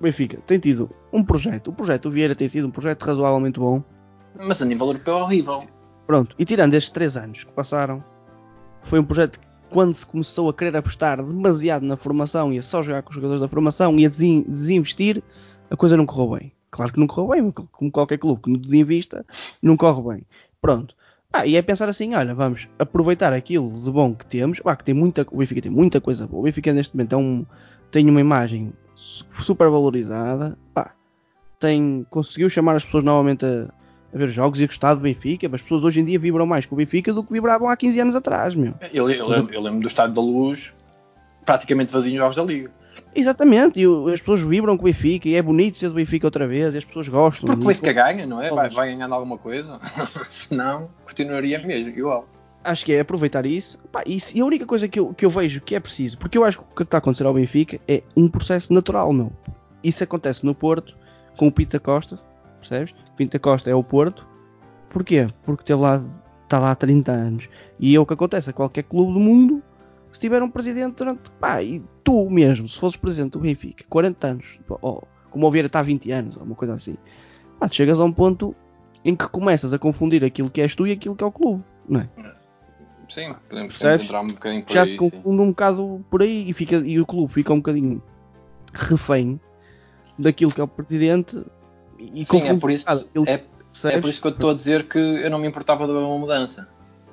o 0.00 0.02
Benfica 0.02 0.40
tem 0.46 0.58
tido 0.58 0.90
um 1.12 1.22
projeto. 1.22 1.68
O 1.68 1.72
projeto 1.72 2.04
do 2.04 2.10
Vieira 2.10 2.34
tem 2.34 2.48
sido 2.48 2.66
um 2.66 2.70
projeto 2.70 3.02
razoavelmente 3.04 3.60
bom. 3.60 3.84
Mas 4.34 4.60
a 4.62 4.64
nível 4.64 4.86
europeu 4.88 5.18
é 5.18 5.22
horrível. 5.22 5.58
Pronto, 6.06 6.34
e 6.38 6.44
tirando 6.44 6.74
estes 6.74 6.92
três 6.92 7.16
anos 7.16 7.44
que 7.44 7.52
passaram, 7.52 8.02
foi 8.82 8.98
um 8.98 9.04
projeto 9.04 9.38
que 9.38 9.46
quando 9.70 9.94
se 9.94 10.04
começou 10.04 10.48
a 10.48 10.54
querer 10.54 10.76
apostar 10.76 11.22
demasiado 11.22 11.84
na 11.86 11.96
formação 11.96 12.52
e 12.52 12.58
a 12.58 12.62
só 12.62 12.82
jogar 12.82 13.02
com 13.02 13.10
os 13.10 13.14
jogadores 13.14 13.40
da 13.40 13.48
formação 13.48 13.96
e 13.98 14.04
a 14.04 14.08
desin- 14.08 14.44
desinvestir, 14.48 15.22
a 15.70 15.76
coisa 15.76 15.96
não 15.96 16.06
correu 16.06 16.38
bem. 16.38 16.52
Claro 16.72 16.92
que 16.92 16.98
não 17.00 17.06
correu 17.06 17.28
bem, 17.30 17.50
como 17.70 17.90
qualquer 17.90 18.18
clube 18.18 18.42
que 18.42 18.56
desinvista, 18.56 19.24
não 19.62 19.76
corre 19.76 20.14
bem. 20.16 20.26
Pronto. 20.60 20.94
Ah, 21.32 21.46
e 21.46 21.54
é 21.54 21.62
pensar 21.62 21.88
assim, 21.88 22.12
olha, 22.14 22.34
vamos 22.34 22.68
aproveitar 22.76 23.32
aquilo 23.32 23.80
de 23.80 23.90
bom 23.90 24.12
que 24.14 24.26
temos, 24.26 24.58
pá, 24.58 24.74
que 24.74 24.82
tem 24.82 24.94
muita, 24.94 25.24
o 25.30 25.36
Benfica 25.36 25.62
tem 25.62 25.70
muita 25.70 26.00
coisa 26.00 26.26
boa. 26.26 26.40
O 26.40 26.44
Benfica 26.44 26.72
neste 26.72 26.96
momento 26.96 27.12
é 27.12 27.18
um, 27.18 27.46
tem 27.92 28.10
uma 28.10 28.20
imagem 28.20 28.72
su- 28.96 29.24
super 29.44 29.70
valorizada, 29.70 30.58
pá, 30.74 30.92
tem, 31.60 32.04
conseguiu 32.10 32.50
chamar 32.50 32.74
as 32.74 32.84
pessoas 32.84 33.04
novamente 33.04 33.46
a, 33.46 33.68
a 34.14 34.18
ver 34.18 34.28
jogos 34.28 34.58
e 34.60 34.64
a 34.64 34.66
gostar 34.66 34.94
do 34.94 35.00
Benfica, 35.00 35.48
mas 35.48 35.60
as 35.60 35.62
pessoas 35.62 35.84
hoje 35.84 36.00
em 36.00 36.04
dia 36.04 36.18
vibram 36.18 36.46
mais 36.46 36.66
com 36.66 36.74
o 36.74 36.78
Benfica 36.78 37.12
do 37.12 37.22
que 37.22 37.32
vibravam 37.32 37.68
há 37.68 37.76
15 37.76 38.00
anos 38.00 38.16
atrás, 38.16 38.54
meu. 38.54 38.74
Eu, 38.92 39.08
eu 39.10 39.26
lembro, 39.28 39.54
eu 39.54 39.60
lembro 39.60 39.80
do 39.80 39.86
Estádio 39.86 40.14
da 40.14 40.20
Luz 40.20 40.74
praticamente 41.44 41.92
vazio 41.92 42.12
em 42.12 42.16
jogos 42.16 42.36
da 42.36 42.42
Liga. 42.44 42.70
Exatamente, 43.14 43.80
e 43.80 44.12
as 44.12 44.20
pessoas 44.20 44.40
vibram 44.40 44.76
com 44.76 44.82
o 44.82 44.86
Benfica 44.86 45.28
e 45.28 45.34
é 45.34 45.42
bonito 45.42 45.78
ser 45.78 45.88
do 45.88 45.94
Benfica 45.94 46.26
outra 46.26 46.46
vez, 46.46 46.74
e 46.74 46.78
as 46.78 46.84
pessoas 46.84 47.08
gostam. 47.08 47.46
Porque 47.46 47.62
o 47.64 47.66
Benfica 47.68 47.92
ganha, 47.92 48.26
não 48.26 48.42
é? 48.42 48.50
Vai, 48.50 48.68
vai 48.68 48.88
ganhando 48.92 49.14
alguma 49.14 49.38
coisa. 49.38 49.80
Senão, 50.24 50.88
continuaria 51.04 51.58
mesmo, 51.60 51.88
igual. 51.88 52.28
acho 52.62 52.84
que 52.84 52.92
é 52.92 53.00
aproveitar 53.00 53.46
isso. 53.46 53.78
Pá, 53.90 54.02
isso- 54.06 54.36
E 54.36 54.40
a 54.40 54.44
única 54.44 54.66
coisa 54.66 54.86
que 54.88 54.98
eu, 55.00 55.14
que 55.14 55.24
eu 55.24 55.30
vejo 55.30 55.60
que 55.60 55.74
é 55.74 55.80
preciso, 55.80 56.18
porque 56.18 56.36
eu 56.36 56.44
acho 56.44 56.58
que 56.58 56.64
o 56.72 56.76
que 56.76 56.82
está 56.82 56.98
a 56.98 57.00
acontecer 57.00 57.26
ao 57.26 57.34
Benfica 57.34 57.80
é 57.88 58.02
um 58.16 58.28
processo 58.28 58.72
natural, 58.72 59.12
meu. 59.12 59.32
Isso 59.82 60.04
acontece 60.04 60.44
no 60.44 60.54
Porto 60.54 60.96
com 61.36 61.46
o 61.48 61.52
Pinta 61.52 61.80
Costa, 61.80 62.18
percebes? 62.60 62.94
Pinta 63.16 63.38
Costa 63.38 63.70
é 63.70 63.74
o 63.74 63.82
Porto. 63.82 64.26
Porquê? 64.88 65.28
Porque 65.44 65.64
teve 65.64 65.80
lá, 65.80 66.04
está 66.44 66.58
lá 66.58 66.72
há 66.72 66.76
30 66.76 67.12
anos. 67.12 67.48
E 67.78 67.94
é 67.94 68.00
o 68.00 68.06
que 68.06 68.14
acontece 68.14 68.50
a 68.50 68.52
qualquer 68.52 68.84
clube 68.84 69.12
do 69.12 69.20
mundo 69.20 69.62
se 70.12 70.20
tiver 70.20 70.42
um 70.42 70.50
presidente 70.50 70.96
durante. 70.96 71.30
Pá, 71.32 71.62
e 71.62 71.82
tu 72.02 72.28
mesmo, 72.28 72.68
se 72.68 72.78
fosses 72.78 72.96
presidente 72.96 73.32
do 73.32 73.40
Benfica, 73.40 73.84
40 73.88 74.26
anos, 74.26 74.58
ou 74.68 75.06
como 75.30 75.46
o 75.46 75.50
Vieira 75.50 75.66
está 75.66 75.80
há 75.80 75.82
20 75.82 76.10
anos, 76.10 76.36
ou 76.36 76.42
uma 76.42 76.54
coisa 76.54 76.74
assim, 76.74 76.96
pá, 77.58 77.68
tu 77.68 77.76
chegas 77.76 78.00
a 78.00 78.04
um 78.04 78.12
ponto 78.12 78.54
em 79.04 79.14
que 79.14 79.26
começas 79.28 79.72
a 79.72 79.78
confundir 79.78 80.24
aquilo 80.24 80.50
que 80.50 80.60
és 80.60 80.74
tu 80.74 80.86
e 80.86 80.92
aquilo 80.92 81.14
que 81.14 81.24
é 81.24 81.26
o 81.26 81.32
clube, 81.32 81.62
não 81.88 82.00
é? 82.00 82.08
Sim, 83.08 83.34
podemos 83.48 83.76
Percebes? 83.76 84.06
entrar 84.06 84.20
um 84.20 84.28
bocadinho 84.28 84.64
por 84.64 84.72
já 84.72 84.82
aí. 84.82 84.86
se 84.86 84.92
sim. 84.92 84.98
confunde 84.98 85.42
um 85.42 85.48
bocado 85.48 86.04
por 86.10 86.22
aí 86.22 86.48
e, 86.48 86.52
fica, 86.52 86.76
e 86.76 87.00
o 87.00 87.06
clube 87.06 87.32
fica 87.32 87.52
um 87.52 87.56
bocadinho 87.56 88.02
refém 88.72 89.40
daquilo 90.16 90.52
que 90.52 90.60
é 90.60 90.64
o 90.64 90.68
presidente 90.68 91.44
e 92.00 92.24
Sim, 92.24 92.48
é 92.48 92.54
por, 92.54 92.70
isso, 92.70 92.86
é, 92.88 93.34
é 93.94 94.00
por 94.00 94.08
isso 94.08 94.20
que 94.20 94.26
eu 94.26 94.32
estou 94.32 94.50
a 94.50 94.54
dizer 94.54 94.88
que 94.88 94.98
eu 94.98 95.30
não 95.30 95.38
me 95.38 95.46
importava 95.46 95.86
de 95.86 95.92
uma 95.92 96.18
mudança. 96.18 96.66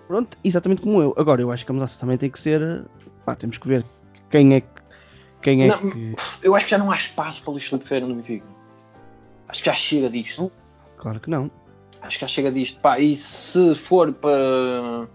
Pronto, 0.08 0.38
exatamente 0.44 0.82
como 0.82 1.02
eu. 1.02 1.14
Agora, 1.18 1.42
eu 1.42 1.52
acho 1.52 1.66
que 1.66 1.72
a 1.72 1.74
mudança 1.74 2.00
também 2.00 2.18
tem 2.18 2.30
que 2.30 2.40
ser. 2.40 2.86
Pá, 3.26 3.36
temos 3.36 3.58
que 3.58 3.68
ver 3.68 3.84
quem 4.30 4.54
é 4.56 4.62
que. 4.62 4.68
Quem 5.42 5.64
é 5.64 5.68
Não, 5.68 5.92
que. 5.92 6.16
Eu 6.42 6.56
acho 6.56 6.66
que 6.66 6.72
já 6.72 6.78
não 6.78 6.92
há 6.92 6.96
espaço 6.96 7.44
para 7.44 7.54
lixo 7.54 7.78
de 7.78 7.86
feira 7.86 8.06
no 8.06 8.16
Benfica. 8.16 8.46
Acho 9.50 9.62
que 9.62 9.70
já 9.70 9.76
chega 9.76 10.10
disto. 10.10 10.52
Claro 10.98 11.20
que 11.20 11.30
não. 11.30 11.52
Acho 12.02 12.18
que 12.18 12.22
já 12.22 12.28
chega 12.28 12.52
disto. 12.52 12.80
Pá, 12.80 13.00
e 13.00 13.16
se 13.16 13.76
for 13.76 14.12
para 14.14 15.08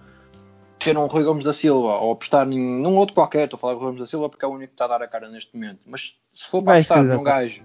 ter 0.79 0.97
um 0.97 1.07
Rui 1.07 1.25
Gomes 1.25 1.45
da 1.45 1.53
Silva 1.53 1.99
ou 1.99 2.13
apostar 2.13 2.47
num 2.47 2.97
outro 2.97 3.15
qualquer, 3.15 3.45
estou 3.45 3.57
a 3.57 3.61
falar 3.61 3.73
do 3.75 3.79
Rui 3.79 3.87
Gomes 3.87 4.01
da 4.01 4.07
Silva 4.07 4.29
porque 4.29 4.45
é 4.45 4.49
o 4.49 4.53
único 4.53 4.69
que 4.69 4.75
está 4.75 4.85
a 4.85 4.99
dar 4.99 5.03
a 5.03 5.09
cara 5.09 5.29
neste 5.29 5.55
momento. 5.55 5.81
Mas 5.87 6.17
se 6.35 6.47
for 6.47 6.63
para 6.63 6.73
Vai, 6.73 6.81
apostar 6.81 7.03
num 7.03 7.23
gajo 7.23 7.63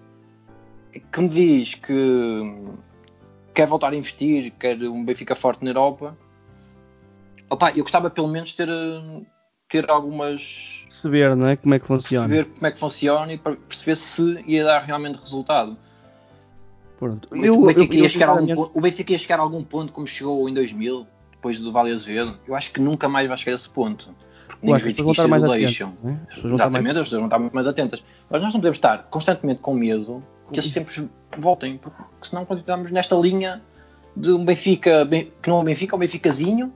que 1.11 1.21
me 1.21 1.29
diz 1.29 1.73
que 1.75 2.53
quer 3.53 3.67
voltar 3.67 3.91
a 3.91 3.95
investir, 3.95 4.51
quer 4.59 4.77
um 4.83 5.03
Benfica 5.03 5.35
forte 5.35 5.63
na 5.63 5.71
Europa, 5.71 6.17
opá, 7.49 7.71
eu 7.71 7.83
gostava 7.83 8.09
pelo 8.09 8.27
menos 8.27 8.53
ter, 8.53 8.67
ter 9.69 9.89
algumas 9.89 10.85
Perceber, 10.87 11.35
não 11.35 11.47
é? 11.47 11.55
Como 11.57 11.73
é 11.73 11.79
que 11.79 11.85
funciona. 11.87 12.27
perceber 12.27 12.53
como 12.55 12.67
é 12.67 12.71
que 12.71 12.79
funciona 12.79 13.33
e 13.33 13.37
perceber 13.37 13.95
se 13.95 14.43
ia 14.47 14.63
dar 14.63 14.79
realmente 14.83 15.17
resultado. 15.19 15.77
Pronto. 16.97 17.27
O 17.31 17.35
Eu, 17.35 17.41
Benfica, 17.41 17.59
o 17.61 17.65
Benfica 17.67 17.93
eu- 17.93 17.99
ia 17.99 18.05
eu, 18.05 18.09
chegar 18.09 18.27
a 18.27 18.31
algum 18.31 18.69
o 18.73 18.81
Benfica 18.81 19.11
ia 19.11 19.17
chegar 19.19 19.39
a 19.39 19.41
algum 19.41 19.63
ponto 19.63 19.91
como 19.93 20.07
chegou 20.07 20.47
em 20.49 20.53
2000, 20.53 21.05
depois 21.31 21.59
do 21.59 21.71
Vale 21.71 21.91
Azevedo. 21.93 22.39
Eu 22.47 22.55
acho 22.55 22.71
que 22.71 22.79
nunca 22.79 23.07
mais 23.09 23.27
vai 23.27 23.37
chegar 23.37 23.51
a 23.51 23.55
esse 23.55 23.69
ponto. 23.69 24.09
Eu 24.63 24.73
acho 24.73 24.85
que 24.85 24.89
as 24.91 24.95
pessoas 24.95 25.03
vão 25.05 25.11
estar 25.11 25.27
mais 25.27 25.43
atentas. 25.43 25.59
deixam. 25.59 25.93
não 26.01 26.09
é? 26.11 26.13
As 26.13 26.19
pessoas 26.19 26.41
vão 26.43 26.53
estar 26.53 26.63
Exatamente, 26.65 26.97
as 26.99 27.03
pessoas 27.03 27.19
vão 27.19 27.27
estar 27.27 27.39
muito 27.39 27.53
mais 27.53 27.67
atentas. 27.67 28.03
Mas 28.29 28.41
nós 28.41 28.53
não 28.53 28.59
podemos 28.59 28.77
estar 28.77 29.03
constantemente 29.09 29.59
com 29.61 29.73
medo 29.75 30.23
que 30.51 30.59
esses 30.59 30.71
tempos 30.71 31.01
voltem, 31.37 31.77
porque 31.77 32.01
senão 32.23 32.45
continuamos 32.45 32.91
nesta 32.91 33.15
linha 33.15 33.61
de 34.15 34.31
um 34.31 34.43
Benfica, 34.45 35.05
bem- 35.05 35.31
que 35.41 35.49
não 35.49 35.57
é 35.57 35.61
um 35.61 35.63
Benfica, 35.63 35.93
é 35.93 35.95
um 35.95 35.99
Benficazinho, 35.99 36.73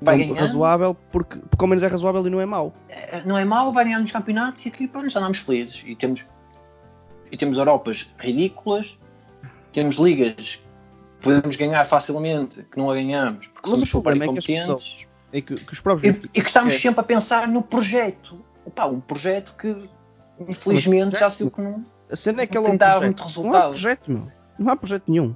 vai 0.00 0.16
Pronto, 0.18 0.34
ganhar, 0.34 0.46
razoável, 0.46 0.96
porque, 1.12 1.38
porque 1.38 1.64
ao 1.64 1.68
menos 1.68 1.82
é 1.82 1.86
razoável 1.88 2.26
e 2.26 2.30
não 2.30 2.40
é 2.40 2.46
mau. 2.46 2.74
É, 2.88 3.22
não 3.24 3.36
é 3.36 3.44
mau, 3.44 3.72
vai 3.72 3.84
ganhar 3.84 3.98
nos 4.00 4.12
campeonatos 4.12 4.64
e 4.64 4.68
aqui 4.68 4.86
pronto, 4.88 5.08
já 5.10 5.18
andamos 5.18 5.38
felizes. 5.38 5.82
E 5.84 5.94
temos, 5.96 6.26
e 7.30 7.36
temos 7.36 7.58
Europas 7.58 8.08
ridículas, 8.18 8.96
temos 9.72 9.96
ligas 9.96 10.56
que 10.56 11.22
podemos 11.22 11.56
ganhar 11.56 11.84
facilmente, 11.84 12.62
que 12.70 12.78
não 12.78 12.90
a 12.90 12.94
ganhamos, 12.94 13.48
porque 13.48 13.68
Mas 13.68 13.78
somos 13.80 13.90
super 13.90 14.12
é 14.14 14.16
incompetentes. 14.16 15.06
É 15.32 15.40
que, 15.42 15.54
que 15.56 15.72
os 15.72 15.80
próprios 15.80 16.16
E, 16.16 16.20
e 16.26 16.40
que 16.40 16.46
estamos 16.46 16.72
É. 16.74 16.78
sempre 16.78 17.00
a 17.00 17.02
pensar 17.02 17.46
no 17.48 17.60
projeto. 17.60 18.42
Opa, 18.64 18.86
um 18.86 19.00
projeto 19.00 19.54
que 19.58 19.88
infelizmente 20.48 21.18
já 21.18 21.28
sei 21.28 21.46
o 21.48 21.50
que 21.50 21.60
não. 21.60 21.84
A 22.10 22.16
cena 22.16 22.42
é 22.42 22.46
que 22.46 22.56
ele 22.56 22.66
é 22.66 22.70
um 22.70 22.78
projeto. 22.78 23.02
muito 23.04 23.42
Não 23.42 23.54
há 23.54 23.60
projeto, 23.70 24.10
meu. 24.10 24.32
Não 24.58 24.72
há 24.72 24.76
projeto 24.76 25.04
nenhum. 25.08 25.34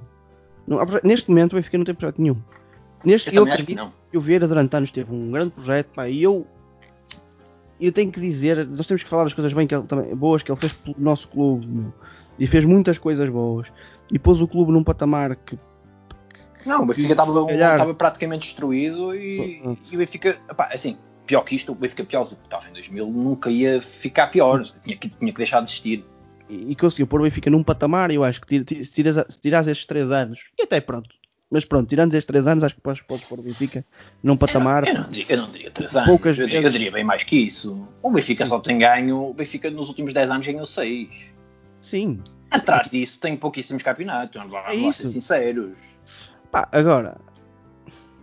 Não 0.67 0.79
há 0.79 0.85
projeto- 0.85 1.05
Neste 1.07 1.29
momento 1.29 1.53
o 1.53 1.55
Benfica 1.55 1.77
não 1.77 1.85
tem 1.85 1.95
projeto 1.95 2.21
nenhum. 2.21 2.37
Neste, 3.05 3.35
Eu 3.35 3.45
eu, 3.45 3.53
acho 3.53 3.65
que 3.65 3.75
não. 3.75 3.91
o 4.13 4.19
Vieira 4.21 4.47
durante 4.47 4.75
anos 4.75 4.89
teve 4.91 5.13
um 5.13 5.31
grande 5.31 5.51
projeto, 5.51 5.87
pá, 5.93 6.07
e 6.07 6.23
eu 6.23 6.47
eu 7.81 7.91
tenho 7.91 8.09
que 8.11 8.19
dizer, 8.21 8.65
nós 8.67 8.87
temos 8.87 9.03
que 9.03 9.09
falar 9.09 9.25
das 9.25 9.33
coisas 9.33 9.51
bem 9.51 9.67
que 9.67 9.75
ele, 9.75 9.83
também, 9.85 10.15
boas 10.15 10.41
que 10.41 10.49
ele 10.49 10.59
fez 10.59 10.71
pelo 10.73 10.95
nosso 10.97 11.27
clube, 11.27 11.67
meu. 11.67 11.93
E 12.39 12.47
fez 12.47 12.63
muitas 12.63 12.97
coisas 12.97 13.27
boas. 13.29 13.67
E 14.11 14.17
pôs 14.17 14.39
o 14.39 14.47
clube 14.47 14.71
num 14.71 14.83
patamar 14.83 15.35
que 15.35 15.59
Não, 16.65 16.83
o 16.83 16.85
Benfica 16.85 17.11
estava 17.11 17.45
calhar- 17.45 17.73
estava 17.73 17.93
praticamente 17.93 18.43
destruído 18.43 19.13
e, 19.13 19.61
e 19.91 19.95
o 19.95 19.99
Benfica, 19.99 20.37
assim, 20.71 20.97
pior 21.27 21.41
que 21.41 21.55
isto, 21.55 21.73
o 21.73 21.75
Benfica 21.75 22.05
pior 22.05 22.23
do 22.23 22.35
que 22.37 22.43
estava 22.45 22.69
em 22.69 22.73
2000 22.73 23.05
nunca 23.07 23.49
ia 23.49 23.81
ficar 23.81 24.27
pior, 24.27 24.63
tinha 24.81 24.95
que, 24.95 25.09
tinha 25.09 25.31
que 25.31 25.37
deixar 25.37 25.59
de 25.59 25.69
existir. 25.69 26.05
E, 26.53 26.71
e 26.71 26.75
conseguiu 26.75 27.07
pôr 27.07 27.19
o 27.21 27.23
Benfica 27.23 27.49
num 27.49 27.63
patamar, 27.63 28.11
e 28.11 28.15
eu 28.15 28.23
acho 28.23 28.39
que 28.41 28.47
tira- 28.47 28.83
se 28.83 28.91
tiras, 28.91 29.25
se 29.29 29.39
tiras 29.41 29.67
estes 29.67 29.85
3 29.85 30.11
anos, 30.11 30.39
e 30.59 30.63
até 30.63 30.79
pronto, 30.79 31.09
mas 31.49 31.65
pronto, 31.65 31.87
tirando 31.87 32.13
estes 32.13 32.25
3 32.25 32.47
anos, 32.47 32.63
acho 32.63 32.75
que 32.75 32.81
podes, 32.81 33.01
podes 33.01 33.25
pôr 33.27 33.39
o 33.39 33.43
Benfica 33.43 33.85
num 34.23 34.35
patamar. 34.37 34.87
Eu 34.87 34.93
não, 34.95 35.09
diria, 35.09 35.25
eu 35.29 35.37
não 35.37 35.51
diria 35.51 35.71
3 35.71 35.95
anos, 35.95 36.07
Poucas 36.09 36.37
eu, 36.37 36.45
diria, 36.45 36.59
eu 36.59 36.63
vezes. 36.63 36.77
diria 36.77 36.91
bem 36.91 37.03
mais 37.03 37.23
que 37.23 37.37
isso. 37.37 37.87
O 38.01 38.11
Benfica 38.11 38.43
Sim. 38.45 38.49
só 38.49 38.59
tem 38.59 38.77
ganho, 38.79 39.29
o 39.29 39.33
Benfica 39.33 39.69
nos 39.69 39.87
últimos 39.89 40.13
10 40.13 40.29
anos 40.31 40.45
ganhou 40.47 40.65
6. 40.65 41.09
Sim, 41.81 42.21
Atrás 42.49 42.87
disso 42.89 43.19
tem 43.19 43.35
pouquíssimos 43.35 43.81
campeonatos, 43.83 44.35
vamos 44.37 44.53
lá, 44.53 44.73
É 44.73 44.91
ser 44.91 45.07
sinceros. 45.07 45.73
Pá, 46.51 46.69
agora, 46.71 47.19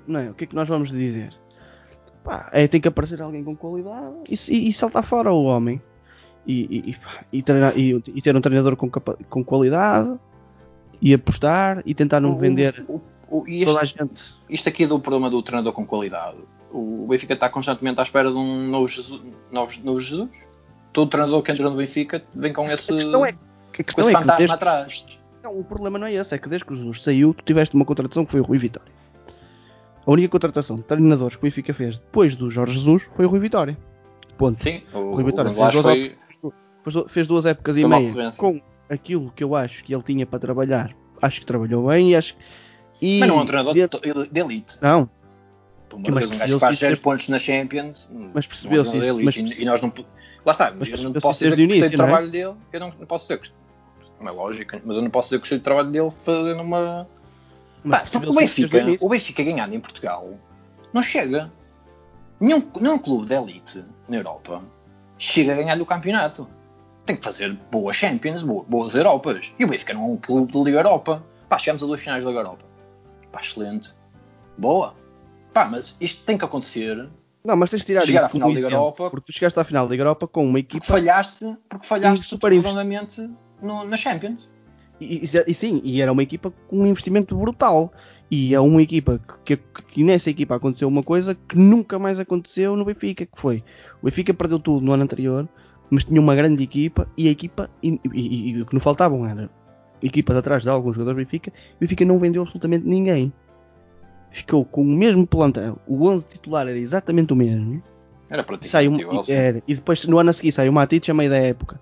não 0.07 0.21
é? 0.21 0.31
O 0.31 0.35
que 0.35 0.45
é 0.45 0.47
que 0.47 0.55
nós 0.55 0.69
vamos 0.69 0.91
dizer? 0.91 1.33
Pá, 2.25 2.49
é, 2.53 2.67
tem 2.69 2.81
que 2.81 2.87
aparecer 2.89 3.21
alguém 3.21 3.43
com 3.43 3.57
qualidade 3.57 4.15
e, 4.29 4.37
se- 4.37 4.55
e 4.69 4.73
saltar 4.73 5.03
fora 5.05 5.33
o 5.33 5.43
homem. 5.45 5.81
E, 6.47 6.91
e, 6.91 7.39
e, 7.39 7.43
treinar- 7.43 7.77
e- 7.79 8.03
e 8.15 8.23
ter 8.23 8.35
um 8.35 8.41
treinador 8.41 8.75
com, 8.77 8.89
com 8.91 9.45
qualidade 9.45 10.11
e 11.01 11.13
apostar 11.15 11.83
e 11.85 11.95
tentar 11.95 12.21
não 12.21 12.33
O- 12.33 12.39
vender 12.39 12.85
o- 12.89 13.01
o- 13.31 13.45
e 13.49 13.65
toda 13.65 13.81
a 13.81 13.85
este, 13.85 13.99
gente. 13.99 14.35
isto 14.49 14.69
aqui 14.69 14.87
do 14.87 14.99
problema 14.99 15.29
do 15.31 15.43
treinador 15.43 15.73
com 15.73 15.85
qualidade. 15.87 16.39
O 16.73 17.07
Benfica 17.09 17.35
está 17.35 17.49
constantemente 17.49 18.01
à 18.01 18.03
espera 18.03 18.31
de 18.31 18.37
um 18.37 18.69
novo 18.69 18.89
Jesus. 18.89 19.21
Novo, 19.53 19.73
novo 19.85 20.01
Jesus. 20.01 20.31
Todo 20.93 21.09
treinador 21.11 21.43
que 21.43 21.53
entra 21.53 21.69
no 21.69 21.77
Benfica 21.77 22.23
vem 22.35 22.53
com 22.53 22.65
esse, 22.71 22.91
A 22.93 22.97
questão 22.97 23.25
é, 23.27 23.31
a 23.31 23.83
questão 23.83 24.05
é 24.05 24.09
que 24.09 24.13
fantasma 24.13 24.37
desde, 24.39 24.55
atrás. 24.55 25.19
não, 25.43 25.59
o 25.59 25.63
problema 25.65 25.99
não 25.99 26.07
é 26.07 26.15
esse, 26.15 26.35
é 26.35 26.39
que 26.39 26.49
desde 26.49 26.65
que 26.65 26.73
o 26.73 26.77
Jesus 26.77 27.03
saiu, 27.03 27.35
tu 27.35 27.45
tiveste 27.45 27.75
uma 27.77 27.85
contratação 27.85 28.25
que 28.25 28.31
foi 28.33 28.41
o 28.41 28.45
Rui 28.45 28.59
Vitória. 28.59 28.91
A 30.07 30.11
única 30.11 30.29
contratação 30.29 30.77
de 30.77 30.83
treinadores 30.85 31.37
que 31.37 31.43
o 31.43 31.45
Benfica 31.45 31.75
fez 31.75 31.99
depois 31.99 32.35
do 32.35 32.49
Jorge 32.51 32.75
Jesus 32.75 33.03
foi 33.15 33.27
o 33.27 33.29
Rui 33.29 33.39
Vitória. 33.41 33.77
Ponto. 34.39 34.63
Sim, 34.63 34.83
o, 34.95 35.13
Rui 35.13 35.23
Vitória 35.25 35.51
o 35.51 35.55
fez 35.55 35.73
duas 35.73 35.85
foi, 35.85 36.17
Fez 36.91 36.95
du- 36.95 37.09
fez 37.09 37.27
duas 37.27 37.47
épocas 37.47 37.77
e 37.77 37.87
meia 37.87 38.13
com 38.37 38.61
aquilo 38.89 39.31
que 39.35 39.45
eu 39.45 39.55
acho 39.55 39.85
que 39.85 39.95
ele 39.95 40.03
tinha 40.03 40.27
para 40.27 40.39
trabalhar. 40.39 40.95
Acho 41.23 41.41
que 41.41 41.47
trabalhou 41.47 41.89
bem 41.89 42.11
e 42.13 42.17
acho 42.17 42.35
e 43.01 43.19
mas 43.21 43.29
não 43.29 43.39
é 43.39 43.43
um 43.43 43.47
treinador 43.47 43.75
de- 43.75 44.29
de, 44.31 44.41
elite. 44.41 44.77
Não, 44.81 45.09
Por 45.89 46.01
Que 46.03 46.11
mas 46.13 46.21
Deus, 46.25 46.37
um 46.37 46.39
gajo 46.39 46.59
faz 46.61 46.73
isso 46.75 46.81
0 46.81 46.91
desde- 46.93 47.03
pontos 47.03 47.29
na 47.29 47.39
Champions. 47.39 48.09
Mas 48.13 48.21
não 48.23 48.31
percebeu-se 48.33 48.97
é 48.97 48.99
isso, 49.01 49.23
mas. 49.25 49.37
E, 49.37 49.65
nós 49.65 49.81
não. 49.81 49.93
Lá 50.47 50.53
está, 50.53 50.73
Mas 50.73 50.89
eu 50.89 50.99
não 51.03 51.13
posso 51.13 51.43
dizer 51.45 51.57
que 51.57 51.67
gostei 51.67 51.89
do 51.89 51.95
é? 51.95 51.97
trabalho 51.97 52.31
dele. 52.31 52.55
Eu 52.73 52.81
não, 52.81 52.89
não 52.99 53.07
posso 53.07 53.25
dizer 53.25 53.35
que 53.41 53.49
gostei. 53.49 53.61
Não 54.21 54.29
é 54.29 54.31
lógico, 54.31 54.77
mas 54.85 54.97
eu 54.97 55.03
não 55.03 55.11
posso 55.11 55.27
dizer 55.29 55.37
que 55.39 55.41
gostei 55.41 55.59
do 55.59 55.63
trabalho 55.65 55.91
dele 55.91 56.11
fazendo 56.11 56.63
uma. 56.63 57.09
mas 57.83 58.03
Pá, 58.03 58.09
porque 58.13 58.31
o 58.31 58.35
Benfica, 58.35 58.79
o 59.01 59.09
Benfica 59.09 59.43
ganhando 59.43 59.75
em 59.75 59.81
Portugal 59.81 60.39
não 60.93 61.03
chega. 61.03 61.51
Nenhum, 62.39 62.63
nenhum 62.81 62.99
clube 62.99 63.27
de 63.27 63.35
elite 63.35 63.85
na 64.09 64.17
Europa 64.17 64.63
chega 65.19 65.53
a 65.53 65.57
ganhar 65.57 65.81
o 65.81 65.85
campeonato. 65.87 66.49
Tem 67.11 67.17
que 67.17 67.25
fazer 67.25 67.59
boas 67.73 67.97
Champions, 67.97 68.43
boas, 68.45 68.95
Europas. 68.95 69.53
E 69.59 69.65
o 69.65 69.69
Benfica 69.69 69.93
não 69.93 70.03
é 70.03 70.07
um 70.07 70.17
clube 70.17 70.53
de 70.53 70.63
Liga 70.63 70.79
Europa. 70.79 71.25
Pá, 71.49 71.59
chegamos 71.59 71.83
a 71.83 71.87
duas 71.87 71.99
finais 71.99 72.23
da 72.23 72.31
Liga 72.31 72.41
Europa. 72.43 72.65
Pá, 73.33 73.41
excelente. 73.41 73.93
Boa. 74.57 74.95
Pá, 75.53 75.65
mas 75.65 75.97
isto 76.01 76.23
tem 76.25 76.39
que 76.39 76.45
acontecer 76.45 77.09
Não, 77.45 77.57
mas 77.57 77.71
tens 77.71 77.81
de 77.81 77.87
tirar 77.87 78.03
chegar 78.03 78.21
isso 78.21 78.27
à 78.27 78.29
final 78.29 78.49
da 78.49 78.55
Liga 78.55 78.69
Europa- 78.71 79.11
porque 79.11 79.27
tu 79.27 79.35
chegaste 79.37 79.59
à 79.59 79.65
final 79.65 79.87
da 79.87 79.91
Liga 79.91 80.03
Europa 80.03 80.29
com 80.29 80.47
uma 80.47 80.61
equipa 80.61 80.85
falhaste, 80.87 81.57
porque 81.69 81.85
falhaste 81.85 82.25
super 82.27 82.53
redondamente 82.53 83.29
no, 83.61 83.85
na 83.85 83.97
Champions. 83.97 84.49
E, 85.01 85.17
e- 85.25 85.45
e 85.49 85.55
sim, 85.55 85.81
e 85.83 86.01
era 86.01 86.13
uma 86.13 86.23
equipa 86.23 86.53
com 86.69 86.79
um 86.83 86.87
investimento 86.87 87.37
brutal. 87.37 87.93
E 88.31 88.55
é 88.55 88.61
uma 88.61 88.81
equipa 88.81 89.21
que, 89.45 89.57
que, 89.57 89.83
que 89.83 90.05
nessa 90.05 90.31
equipa 90.31 90.55
aconteceu 90.55 90.87
uma 90.87 91.03
coisa 91.03 91.35
que 91.35 91.59
nunca 91.59 91.99
mais 91.99 92.21
aconteceu 92.21 92.77
no 92.77 92.85
Benfica, 92.85 93.27
que 93.27 93.33
foi 93.41 93.65
o 94.01 94.05
Benfica 94.05 94.33
perdeu 94.33 94.61
tudo 94.61 94.87
no 94.87 94.93
ano 94.93 95.03
anterior, 95.03 95.49
mas 95.91 96.05
tinha 96.05 96.21
uma 96.21 96.35
grande 96.35 96.63
equipa 96.63 97.09
e 97.17 97.29
a 97.29 97.31
equipa 97.31 97.69
e, 97.83 98.01
e- 98.13 98.51
e 98.51 98.63
o 98.63 98.67
que 98.67 98.75
não 98.75 98.81
faltavam 98.81 99.27
era 99.27 99.51
equipas 100.03 100.37
atrás 100.37 100.63
de 100.63 100.69
alguns 100.71 100.97
jogadores 100.97 101.17
do 101.17 101.25
Benfica 101.25 101.51
e 101.51 101.75
o 101.77 101.81
Benfica 101.81 102.05
não 102.05 102.19
vendeu 102.19 102.43
absolutamente 102.43 102.87
ninguém. 102.87 103.33
Ficou 104.31 104.65
com 104.65 104.83
o 104.83 104.85
mesmo 104.85 105.27
plantel, 105.27 105.79
o 105.89 106.07
11 106.07 106.25
titular 106.27 106.67
era 106.69 106.79
exatamente 106.79 107.33
o 107.33 107.37
mesmo. 107.37 107.83
Era 108.31 108.45
saiu, 108.65 108.93
praticamente 108.93 109.01
igual. 109.01 109.25
e, 109.29 109.33
era, 109.33 109.63
e 109.67 109.75
depois 109.75 110.05
no 110.07 110.19
ano 110.19 110.31
a 110.31 110.33
seguir 110.33 110.53
saiu 110.53 110.71
o 110.71 110.75
Matic 110.75 111.09
a 111.09 111.15
meio 111.15 111.29
da 111.31 111.37
época. 111.39 111.81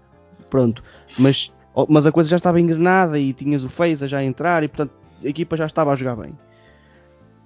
Pronto. 0.49 0.83
Mas, 1.18 1.53
mas 1.90 2.07
a 2.07 2.12
coisa 2.12 2.31
já 2.31 2.37
estava 2.37 2.59
engrenada 2.59 3.18
e 3.18 3.35
tinhas 3.35 3.62
o 3.64 3.68
Feiza 3.68 4.09
já 4.09 4.18
a 4.18 4.25
entrar 4.25 4.62
e 4.64 4.68
portanto 4.68 4.92
a 5.23 5.29
equipa 5.29 5.57
já 5.59 5.66
estava 5.66 5.92
a 5.92 5.94
jogar 5.94 6.16
bem. 6.16 6.33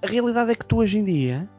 A 0.01 0.07
realidade 0.07 0.51
é 0.51 0.55
que 0.55 0.65
tu 0.65 0.77
hoje 0.77 0.97
em 0.99 1.03
dia, 1.03 1.49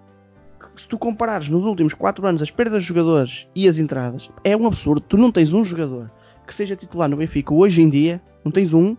se 0.84 0.88
tu 0.88 0.98
comparares 0.98 1.48
nos 1.48 1.64
últimos 1.64 1.94
4 1.94 2.26
anos 2.26 2.42
as 2.42 2.50
perdas 2.50 2.82
de 2.82 2.88
jogadores 2.88 3.46
e 3.54 3.66
as 3.66 3.78
entradas, 3.78 4.28
é 4.44 4.54
um 4.54 4.66
absurdo. 4.66 5.00
Tu 5.00 5.16
não 5.16 5.32
tens 5.32 5.52
um 5.54 5.64
jogador 5.64 6.10
que 6.46 6.54
seja 6.54 6.76
titular 6.76 7.08
no 7.08 7.16
Benfica 7.16 7.54
hoje 7.54 7.80
em 7.80 7.88
dia, 7.88 8.20
não 8.44 8.52
tens 8.52 8.74
um 8.74 8.94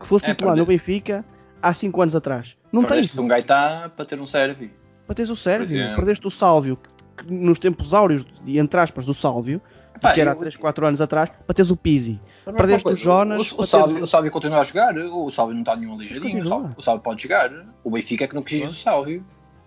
que 0.00 0.06
fosse 0.08 0.24
É, 0.24 0.28
titular 0.34 0.54
perder. 0.54 0.60
no 0.62 0.66
Benfica 0.66 1.24
há 1.62 1.72
5 1.72 2.02
anos 2.02 2.16
atrás. 2.16 2.56
Não 2.72 2.82
tens. 2.82 2.88
Perdeste 3.06 3.20
um 3.20 3.28
Gaitá 3.28 3.92
para 3.94 4.04
ter 4.04 4.20
um 4.20 4.26
Sérvio. 4.26 4.70
Para 5.06 5.14
teres 5.14 5.30
o 5.30 5.36
Sérvio, 5.36 5.92
perdeste 5.94 6.26
o 6.26 6.30
Sálvio, 6.30 6.76
que, 7.16 7.24
que 7.24 7.32
nos 7.32 7.58
tempos 7.60 7.94
áureos, 7.94 8.26
de, 8.42 8.58
entre 8.58 8.80
aspas, 8.80 9.06
do 9.06 9.14
Sálvio, 9.14 9.60
Pá, 10.00 10.12
que 10.12 10.20
era 10.20 10.32
há 10.32 10.34
eu- 10.34 10.38
3, 10.40 10.56
4 10.56 10.84
anos 10.86 11.00
atrás, 11.00 11.30
para 11.46 11.54
teres 11.54 11.70
o 11.70 11.76
Pizzi. 11.76 12.20
Mas 12.44 12.56
Perdeste 12.56 12.88
o 12.88 12.96
Jonas, 12.96 13.52
O, 13.52 13.62
o, 13.62 13.66
Sálvio, 13.68 13.88
teres- 13.94 14.02
o 14.02 14.10
Sálvio 14.10 14.30
continua 14.32 14.60
a 14.60 14.64
jogar. 14.64 14.98
O 14.98 15.30
Sálvio 15.30 15.54
não 15.54 15.62
está 15.62 15.76
nenhum 15.76 15.96
ligeirinho. 15.96 16.40
O. 16.42 16.44
Sálvio, 16.44 16.74
o 16.76 16.82
Sálvio 16.82 17.02
pode 17.04 17.22
jogar. 17.22 17.52
O 17.84 17.90
Benfica 17.90 18.24
é 18.24 18.26
que 18.26 18.34
não 18.34 18.42
quis 18.42 18.68
o 18.68 18.72
Sálvio. 18.74 19.24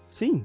Sim. 0.10 0.44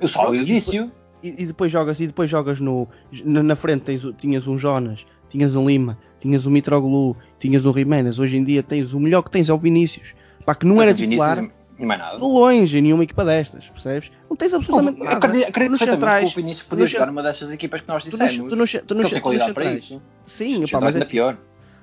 O 0.00 0.08
Sálvio 0.08 0.42
E 0.42 0.44
disse-o. 0.44 0.90
E, 1.22 1.28
e 1.42 1.46
depois 1.46 1.72
jogas, 1.72 1.98
e 2.00 2.06
depois 2.06 2.28
jogas 2.30 2.60
no. 2.60 2.86
Na, 3.24 3.42
na 3.42 3.56
frente 3.56 3.82
tens, 3.82 4.04
o- 4.04 4.12
tinhas 4.12 4.46
um 4.46 4.56
Jonas, 4.58 5.06
tinhas 5.28 5.54
um 5.56 5.66
Lima, 5.66 5.98
tinhas 6.20 6.46
um 6.46 6.50
Mitroglou, 6.50 7.16
tinhas 7.38 7.64
um 7.64 7.72
Jiménez. 7.72 8.18
Hoje 8.18 8.36
em 8.36 8.44
dia 8.44 8.62
tens 8.62 8.92
o 8.92 9.00
melhor 9.00 9.22
que 9.22 9.30
tens 9.30 9.48
é 9.48 9.52
o 9.54 9.58
Vinícius. 9.58 10.14
Pá, 10.44 10.54
que 10.54 10.66
não 10.66 10.80
era 10.80 10.92
titular 10.94 11.42
Não 11.78 11.92
é 11.92 11.96
nada. 11.96 12.16
de 12.16 12.22
longe 12.22 12.78
em 12.78 12.82
nenhuma 12.82 13.02
equipa 13.02 13.24
destas, 13.24 13.68
percebes? 13.68 14.12
Não 14.30 14.36
tens 14.36 14.54
absolutamente 14.54 15.00
nada. 15.00 15.16
Acredito, 15.16 15.48
acredito 15.48 15.70
nos 15.72 15.80
centrais, 15.80 16.28
que 16.32 16.38
o 16.38 16.42
Vinícius 16.42 16.68
podia 16.68 16.86
jogar 16.86 17.06
numa 17.06 17.22
dessas 17.22 17.50
equipas 17.52 17.80
que 17.80 17.88
nós 17.88 18.04
dissemos. 18.04 18.36
tu 18.36 18.46
tu 18.48 18.56
nos, 18.56 18.70
que 18.70 18.76
ele 18.76 19.08
tem 19.10 19.20
qualidade 19.20 19.52
para 19.54 19.62
centrais. 19.64 19.82
isso. 19.84 20.02
Sim, 20.26 20.62
Os 20.62 20.70
pá, 20.70 20.80
mas 20.80 20.92
centrais 20.94 21.08
é 21.08 21.10
pior. 21.10 21.38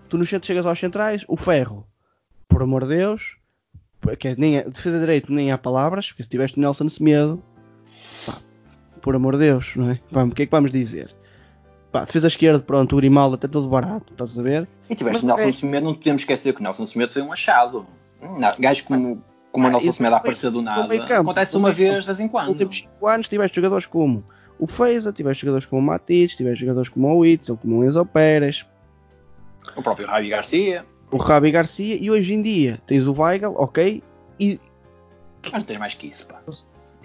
tu 0.08 0.18
no 0.18 0.26
centro 0.26 0.48
chegas 0.48 0.66
aos 0.66 0.80
centrais, 0.80 1.26
o 1.28 1.36
ferro, 1.36 1.86
por 2.48 2.62
amor 2.62 2.84
de 2.86 2.96
Deus, 2.96 3.36
que 4.20 4.28
é, 4.30 4.36
nem 4.38 4.58
é, 4.58 4.64
defesa 4.64 5.00
direito 5.00 5.34
nem 5.34 5.52
há 5.52 5.58
palavras, 5.58 6.08
porque 6.08 6.24
se 6.24 6.30
tiveste 6.30 6.58
o 6.58 6.62
Nelson 6.62 6.88
Semedo, 6.88 7.44
por 9.04 9.16
amor 9.16 9.34
de 9.34 9.40
Deus, 9.46 9.74
não 9.76 9.92
é? 9.92 10.00
Vamos, 10.10 10.32
o 10.32 10.36
que 10.36 10.44
é 10.44 10.46
que 10.48 10.52
vamos 10.52 10.72
dizer? 10.72 11.14
Pá, 11.92 12.06
defesa 12.06 12.26
esquerda, 12.28 12.60
pronto, 12.60 12.94
o 12.94 12.98
Grimaldo 12.98 13.36
até 13.36 13.48
todo 13.48 13.68
barato, 13.70 14.12
estás 14.14 14.40
a 14.40 14.42
ver? 14.42 14.68
E 14.90 14.96
tiveste 14.96 15.24
Mas 15.26 15.36
Nelson 15.38 15.50
é- 15.50 15.52
Semedo, 15.52 15.86
não 15.86 15.94
podemos 15.94 16.22
esquecer 16.24 16.54
que 16.54 16.60
o 16.60 16.64
Nelson 16.64 16.88
Semedo 16.88 17.12
foi 17.14 17.22
um 17.22 17.32
achado. 17.32 17.86
Não, 18.22 18.52
Gajo 18.58 18.84
como, 18.86 19.22
como 19.52 19.66
Ah, 19.68 19.70
o 19.70 19.72
Nelson 19.74 19.92
Semedo 19.92 20.16
a 20.16 20.18
depois, 20.18 20.38
aparecer 20.40 20.50
do 20.52 20.62
nada, 20.64 21.20
acontece 21.20 21.56
uma 21.56 21.72
vez 21.72 22.00
de 22.00 22.06
vez 22.08 22.20
em 22.20 22.24
Nos 22.24 22.32
quando. 22.32 22.50
últimos 22.50 22.78
5 22.80 23.08
anos 23.08 23.30
tiveste 23.30 23.56
jogadores 23.58 23.86
como 23.86 24.24
o 24.58 24.66
Feiza, 24.66 25.12
tiveste 25.14 25.42
jogadores 25.42 25.66
como 25.68 25.82
o 25.82 25.86
Matites, 25.86 26.36
tiveste 26.38 26.62
jogadores 26.62 26.90
como 26.90 27.10
o 27.10 27.20
Witzel, 27.20 27.58
como 27.58 27.80
o 27.80 27.84
Enzo 27.86 28.04
Pérez, 28.06 28.66
O 29.76 29.84
próprio 29.84 30.08
Javi 30.08 30.30
Garcia. 30.30 30.86
o 31.12 31.18
Rabi 31.18 31.52
Garcia, 31.52 31.96
e 32.02 32.10
hoje 32.10 32.34
em 32.34 32.42
dia 32.42 32.80
tens 32.88 33.06
o 33.06 33.14
Weigl, 33.14 33.54
ok, 33.58 34.02
e 34.40 34.60
Mas 35.44 35.52
não 35.54 35.62
tens 35.62 35.78
mais 35.78 35.94
que 35.94 36.08
isso, 36.08 36.26
pá. 36.26 36.42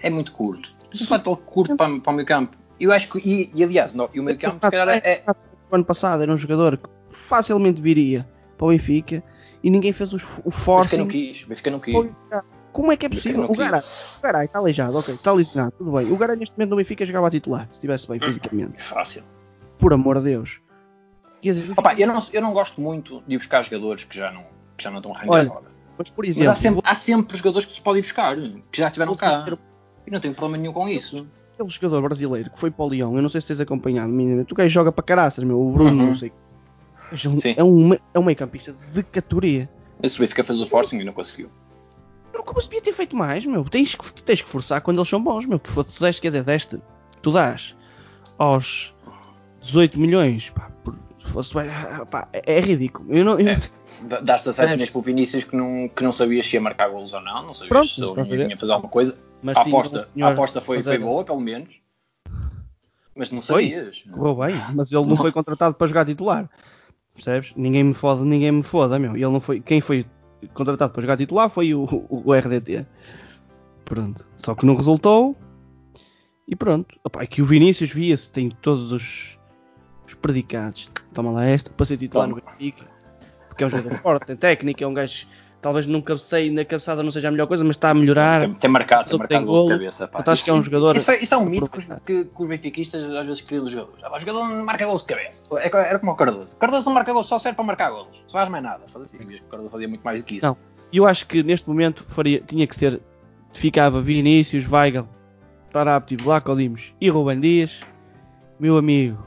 É 0.01 0.09
muito 0.09 0.31
curto. 0.31 0.78
Tão 1.23 1.35
curto 1.35 1.75
para, 1.75 1.99
para 1.99 2.11
o 2.11 2.15
meio 2.15 2.27
campo. 2.27 2.57
Eu 2.79 2.91
acho 2.91 3.09
que, 3.09 3.19
e, 3.19 3.51
e 3.53 3.63
aliás, 3.63 3.93
no, 3.93 4.09
e 4.13 4.19
o 4.19 4.23
meio 4.23 4.37
campo, 4.39 4.55
se 4.65 4.71
calhar, 4.71 4.89
é, 5.03 5.23
O 5.69 5.75
ano 5.75 5.85
passado 5.85 6.23
era 6.23 6.31
um 6.31 6.37
jogador 6.37 6.77
que 6.77 6.89
facilmente 7.11 7.81
viria 7.81 8.27
para 8.57 8.67
o 8.67 8.69
Benfica 8.69 9.23
e 9.63 9.69
ninguém 9.69 9.91
fez 9.91 10.13
o 10.13 10.15
o 10.15 10.19
Benfica 10.19 10.51
forcing. 10.51 10.97
não 10.97 11.07
quis, 11.07 11.43
o 11.43 11.47
Benfica 11.47 11.71
não 11.71 11.79
quis. 11.79 11.93
Benfica. 11.93 12.45
Como 12.71 12.91
é 12.91 12.97
que 12.97 13.05
é 13.05 13.09
Benfica 13.09 13.33
possível? 13.37 13.41
não 13.43 13.51
O 13.51 13.57
Garay, 13.57 13.81
o 13.81 14.21
Garay 14.21 14.45
está 14.45 14.59
aleijado, 14.59 14.97
ok, 14.97 15.13
está 15.15 15.31
lesionado, 15.33 15.73
tudo 15.77 15.91
bem. 15.91 16.11
O 16.11 16.17
Garay 16.17 16.35
neste 16.37 16.55
momento 16.57 16.69
no 16.71 16.75
Benfica 16.77 17.05
jogava 17.05 17.27
a 17.27 17.31
titular, 17.31 17.65
se 17.67 17.73
estivesse 17.73 18.07
bem 18.07 18.19
fisicamente. 18.19 18.81
Fácil. 18.83 19.23
Por 19.77 19.91
amor 19.91 20.17
de 20.19 20.25
Deus. 20.25 20.61
Dizer, 21.41 21.73
Opa, 21.75 21.93
eu 21.95 22.07
não, 22.07 22.21
eu 22.33 22.41
não 22.41 22.53
gosto 22.53 22.79
muito 22.81 23.23
de 23.27 23.35
ir 23.35 23.37
buscar 23.37 23.63
jogadores 23.63 24.03
que 24.03 24.15
já 24.15 24.31
não, 24.31 24.43
que 24.77 24.83
já 24.83 24.91
não 24.91 24.97
estão 24.97 25.15
a 25.15 25.19
render 25.19 25.31
Olha, 25.31 25.49
agora. 25.49 25.65
mas 25.97 26.09
por 26.09 26.25
Mas 26.25 26.35
exemplo, 26.35 26.51
há 26.51 26.55
sempre, 26.55 26.81
há 26.85 26.95
sempre 26.95 27.37
jogadores 27.37 27.65
que 27.65 27.73
se 27.73 27.81
pode 27.81 27.99
ir 27.99 28.01
buscar, 28.01 28.35
que 28.35 28.61
já 28.73 28.87
estiveram 28.87 29.15
cá. 29.15 29.45
E 30.09 30.11
não 30.11 30.19
tenho 30.19 30.33
problema 30.33 30.57
nenhum 30.61 30.73
com 30.73 30.87
isso. 30.89 31.27
aquele 31.53 31.69
jogador 31.69 32.01
brasileiro 32.01 32.49
que 32.49 32.57
foi 32.59 32.71
para 32.71 32.83
o 32.85 32.89
Lyon, 32.89 33.15
eu 33.15 33.21
não 33.21 33.29
sei 33.29 33.41
se 33.41 33.47
tens 33.47 33.59
acompanhado 33.59 34.09
minimamente, 34.11 34.51
o 34.53 34.55
gajo 34.55 34.69
joga 34.69 34.91
para 34.91 35.03
caraças, 35.03 35.43
meu, 35.43 35.59
o 35.61 35.71
Bruno, 35.71 35.89
Uhum. 35.91 36.05
não 36.07 36.15
sei. 36.15 36.31
É 37.11 37.27
um- 37.29 37.37
Sim. 37.37 37.53
É 37.57 37.63
um, 37.63 37.93
é 37.93 38.19
um 38.19 38.23
meio 38.23 38.37
campista 38.37 38.73
de 38.93 39.03
categoria. 39.03 39.69
Esse 40.01 40.17
Benfica 40.19 40.43
fez 40.43 40.59
o 40.61 40.65
forcing 40.65 40.99
e 40.99 41.03
não 41.03 41.13
conseguiu. 41.13 41.49
Não, 42.33 42.43
Como 42.43 42.59
se 42.61 42.69
devia 42.69 42.81
ter 42.81 42.93
feito 42.93 43.15
mais, 43.15 43.45
meu? 43.45 43.63
Tens 43.65 43.93
que, 43.95 44.13
tu 44.13 44.23
tens 44.23 44.41
que 44.41 44.49
forçar 44.49 44.79
quando 44.81 44.97
eles 44.99 45.09
são 45.09 45.21
bons, 45.21 45.45
meu. 45.45 45.59
Que 45.59 45.69
tu 45.71 45.83
deste, 45.99 46.21
quer 46.21 46.29
dizer, 46.29 46.43
deste, 46.43 46.79
tu 47.21 47.31
dás 47.31 47.75
aos 48.37 48.93
18 49.61 49.99
milhões, 49.99 50.49
pá, 50.51 50.71
por, 50.83 50.95
se 51.25 51.31
fosse, 51.31 51.53
pá, 52.09 52.27
é, 52.31 52.55
é 52.57 52.59
ridículo. 52.61 53.13
Eu 53.13 53.25
não, 53.25 53.39
eu, 53.39 53.49
É. 53.49 53.59
Dá- 54.03 54.21
Dás 54.21 54.43
17 54.45 54.69
É. 54.69 54.71
milhões 54.71 54.89
para 54.89 54.99
o 54.99 55.01
Vinícius 55.01 55.43
que 55.43 55.55
não, 55.57 55.89
que 55.93 56.01
não 56.03 56.11
sabias 56.13 56.47
se 56.47 56.55
ia 56.55 56.61
marcar 56.61 56.87
golos 56.89 57.11
ou 57.11 57.19
não, 57.21 57.43
não 57.47 57.53
sabias 57.53 57.67
Pronto, 57.67 57.87
se 57.89 58.01
ele 58.01 58.19
a 58.19 58.23
vinha 58.23 58.47
ver? 58.47 58.57
fazer 58.57 58.71
alguma 58.71 58.89
coisa. 58.89 59.17
Mas 59.41 59.57
a 59.57 59.61
aposta, 59.61 60.01
um 60.09 60.13
senhor 60.13 60.27
a 60.27 60.31
aposta 60.31 60.61
foi, 60.61 60.81
foi 60.81 60.97
boa, 60.97 61.23
pelo 61.23 61.39
menos. 61.39 61.79
Mas 63.15 63.31
não 63.31 63.41
Foi? 63.41 63.69
sabias. 63.69 64.03
Correu 64.11 64.35
bem, 64.35 64.55
mas 64.73 64.91
ele 64.91 65.05
não 65.05 65.15
foi 65.17 65.31
contratado 65.31 65.75
para 65.75 65.87
jogar 65.87 66.05
titular. 66.05 66.49
Percebes? 67.13 67.51
Ninguém 67.55 67.83
me 67.83 67.93
foda, 67.93 68.23
ninguém 68.23 68.51
me 68.51 68.63
foda, 68.63 68.97
meu. 68.97 69.13
Ele 69.13 69.25
não 69.25 69.41
foi, 69.41 69.59
quem 69.59 69.81
foi 69.81 70.05
contratado 70.53 70.93
para 70.93 71.01
jogar 71.01 71.17
titular 71.17 71.49
foi 71.49 71.73
o, 71.73 71.83
o, 71.83 72.29
o 72.29 72.33
RDT. 72.33 72.85
Pronto. 73.83 74.25
Só 74.37 74.55
que 74.55 74.65
não 74.65 74.75
resultou. 74.75 75.35
E 76.47 76.55
pronto. 76.55 76.97
Opa, 77.03 77.23
é 77.23 77.27
que 77.27 77.41
o 77.41 77.45
Vinícius 77.45 77.91
via-se, 77.91 78.31
tem 78.31 78.49
todos 78.49 78.91
os, 78.91 79.37
os 80.07 80.13
predicados. 80.13 80.89
Toma 81.13 81.31
lá 81.31 81.45
esta, 81.45 81.69
para 81.71 81.85
ser 81.85 81.97
titular 81.97 82.27
no 82.27 82.39
Toma. 82.39 82.51
Benfica. 82.51 82.85
Porque 83.49 83.63
é 83.63 83.67
um 83.67 83.69
jogador 83.69 83.97
forte, 83.97 84.27
tem 84.27 84.35
técnica, 84.37 84.83
é 84.83 84.87
um 84.87 84.93
gajo. 84.93 85.27
Talvez 85.61 85.85
não 85.85 86.01
cabeceie 86.01 86.49
na 86.49 86.63
cabeçada 86.63 87.03
não 87.03 87.11
seja 87.11 87.27
a 87.27 87.31
melhor 87.31 87.45
coisa, 87.45 87.65
mas 87.65 87.75
está 87.75 87.89
a 87.89 87.93
melhorar. 87.93 88.39
Tem, 88.41 88.53
tem 88.53 88.69
marcado, 88.71 89.09
tem 89.09 89.19
marcado 89.19 89.39
tem 89.41 89.45
gols 89.45 89.67
de 89.67 89.73
cabeça. 89.77 90.07
Pá. 90.07 90.11
Portanto, 90.19 90.33
acho 90.33 90.43
que 90.45 90.49
é 90.49 90.53
um 90.53 90.63
jogador 90.63 90.95
Isso, 90.95 91.05
foi- 91.05 91.17
isso 91.21 91.33
é 91.33 91.37
um 91.37 91.45
mito 91.45 91.69
que 91.69 91.77
os, 91.79 91.85
que, 91.85 92.23
que 92.25 92.41
os 92.43 92.47
benfiquistas 92.47 93.03
às 93.13 93.25
vezes 93.25 93.41
criam 93.41 93.63
dos 93.63 93.71
jogadores. 93.73 94.01
Ah, 94.05 94.15
o 94.15 94.19
jogador 94.21 94.47
não 94.47 94.63
marca 94.63 94.85
gols 94.85 95.01
de 95.01 95.07
cabeça. 95.13 95.43
É 95.57 95.67
Era 95.67 95.99
como 95.99 96.13
o 96.13 96.15
Cardoso. 96.15 96.53
O 96.53 96.55
Cardoso 96.55 96.85
não 96.85 96.93
marca 96.93 97.11
gols, 97.11 97.27
só 97.27 97.37
serve 97.37 97.57
para 97.57 97.65
marcar 97.65 97.89
gols. 97.91 98.07
Não 98.23 98.29
faz 98.29 98.47
mais 98.47 98.63
nada. 98.63 98.83
O 98.95 99.49
Cardoso 99.49 99.71
fazia 99.73 99.87
muito 99.89 100.01
mais 100.01 100.21
do 100.21 100.25
que 100.25 100.35
isso. 100.37 100.45
Não. 100.45 100.55
E 100.93 100.97
eu 100.97 101.05
acho 101.05 101.27
que 101.27 101.43
neste 101.43 101.67
momento 101.67 102.05
faria, 102.07 102.39
tinha 102.39 102.65
que 102.65 102.75
ser. 102.75 103.01
Ficava 103.51 103.99
Vinícius, 103.99 104.65
Weigl, 104.71 105.07
Tarapti, 105.73 106.15
Blaco 106.15 106.55
Dimos 106.55 106.93
e 107.01 107.09
Ruben 107.09 107.39
Dias. 107.41 107.81
Meu 108.59 108.77
amigo. 108.77 109.17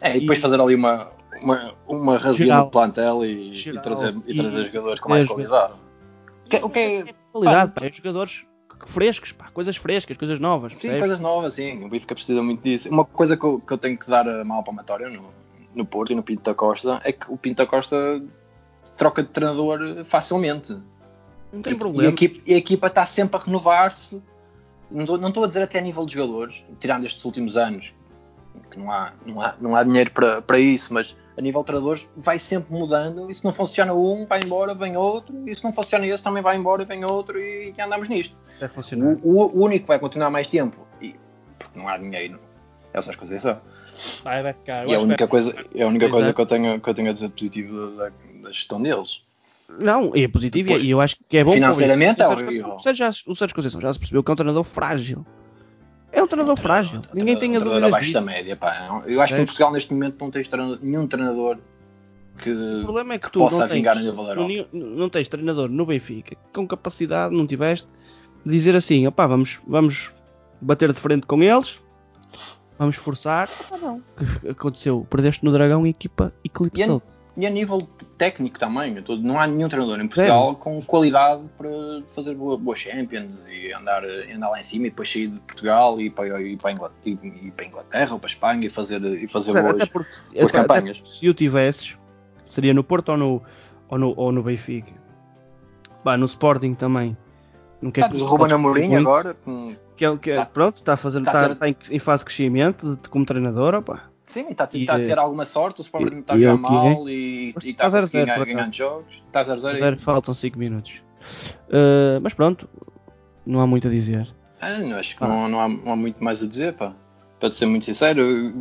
É, 0.00 0.16
e 0.16 0.20
depois 0.20 0.38
E- 0.38 0.42
fazer 0.42 0.60
ali 0.60 0.74
uma, 0.74 1.10
uma, 1.42 1.74
uma 1.86 2.16
razia 2.18 2.56
no 2.58 2.70
plantel 2.70 3.24
e, 3.24 3.52
Geral. 3.54 3.78
e 3.78 3.82
trazer, 3.82 4.16
e 4.26 4.32
E- 4.32 4.34
trazer 4.36 4.64
jogadores 4.66 5.00
com 5.00 5.08
mais 5.08 5.24
e- 5.24 5.28
qualidade. 5.28 5.72
O 6.44 6.48
que, 6.48 6.56
o 6.64 6.70
que 6.70 6.78
é- 6.78 7.14
Qualidade, 7.32 7.72
pá, 7.72 7.86
é 7.86 7.92
jogadores 7.92 8.44
frescos, 8.86 9.32
pá, 9.32 9.50
coisas 9.52 9.76
frescas, 9.76 10.16
coisas 10.16 10.40
novas. 10.40 10.72
Sim, 10.74 10.80
percebes? 10.82 11.00
coisas 11.00 11.20
novas, 11.20 11.54
sim. 11.54 11.84
O 11.84 11.88
Benfica 11.88 12.14
precisa 12.14 12.42
muito 12.42 12.62
disso. 12.62 12.88
Uma 12.90 13.04
coisa 13.04 13.36
que 13.36 13.44
eu, 13.44 13.60
que 13.60 13.72
eu 13.72 13.78
tenho 13.78 13.98
que 13.98 14.08
dar 14.08 14.26
a 14.28 14.44
mal 14.44 14.62
palmatória 14.62 15.08
no, 15.10 15.30
no 15.74 15.84
Porto 15.84 16.12
e 16.12 16.14
no 16.14 16.22
Pinto 16.22 16.42
da 16.42 16.54
Costa 16.54 17.00
é 17.04 17.12
que 17.12 17.30
o 17.30 17.36
Pinto 17.36 17.56
da 17.62 17.66
Costa 17.66 17.96
troca 18.96 19.22
de 19.22 19.28
treinador 19.28 20.04
facilmente. 20.04 20.76
Não 21.52 21.60
tem 21.62 21.74
E- 21.74 21.76
problema. 21.76 22.04
E 22.04 22.06
a 22.06 22.10
equipa, 22.10 22.40
e 22.46 22.54
a 22.54 22.56
equipa 22.56 22.86
está 22.86 23.04
sempre 23.06 23.36
a 23.38 23.44
renovar-se. 23.44 24.22
Não 24.90 25.00
estou- 25.02 25.18
não 25.18 25.28
estou 25.28 25.44
a 25.44 25.46
dizer 25.46 25.62
até 25.62 25.78
a 25.78 25.82
nível 25.82 26.06
de 26.06 26.14
jogadores, 26.14 26.64
tirando 26.78 27.04
estes 27.04 27.22
últimos 27.24 27.56
anos, 27.58 27.92
que 28.70 28.78
não 28.78 28.90
há, 28.90 29.12
não 29.26 29.40
há, 29.40 29.54
não 29.60 29.76
há 29.76 29.82
dinheiro 29.84 30.10
para, 30.12 30.40
para 30.40 30.58
isso, 30.58 30.94
mas 30.94 31.14
a 31.38 31.40
nível 31.40 31.60
de 31.60 31.66
treinadores 31.66 32.08
vai 32.16 32.38
sempre 32.38 32.72
mudando. 32.74 33.30
E 33.30 33.34
se 33.34 33.44
não 33.44 33.52
funciona 33.52 33.94
um, 33.94 34.26
vai 34.26 34.40
embora, 34.42 34.74
vem 34.74 34.96
outro. 34.96 35.48
E 35.48 35.54
se 35.54 35.62
não 35.62 35.72
funciona 35.72 36.04
esse, 36.06 36.22
também 36.22 36.42
vai 36.42 36.56
embora, 36.56 36.84
vem 36.84 37.04
outro. 37.04 37.38
E, 37.38 37.72
e 37.76 37.80
andamos 37.80 38.08
nisto. 38.08 38.36
Vai 38.58 38.68
funcionar. 38.68 39.16
O, 39.22 39.44
o- 39.46 39.64
único 39.64 39.82
que 39.84 39.88
vai 39.88 40.00
continuar 40.00 40.30
mais 40.30 40.48
tempo, 40.48 40.76
e, 41.00 41.14
porque 41.56 41.78
não 41.78 41.88
há 41.88 41.96
dinheiro, 41.96 42.40
é 42.92 42.98
o 42.98 43.02
Sérgio 43.02 43.20
Conceição. 43.20 43.60
Vai, 44.24 44.42
vai 44.42 44.52
ficar. 44.52 44.88
E 44.88 44.92
é 44.92 44.96
a 44.96 45.00
única 45.00 45.28
coisa, 45.28 45.54
é 45.74 45.82
a 45.84 45.86
única 45.86 46.08
coisa 46.08 46.28
é. 46.30 46.32
que, 46.32 46.40
eu 46.40 46.46
tenho, 46.46 46.80
que 46.80 46.90
eu 46.90 46.94
tenho 46.94 47.10
a 47.10 47.12
dizer 47.12 47.28
positivo 47.30 47.90
da, 47.92 48.10
da 48.42 48.48
gestão 48.52 48.82
deles. 48.82 49.22
Não, 49.78 50.10
é 50.14 50.26
positivo 50.26 50.68
Depois, 50.68 50.84
e 50.84 50.90
eu 50.90 51.00
acho 51.00 51.16
que 51.28 51.36
é 51.36 51.44
bom. 51.44 51.52
financeiramente 51.52 52.20
é 52.22 52.26
horrível. 52.26 52.74
O 52.74 52.80
Sérgio 52.80 53.54
Conceição 53.54 53.80
já 53.80 53.92
se 53.92 53.98
percebeu 53.98 54.24
que 54.24 54.30
é 54.30 54.32
um 54.32 54.36
treinador 54.36 54.64
frágil. 54.64 55.24
É 56.18 56.22
um 56.22 56.26
treinador 56.26 56.58
frágil. 56.58 56.98
Um 57.00 57.02
Ninguém 57.18 57.36
tem 57.38 57.50
a 57.56 57.60
treinador 57.60 57.68
dúvida 57.68 57.86
abaixo 57.86 58.06
disso. 58.06 58.14
da 58.18 58.20
média, 58.20 58.56
pá. 58.56 59.02
Eu 59.06 59.20
acho 59.20 59.34
que 59.34 59.40
em? 59.40 59.44
Portugal 59.46 59.72
neste 59.72 59.92
momento 59.92 60.16
não 60.20 60.30
tens 60.30 60.48
treinador- 60.48 60.78
nenhum 60.82 61.06
treinador 61.06 61.58
que, 62.42 62.50
O 62.52 62.84
problema 62.84 63.14
é 63.14 63.18
que 63.18 63.30
tu 63.30 63.38
possa 63.40 63.58
não 63.60 63.66
tens, 63.68 63.74
vingar 63.76 63.96
a 63.96 64.00
nível 64.00 64.24
da 64.24 64.34
não, 64.34 64.48
não 64.72 65.08
tens 65.08 65.28
treinador 65.28 65.68
no 65.68 65.84
Benfica 65.86 66.36
com 66.54 66.66
capacidade, 66.66 67.34
não 67.34 67.46
tiveste, 67.46 67.88
de 68.44 68.52
dizer 68.52 68.76
assim, 68.76 69.06
opá, 69.06 69.26
vamos, 69.26 69.60
vamos 69.66 70.12
bater 70.60 70.92
de 70.92 71.00
frente 71.00 71.26
com 71.26 71.42
eles, 71.42 71.80
vamos 72.78 72.96
forçar. 72.96 73.48
Ah, 73.72 73.76
não. 73.78 73.96
O 73.98 74.40
que 74.40 74.48
aconteceu? 74.50 75.06
Perdeste 75.10 75.44
no 75.44 75.50
Dragão 75.52 75.84
e 75.84 75.88
a 75.88 75.90
equipa 75.90 76.32
eclipsou. 76.44 77.02
E 77.40 77.46
a 77.46 77.50
nível 77.50 77.78
técnico 78.18 78.58
também, 78.58 78.92
não 79.22 79.38
há 79.40 79.46
nenhum 79.46 79.68
treinador 79.68 80.00
em 80.00 80.08
Portugal 80.08 80.56
com 80.56 80.82
qualidade 80.82 81.42
para 81.56 81.70
fazer 82.08 82.34
boa, 82.34 82.58
boa 82.58 82.74
Champions 82.74 83.30
e 83.48 83.72
andar, 83.72 84.02
andar 84.04 84.50
lá 84.50 84.58
em 84.58 84.64
cima 84.64 84.88
e 84.88 84.90
depois 84.90 85.08
sair 85.10 85.28
de 85.28 85.38
Portugal 85.40 86.00
e 86.00 86.06
ir 86.06 86.10
para, 86.10 86.40
ir 86.42 86.56
para, 86.56 86.70
a 86.70 86.72
Inglaterra, 86.72 87.00
e, 87.06 87.46
e 87.46 87.50
para 87.52 87.66
Inglaterra 87.66 88.12
ou 88.14 88.18
para 88.18 88.26
Espanha 88.28 88.66
e 88.66 88.68
fazer, 88.68 89.00
e 89.04 89.28
fazer 89.28 89.52
Até 89.52 89.62
boas. 89.62 89.88
porque, 89.88 90.10
boas 90.34 90.46
até- 90.52 90.58
campanhas. 90.58 91.00
se 91.04 91.28
o 91.28 91.32
tivesses, 91.32 91.96
seria 92.44 92.74
no 92.74 92.82
Porto 92.82 93.10
ou 93.10 93.16
no, 93.16 93.42
ou 93.88 93.98
no, 93.98 94.14
ou 94.16 94.32
no 94.32 94.42
Benfica. 94.42 94.92
Pá, 96.02 96.16
no 96.16 96.26
Sporting 96.26 96.74
também. 96.74 97.16
Não 97.80 97.92
quer 97.92 98.02
Ah, 98.06 98.10
o 98.12 98.24
Ruben 98.24 98.50
Amorim 98.52 98.96
agora, 98.96 99.36
Que, 99.96 100.04
é- 100.04 100.16
que 100.16 100.30
é- 100.32 100.34
Tá. 100.34 100.44
pronto, 100.46 100.76
está, 100.76 100.94
a 100.94 100.96
fazer, 100.96 101.22
Tá 101.22 101.30
está, 101.30 101.46
ter- 101.46 101.52
está 101.52 101.68
em, 101.68 101.76
em 101.96 101.98
fase 102.00 102.22
de 102.22 102.24
crescimento 102.26 102.96
de- 102.96 103.08
como 103.08 103.24
treinador, 103.24 103.76
opá. 103.76 104.07
Sim, 104.32 104.46
está, 104.50 104.64
a 104.64 105.00
eh, 105.00 105.02
ter 105.02 105.18
alguma 105.18 105.44
sorte, 105.44 105.80
o 105.80 105.82
Sporting 105.82 106.18
está 106.18 106.34
a 106.34 106.38
jogar 106.38 106.50
é 106.50 106.54
é. 106.54 106.58
mal 106.58 107.08
e, 107.08 107.54
está 107.64 107.86
a 107.86 107.90
0-0 107.90 108.00
conseguir 108.00 108.20
por 108.20 108.26
ganhar, 108.26 108.44
ganhando 108.44 108.74
jogos. 108.74 109.22
Está 109.26 109.40
a 109.40 109.44
0-0 109.44 109.58
Zero, 109.58 109.86
aí. 109.86 109.96
faltam 109.96 110.34
5 110.34 110.58
minutos. 110.58 110.92
Uh, 111.68 112.20
mas 112.22 112.34
pronto, 112.34 112.68
não 113.44 113.60
há 113.60 113.66
muito 113.66 113.88
a 113.88 113.90
dizer. 113.90 114.28
Ah, 114.60 114.78
não, 114.78 114.96
acho 114.96 115.16
que 115.16 115.24
Ah. 115.24 115.28
não, 115.28 115.48
não, 115.48 115.60
há, 115.60 115.68
não 115.68 115.92
há 115.92 115.96
muito 115.96 116.22
mais 116.22 116.42
a 116.42 116.46
dizer, 116.46 116.74
pá. 116.74 116.94
Para 117.40 117.52
ser 117.52 117.66
muito 117.66 117.84
sincero, 117.84 118.52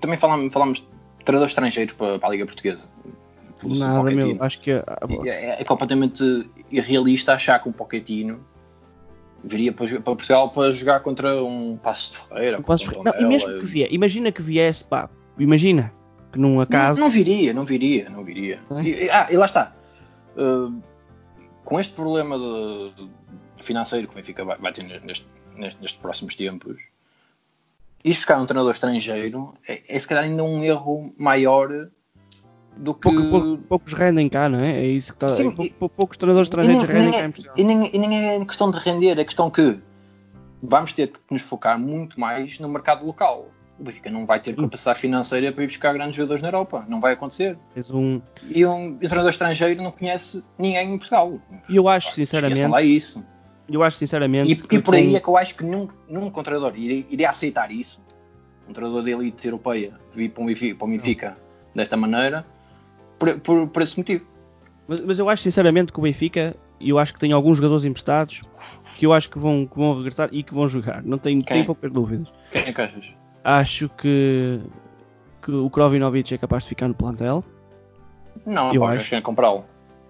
também 0.00 0.18
falámos, 0.18 0.52
falámos 0.52 0.80
de 0.80 1.24
treinadores 1.24 1.52
estrangeiros 1.52 1.94
para, 1.94 2.18
para 2.18 2.28
a 2.28 2.32
Liga 2.32 2.44
Portuguesa. 2.44 2.84
Nada, 3.64 4.10
meu. 4.10 4.42
Acho 4.42 4.60
que 4.60 4.72
ah, 4.72 4.98
E 5.08 5.28
É, 5.28 5.60
é 5.62 5.64
completamente 5.64 6.48
irrealista 6.70 7.32
achar 7.32 7.62
que 7.62 7.68
o 7.68 7.72
Pochettino 7.72 8.44
viria 9.44 9.72
para, 9.72 9.86
para 9.86 10.02
Portugal 10.02 10.50
para 10.50 10.70
jogar 10.72 11.00
contra 11.00 11.42
um 11.42 11.76
Passo 11.76 12.12
de 12.12 12.18
Ferreira. 12.18 12.56
não 12.58 12.62
posso- 12.64 12.84
contra 12.92 13.00
um 13.18 13.20
não, 13.20 13.20
e 13.20 13.28
mesmo 13.28 13.48
que 13.60 13.66
vier, 13.66 13.88
imagina 13.92 14.30
que 14.32 14.42
viesse, 14.42 14.84
pá, 14.84 15.08
imagina 15.38 15.92
que 16.32 16.38
num 16.38 16.60
acaso. 16.60 16.98
não 17.00 17.10
viria, 17.10 17.52
não 17.52 17.64
viria, 17.64 18.08
não 18.08 18.22
viria. 18.24 18.60
Não 18.70 18.78
é? 18.78 18.82
E, 18.84 19.10
ah, 19.10 19.28
e 19.30 19.36
lá 19.36 19.46
está. 19.46 19.74
Uh, 20.36 20.80
com 21.64 21.78
este 21.78 21.92
problema 21.92 22.38
de, 22.38 22.92
de 23.56 23.62
financeiro 23.62 24.06
que 24.08 24.14
o 24.14 24.16
Benfica 24.16 24.44
vai, 24.44 24.56
vai 24.58 24.72
ter 24.72 24.82
neste, 24.82 25.26
neste- 25.56 25.80
nestes 25.80 25.92
próximos 25.92 26.34
tempos, 26.34 26.78
e 28.04 28.08
buscar 28.08 28.40
um 28.40 28.46
treinador 28.46 28.72
estrangeiro 28.72 29.54
é, 29.68 29.94
é 29.94 29.98
se 29.98 30.08
calhar 30.08 30.24
ainda 30.24 30.42
um 30.42 30.64
erro 30.64 31.14
maior 31.18 31.88
do 32.76 32.94
que. 32.94 33.00
Pouco- 33.02 33.30
pouco- 33.30 33.58
poucos 33.68 33.92
rendem 33.92 34.28
cá, 34.28 34.48
não 34.48 34.60
é? 34.60 34.80
É 34.80 34.86
isso 34.86 35.12
que 35.12 35.16
está. 35.16 35.28
Sim, 35.28 35.48
é, 35.48 35.52
pou- 35.52 35.70
pou- 35.78 35.88
poucos 35.88 36.16
treinadores 36.16 36.46
estrangeiros 36.46 36.84
rendem 36.86 37.02
nem 37.04 37.12
cá 37.12 37.18
em 37.18 37.22
é, 37.22 37.28
Portugal. 37.28 37.54
e, 37.56 37.64
nem, 37.64 37.90
e 37.94 37.98
nem 37.98 38.28
é 38.28 38.44
questão 38.44 38.70
de 38.70 38.78
render, 38.78 39.18
é 39.18 39.24
questão 39.24 39.50
que 39.50 39.78
vamos 40.62 40.92
ter 40.92 41.08
que 41.08 41.18
nos 41.30 41.42
focar 41.42 41.78
muito 41.78 42.18
mais 42.18 42.58
no 42.58 42.68
mercado 42.68 43.04
local. 43.06 43.48
O 43.78 43.84
Benfica 43.84 44.10
não 44.10 44.24
vai 44.26 44.38
ter 44.38 44.54
capacidade 44.54 44.98
financeira 45.00 45.50
para 45.50 45.64
ir 45.64 45.66
buscar 45.66 45.92
grandes 45.92 46.14
jogadores 46.14 46.40
na 46.42 46.48
Europa. 46.48 46.84
Não 46.88 47.00
vai 47.00 47.14
acontecer. 47.14 47.58
Um, 47.90 48.20
E 48.48 48.64
um, 48.64 48.88
um 48.90 48.96
treinador 48.98 49.30
estrangeiro 49.30 49.82
não 49.82 49.90
conhece 49.90 50.44
ninguém 50.58 50.92
em 50.92 50.98
Portugal. 50.98 51.40
e 51.68 51.74
eu 51.76 51.88
acho, 51.88 52.12
sinceramente, 52.12 52.66
lá 52.66 52.80
isso. 52.82 53.24
eu 53.68 53.82
acho 53.82 53.96
sinceramente 53.96 54.52
E, 54.52 54.56
que 54.56 54.76
e 54.76 54.80
por 54.82 54.94
aí 54.94 55.16
é 55.16 55.20
que 55.20 55.26
eu 55.28 55.36
acho 55.36 55.56
que 55.56 55.64
num, 55.64 55.88
num 56.08 56.30
treinador 56.30 56.74
iria, 56.76 57.04
iria 57.10 57.30
aceitar 57.30 57.72
isso. 57.72 58.00
Um 58.68 58.72
treinador 58.72 59.02
de 59.02 59.10
elite 59.10 59.44
europeia 59.48 59.94
vir 60.14 60.28
para 60.30 60.44
um 60.44 60.46
Benfica, 60.46 60.76
para 60.76 60.86
um 60.86 60.90
Benfica 60.90 61.36
desta 61.74 61.96
maneira 61.96 62.46
por, 63.22 63.40
por, 63.40 63.68
por 63.68 63.82
esse 63.82 63.96
motivo. 63.96 64.24
Mas, 64.88 65.00
mas 65.00 65.18
eu 65.18 65.28
acho 65.28 65.42
sinceramente 65.42 65.92
que 65.92 65.98
o 65.98 66.02
Benfica, 66.02 66.56
e 66.80 66.90
eu 66.90 66.98
acho 66.98 67.14
que 67.14 67.20
tem 67.20 67.32
alguns 67.32 67.58
jogadores 67.58 67.84
emprestados, 67.84 68.42
que 68.96 69.06
eu 69.06 69.12
acho 69.12 69.30
que 69.30 69.38
vão, 69.38 69.64
que 69.66 69.76
vão 69.76 69.94
regressar 69.94 70.28
e 70.32 70.42
que 70.42 70.52
vão 70.52 70.66
jogar. 70.66 71.02
Não 71.02 71.18
tenho, 71.18 71.38
Quem? 71.42 71.54
tenho 71.54 71.66
poucas 71.66 71.90
dúvidas. 71.90 72.28
Quem 72.50 72.62
é 72.62 72.72
que 72.72 72.80
achas? 72.80 73.04
Acho 73.44 73.88
que, 73.90 74.60
que 75.40 75.52
o 75.52 75.70
Krovinovic 75.70 76.34
é 76.34 76.38
capaz 76.38 76.64
de 76.64 76.70
ficar 76.70 76.88
no 76.88 76.94
plantel. 76.94 77.44
Não, 78.44 78.74
Eu 78.74 78.82
pá, 78.82 78.94
acho. 78.94 79.04
cheguei 79.04 79.18
a 79.20 79.22
comprá-lo. 79.22 79.64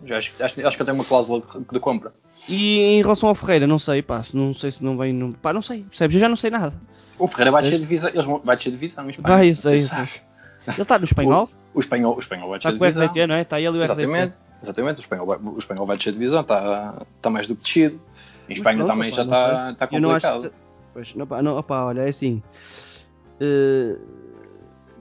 Acho, 0.04 0.32
acho, 0.40 0.66
acho 0.66 0.76
que 0.76 0.82
eu 0.82 0.86
tenho 0.86 0.96
uma 0.96 1.04
cláusula 1.04 1.40
de, 1.40 1.64
de 1.72 1.80
compra. 1.80 2.12
E 2.48 2.80
em 2.96 3.02
relação 3.02 3.28
ao 3.28 3.34
Ferreira, 3.34 3.66
não 3.66 3.78
sei, 3.78 4.02
pá, 4.02 4.22
se 4.22 4.36
não 4.36 4.52
sei 4.52 4.70
se 4.70 4.82
não 4.82 4.96
vem. 4.96 5.12
Não, 5.12 5.32
pá, 5.32 5.52
não 5.52 5.62
sei, 5.62 5.82
percebes? 5.82 6.16
Eu 6.16 6.20
já 6.20 6.28
não 6.28 6.36
sei 6.36 6.50
nada. 6.50 6.74
O 7.18 7.26
Ferreira 7.26 7.52
vai 7.52 7.62
descer 7.62 7.78
divisão. 7.78 8.10
Eles 8.10 8.24
vão, 8.24 8.40
vai 8.42 8.56
descer 8.56 8.70
divisão 8.70 9.06
em 9.06 9.10
Espanha. 9.10 9.36
Vai, 9.36 9.54
se 9.54 9.62
sei. 9.62 9.78
sabe. 9.80 10.10
Ele 10.66 10.82
está 10.82 10.98
no 10.98 11.04
espanhol? 11.04 11.48
O 11.75 11.81
espanhol, 11.81 12.16
o 12.16 12.20
espanhol 12.20 12.49
vai 12.49 12.59
Está 12.59 12.70
descer 12.70 12.79
com 12.79 12.85
o 12.85 12.89
divisão. 12.89 13.07
RDT, 13.07 13.27
não 13.27 13.35
é? 13.35 13.41
Está 13.43 13.61
ele 13.61 13.77
e 13.77 13.81
o. 13.81 13.85
Exatamente, 13.85 14.35
exatamente. 14.62 14.99
O 14.99 15.01
espanhol 15.01 15.27
vai, 15.27 15.39
o 15.39 15.59
espanhol 15.59 15.87
vai 15.87 15.97
descer 15.97 16.12
divisão, 16.12 16.41
está, 16.43 17.03
está 17.16 17.31
mais 17.31 17.49
do 17.49 17.57
que 17.57 17.62
descido. 17.62 18.01
Em 18.49 18.53
Espanha 18.55 18.77
pronto, 18.79 18.91
também 18.91 19.09
opá, 19.11 19.16
já 19.16 19.25
não 19.25 19.33
está, 19.33 19.70
está 19.73 19.89
Eu 19.97 20.01
não 20.01 20.11
acho 20.11 20.27
complicado. 20.27 20.53
se- 20.53 20.62
Pois, 20.93 21.14
não, 21.14 21.27
pá, 21.27 21.41
não, 21.43 21.57
opá, 21.57 21.85
olha, 21.85 22.03
é 22.03 22.09
assim. 22.09 22.43
eh, 23.41 23.97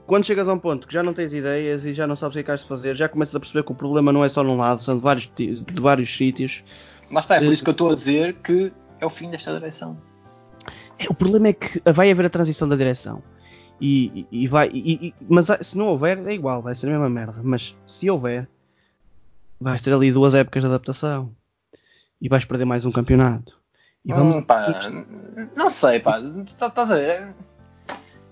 quando 0.06 0.24
chegas 0.26 0.48
a 0.48 0.52
um 0.52 0.58
ponto 0.58 0.86
que 0.86 0.92
já 0.94 1.02
não 1.02 1.12
tens 1.12 1.32
ideias 1.34 1.84
e 1.84 1.92
já 1.92 2.06
não 2.06 2.16
sabes 2.16 2.34
o 2.36 2.42
que 2.44 2.50
é 2.50 2.54
que 2.56 2.62
de 2.62 2.68
fazer, 2.68 2.96
já 2.96 3.08
começas 3.08 3.34
a 3.34 3.40
perceber 3.40 3.62
que 3.64 3.72
o 3.72 3.74
problema 3.74 4.12
não 4.12 4.24
é 4.24 4.28
só 4.28 4.42
num 4.42 4.56
lado, 4.56 4.82
são 4.82 4.96
de 4.96 5.02
vários, 5.02 5.30
de 5.36 5.64
vários 5.80 6.14
sítios. 6.16 6.62
Lá 7.10 7.20
está, 7.20 7.36
é 7.36 7.40
por 7.40 7.48
Eh, 7.48 7.52
isso 7.52 7.62
que 7.62 7.70
eu 7.70 7.72
estou 7.72 7.90
a 7.90 7.94
dizer 7.94 8.34
que 8.42 8.72
é 9.00 9.06
o 9.06 9.10
fim 9.10 9.30
desta 9.30 9.52
direção. 9.52 9.96
É, 10.98 11.04
O 11.08 11.14
problema 11.14 11.48
é 11.48 11.52
que 11.52 11.80
vai 11.92 12.10
haver 12.10 12.26
a 12.26 12.30
transição 12.30 12.66
da 12.68 12.76
direção. 12.76 13.22
E, 13.84 14.26
e- 14.30 14.42
e 14.44 14.46
vai, 14.46 14.68
e- 14.72 15.12
mas 15.28 15.46
se 15.62 15.76
não 15.76 15.88
houver, 15.88 16.24
é 16.28 16.32
igual, 16.32 16.62
vai 16.62 16.72
ser 16.72 16.86
a 16.86 16.90
mesma 16.90 17.10
merda. 17.10 17.40
Mas 17.42 17.74
se 17.84 18.08
houver, 18.08 18.48
vais 19.60 19.82
ter 19.82 19.92
ali 19.92 20.12
duas 20.12 20.34
épocas 20.36 20.62
de 20.62 20.68
adaptação 20.68 21.34
e 22.20 22.28
vais 22.28 22.44
perder 22.44 22.64
mais 22.64 22.84
um 22.84 22.92
campeonato. 22.92 23.58
E 24.04 24.12
vamos. 24.12 24.36
Hum, 24.36 24.42
pá, 24.42 24.68
não 25.56 25.68
sei, 25.68 25.98
pá. 25.98 26.20
Tá- 26.56 26.68
Estás 26.68 26.92
a 26.92 26.94
ver? 26.94 27.08
É- 27.08 27.34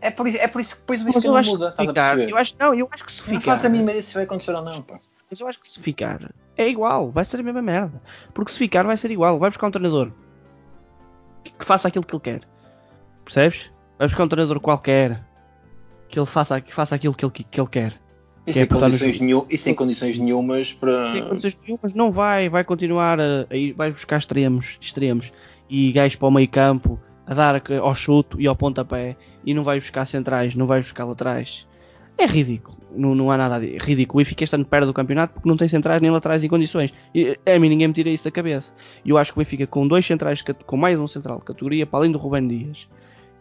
É 0.02 0.10
por 0.10 0.26
isso, 0.28 0.38
é 0.38 0.46
por 0.48 0.60
isso 0.60 0.74
que 0.76 0.80
depois 0.82 1.02
o 1.02 1.04
Benfica 1.04 1.26
eu 1.26 1.32
não 1.34 1.42
muda, 1.42 1.70
ficar, 1.72 2.18
eu 2.20 2.36
acho, 2.36 2.54
não, 2.58 2.72
eu 2.72 2.88
acho 2.90 3.04
que 3.04 3.12
se 3.12 3.18
Não 3.20 3.38
ficar, 3.40 3.52
faço 3.52 3.66
a 3.66 3.68
mínima 3.68 3.90
ideia 3.90 4.02
se 4.02 4.14
vai 4.14 4.22
acontecer 4.22 4.54
ou 4.54 4.62
não, 4.62 4.80
pá. 4.82 4.98
mas 5.28 5.40
eu 5.40 5.46
acho 5.46 5.60
que 5.60 5.68
se 5.70 5.78
ficar 5.78 6.32
é 6.56 6.68
igual, 6.68 7.10
vai 7.10 7.22
ser 7.24 7.40
a 7.40 7.42
mesma 7.42 7.60
merda. 7.60 8.00
Porque 8.32 8.50
se 8.50 8.56
ficar 8.58 8.84
vai 8.86 8.96
ser 8.96 9.10
igual, 9.10 9.38
vai 9.38 9.50
buscar 9.50 9.66
um 9.66 9.70
treinador 9.70 10.10
que, 11.44 11.50
que 11.52 11.64
faça 11.66 11.88
aquilo 11.88 12.06
que 12.06 12.14
ele 12.14 12.22
quer, 12.22 12.40
percebes? 13.24 13.70
Vai 13.98 14.06
buscar 14.06 14.24
um 14.24 14.28
treinador 14.28 14.58
qualquer 14.60 15.22
que 16.10 16.18
ele 16.18 16.26
faça, 16.26 16.60
que 16.60 16.74
faça 16.74 16.94
aquilo 16.94 17.14
que 17.14 17.24
ele, 17.24 17.32
que 17.32 17.60
ele 17.60 17.68
quer. 17.68 18.00
E 18.46 18.50
é 18.50 18.52
sem, 18.52 18.62
no 18.62 18.80
condições 18.80 19.20
nenhum, 19.20 19.46
e 19.48 19.58
sem 19.58 19.74
condições 19.74 20.18
nenhumas 20.18 20.72
para. 20.72 21.12
tem 21.12 21.24
condições 21.24 21.56
nenhumas, 21.62 21.94
não 21.94 22.10
vai, 22.10 22.48
vai 22.48 22.64
continuar 22.64 23.20
a, 23.20 23.46
a 23.48 23.56
ir, 23.56 23.72
vai 23.72 23.90
buscar 23.90 24.18
extremos, 24.18 24.78
extremos 24.80 25.32
e 25.68 25.92
gajos 25.92 26.16
para 26.16 26.28
o 26.28 26.30
meio 26.30 26.48
campo 26.48 26.98
a 27.26 27.34
dar 27.34 27.62
ao 27.80 27.94
chute 27.94 28.36
e 28.38 28.46
ao 28.46 28.56
pontapé 28.56 29.16
e 29.44 29.54
não 29.54 29.62
vai 29.62 29.78
buscar 29.78 30.04
centrais, 30.04 30.54
não 30.54 30.66
vai 30.66 30.80
buscar 30.80 31.04
laterais. 31.04 31.66
É 32.18 32.26
ridículo, 32.26 32.76
não, 32.94 33.14
não 33.14 33.30
há 33.30 33.36
nada 33.36 33.60
de 33.60 33.78
ridículo. 33.78 34.18
O 34.18 34.22
Benfica 34.22 34.44
este 34.44 34.54
ano 34.54 34.64
perde 34.64 34.90
o 34.90 34.92
campeonato 34.92 35.34
porque 35.34 35.48
não 35.48 35.56
tem 35.56 35.68
centrais 35.68 36.02
nem 36.02 36.10
laterais 36.10 36.44
em 36.44 36.48
condições. 36.48 36.92
E 37.14 37.38
a 37.46 37.58
mim 37.58 37.68
ninguém 37.70 37.88
me 37.88 37.94
tira 37.94 38.10
isso 38.10 38.24
da 38.24 38.30
cabeça. 38.30 38.74
E 39.04 39.10
eu 39.10 39.16
acho 39.16 39.32
que 39.32 39.38
o 39.38 39.40
Benfica 39.40 39.66
com 39.66 39.86
dois 39.86 40.04
centrais, 40.04 40.42
com 40.42 40.76
mais 40.76 40.98
um 40.98 41.06
central 41.06 41.38
de 41.38 41.44
categoria, 41.44 41.86
para 41.86 42.00
além 42.00 42.10
do 42.10 42.18
Rubén 42.18 42.46
Dias, 42.46 42.88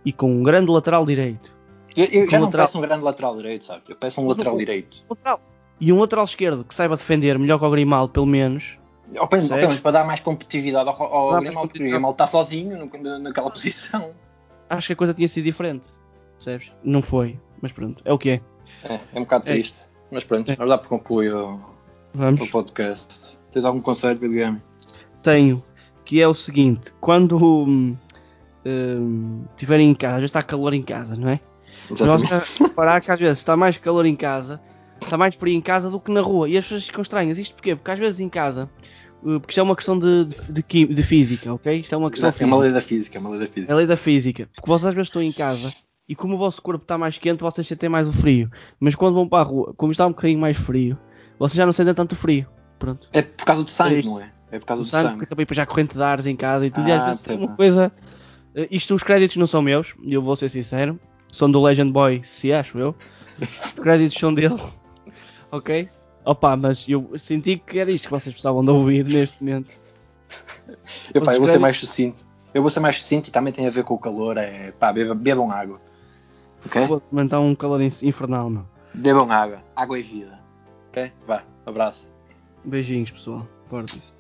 e 0.06 0.14
com 0.14 0.32
um 0.32 0.44
grande 0.44 0.72
lateral 0.72 1.06
direito, 1.06 1.54
Eu, 1.96 2.06
eu 2.06 2.30
já 2.30 2.38
não 2.40 2.46
lateral- 2.46 2.66
peço 2.68 2.78
um 2.78 2.82
grande 2.82 3.04
lateral 3.04 3.36
direito, 3.38 3.66
sabes? 3.66 3.90
Eu 3.90 3.96
peço 3.96 4.22
um 4.22 4.26
Mas 4.26 4.38
lateral 4.38 4.56
o- 4.56 4.58
direito. 4.58 4.98
lateral, 5.10 5.42
e 5.80 5.92
um 5.94 6.00
lateral 6.00 6.26
esquerdo 6.26 6.64
que 6.64 6.74
saiba 6.76 6.96
defender 6.96 7.38
melhor 7.40 7.60
que 7.60 7.66
o 7.66 7.70
Grimaldo, 7.72 8.12
pelo 8.14 8.26
menos, 8.26 8.78
Ou 9.20 9.28
pelo 9.28 9.44
menos 9.50 9.80
para 9.80 9.92
dar 9.92 10.04
mais 10.06 10.20
competitividade 10.20 10.88
ao, 10.90 11.02
ao 11.02 11.40
Grimaldo, 11.42 11.70
porque 11.70 11.84
o. 11.84 11.90
Grimaldo 11.90 12.14
está 12.16 12.28
sozinho 12.28 12.78
no- 12.86 13.20
naquela 13.20 13.50
posição. 13.50 14.12
acho 14.70 14.88
que 14.88 14.94
a 14.94 14.96
coisa 14.96 15.14
tinha 15.14 15.28
sido 15.28 15.46
diferente. 15.46 15.90
Percebes? 16.36 16.72
Não 16.84 17.02
foi, 17.02 17.40
mas 17.62 17.72
pronto, 17.72 18.02
é 18.06 18.14
o 18.14 18.18
que 18.18 18.30
é. 18.30 18.42
É, 18.84 18.94
é 19.14 19.20
um 19.20 19.24
bocado 19.24 19.46
É. 19.50 19.54
triste. 19.54 19.90
Mas 20.12 20.24
pronto, 20.24 20.52
É. 20.52 20.56
vamos 20.56 20.70
dar 20.70 20.78
por 20.78 20.88
concluir 20.90 21.34
o, 21.34 21.60
podcast. 22.52 23.38
Tens 23.52 23.66
algum 23.66 23.82
conselho, 23.82 24.18
Game? 24.20 24.62
Tenho, 25.24 25.64
que 26.06 26.22
é 26.22 26.28
o 26.28 26.34
seguinte: 26.34 26.92
quando 27.02 27.38
hum, 27.38 27.96
hum, 28.66 29.44
estiverem 29.52 29.90
em 29.90 29.94
casa, 29.96 30.20
já 30.20 30.26
está 30.26 30.44
calor 30.44 30.74
em 30.74 30.82
casa, 30.84 31.16
não 31.16 31.30
é? 31.30 31.40
Nós 32.06 32.32
a 32.32 32.64
reparar 32.64 33.02
que 33.02 33.12
às 33.12 33.20
vezes 33.20 33.38
está 33.40 33.56
mais 33.58 33.78
calor 33.78 34.06
em 34.06 34.16
casa, 34.16 34.60
está 35.02 35.18
mais 35.18 35.36
frio 35.36 35.56
em 35.56 35.62
casa 35.62 35.90
do 35.90 36.00
que 36.00 36.12
na 36.12 36.22
rua. 36.22 36.48
E 36.50 36.58
as 36.58 36.64
pessoas 36.66 36.86
ficam 36.86 37.02
estranhas. 37.02 37.38
Isto 37.38 37.54
porquê? 37.56 37.76
Porque 37.76 37.92
às 37.92 38.00
vezes 38.00 38.20
em 38.20 38.30
casa, 38.30 38.70
uh, 39.24 39.40
porque 39.40 39.52
isto 39.52 39.60
é 39.60 39.64
uma 39.64 39.76
questão 39.76 39.98
de, 39.98 40.26
de, 40.26 40.64
de 40.64 40.86
de 40.94 41.04
física, 41.04 41.54
ok? 41.54 41.80
Isto 41.80 41.96
é 41.96 41.98
uma 41.98 42.12
questão 42.12 42.34
É 42.40 42.46
uma 42.46 42.58
lei 42.58 42.72
da 42.72 42.82
física, 42.82 43.18
é 43.18 43.22
uma 43.22 43.30
lei 43.32 43.40
da 43.40 43.46
É 43.46 43.48
física. 43.48 43.74
a 43.74 43.76
lei 43.76 43.86
da 43.88 43.98
física. 43.98 44.50
Porque 44.56 44.68
vocês 44.70 44.86
às 44.88 44.94
vezes 44.94 45.08
estão 45.08 45.22
em 45.22 45.32
casa 45.32 45.74
e 46.08 46.16
como 46.16 46.36
o 46.36 46.38
vosso 46.38 46.62
corpo 46.62 46.84
está 46.84 46.98
mais 46.98 47.18
quente, 47.18 47.42
vocês 47.42 47.68
sentem 47.68 47.90
mais 47.90 48.08
o 48.08 48.14
frio. 48.14 48.50
Mas 48.80 48.96
quando 48.96 49.14
vão 49.16 49.28
para 49.28 49.40
a 49.42 49.46
rua, 49.46 49.74
como 49.78 49.92
está 49.92 50.06
um 50.06 50.10
bocadinho 50.12 50.40
mais 50.40 50.58
frio, 50.58 50.98
vocês 51.38 51.56
já 51.56 51.66
não 51.66 51.74
sentem 51.74 51.94
tanto 51.94 52.16
frio. 52.16 52.46
Pronto. 52.80 53.08
É 53.14 53.22
por 53.22 53.46
causa 53.46 53.64
do 53.64 53.68
É 53.68 53.72
sangue, 53.72 54.00
isto. 54.00 54.10
não 54.10 54.22
é? 54.22 54.32
É 54.52 54.58
por 54.58 54.66
causa 54.66 54.82
O 54.82 54.86
do 54.86 54.90
sangue, 54.90 55.10
sangue. 55.10 55.26
também 55.28 55.44
depois 55.46 55.56
já 55.58 55.66
corrente 55.66 55.96
de 55.96 56.02
ares 56.02 56.26
em 56.26 56.36
casa 56.36 56.66
e 56.66 56.72
tudo. 56.72 56.88
e 56.88 56.92
Ah, 56.92 57.02
às 57.10 57.24
vezes 57.24 57.28
é 57.28 57.34
uma 57.46 57.56
coisa. 57.56 57.92
eh, 58.56 58.68
Isto, 58.72 58.96
os 58.96 59.04
créditos 59.04 59.38
não 59.38 59.46
são 59.46 59.62
meus, 59.62 59.94
e 60.02 60.14
eu 60.14 60.22
vou 60.24 60.36
ser 60.36 60.50
sincero. 60.50 61.00
São 61.32 61.50
do 61.50 61.62
Legend 61.62 61.92
Boy, 61.92 62.22
se 62.24 62.52
acho 62.52 62.80
eu. 62.80 62.96
Os 63.42 63.72
créditos 63.74 64.18
são 64.20 64.34
dele. 64.34 64.60
ok? 65.52 65.90
Opa, 66.26 66.56
mas 66.56 66.86
eu 66.88 67.12
senti 67.18 67.58
que 67.58 67.80
era 67.80 67.90
isto 67.92 68.06
que 68.06 68.12
vocês 68.12 68.34
precisavam 68.34 68.64
de 68.64 68.72
ouvir 68.72 69.06
neste 69.06 69.42
momento. 69.44 69.76
Eu, 71.14 71.22
pá, 71.22 71.32
Os 71.32 71.36
eu 71.36 71.40
vou 71.42 71.48
ser 71.48 71.60
mais 71.60 71.78
sucinto. 71.80 72.28
Eu 72.54 72.62
vou 72.62 72.70
ser 72.70 72.80
mais 72.80 72.98
sucinto 72.98 73.30
e 73.30 73.32
também 73.32 73.54
tem 73.54 73.66
a 73.68 73.70
ver 73.70 73.84
com 73.84 73.94
o 73.94 73.98
calor. 74.00 74.38
É 74.38 74.72
pá, 74.72 74.92
bebam, 74.92 75.16
bebam 75.16 75.52
água. 75.52 75.80
Ok? 76.66 76.86
Vou 76.88 77.02
aumentar 77.12 77.40
um 77.40 77.56
calor 77.56 77.82
in- 77.82 77.88
infernal, 78.04 78.50
não. 78.50 78.66
Bebam 78.94 79.32
água. 79.32 79.64
Água 79.76 79.98
é 79.98 80.02
vida. 80.02 80.40
Ok? 80.90 81.12
Vá, 81.26 81.44
abraço. 81.66 82.12
Beijinhos, 82.66 83.12
pessoal. 83.12 83.48
Portem-se. 83.70 84.14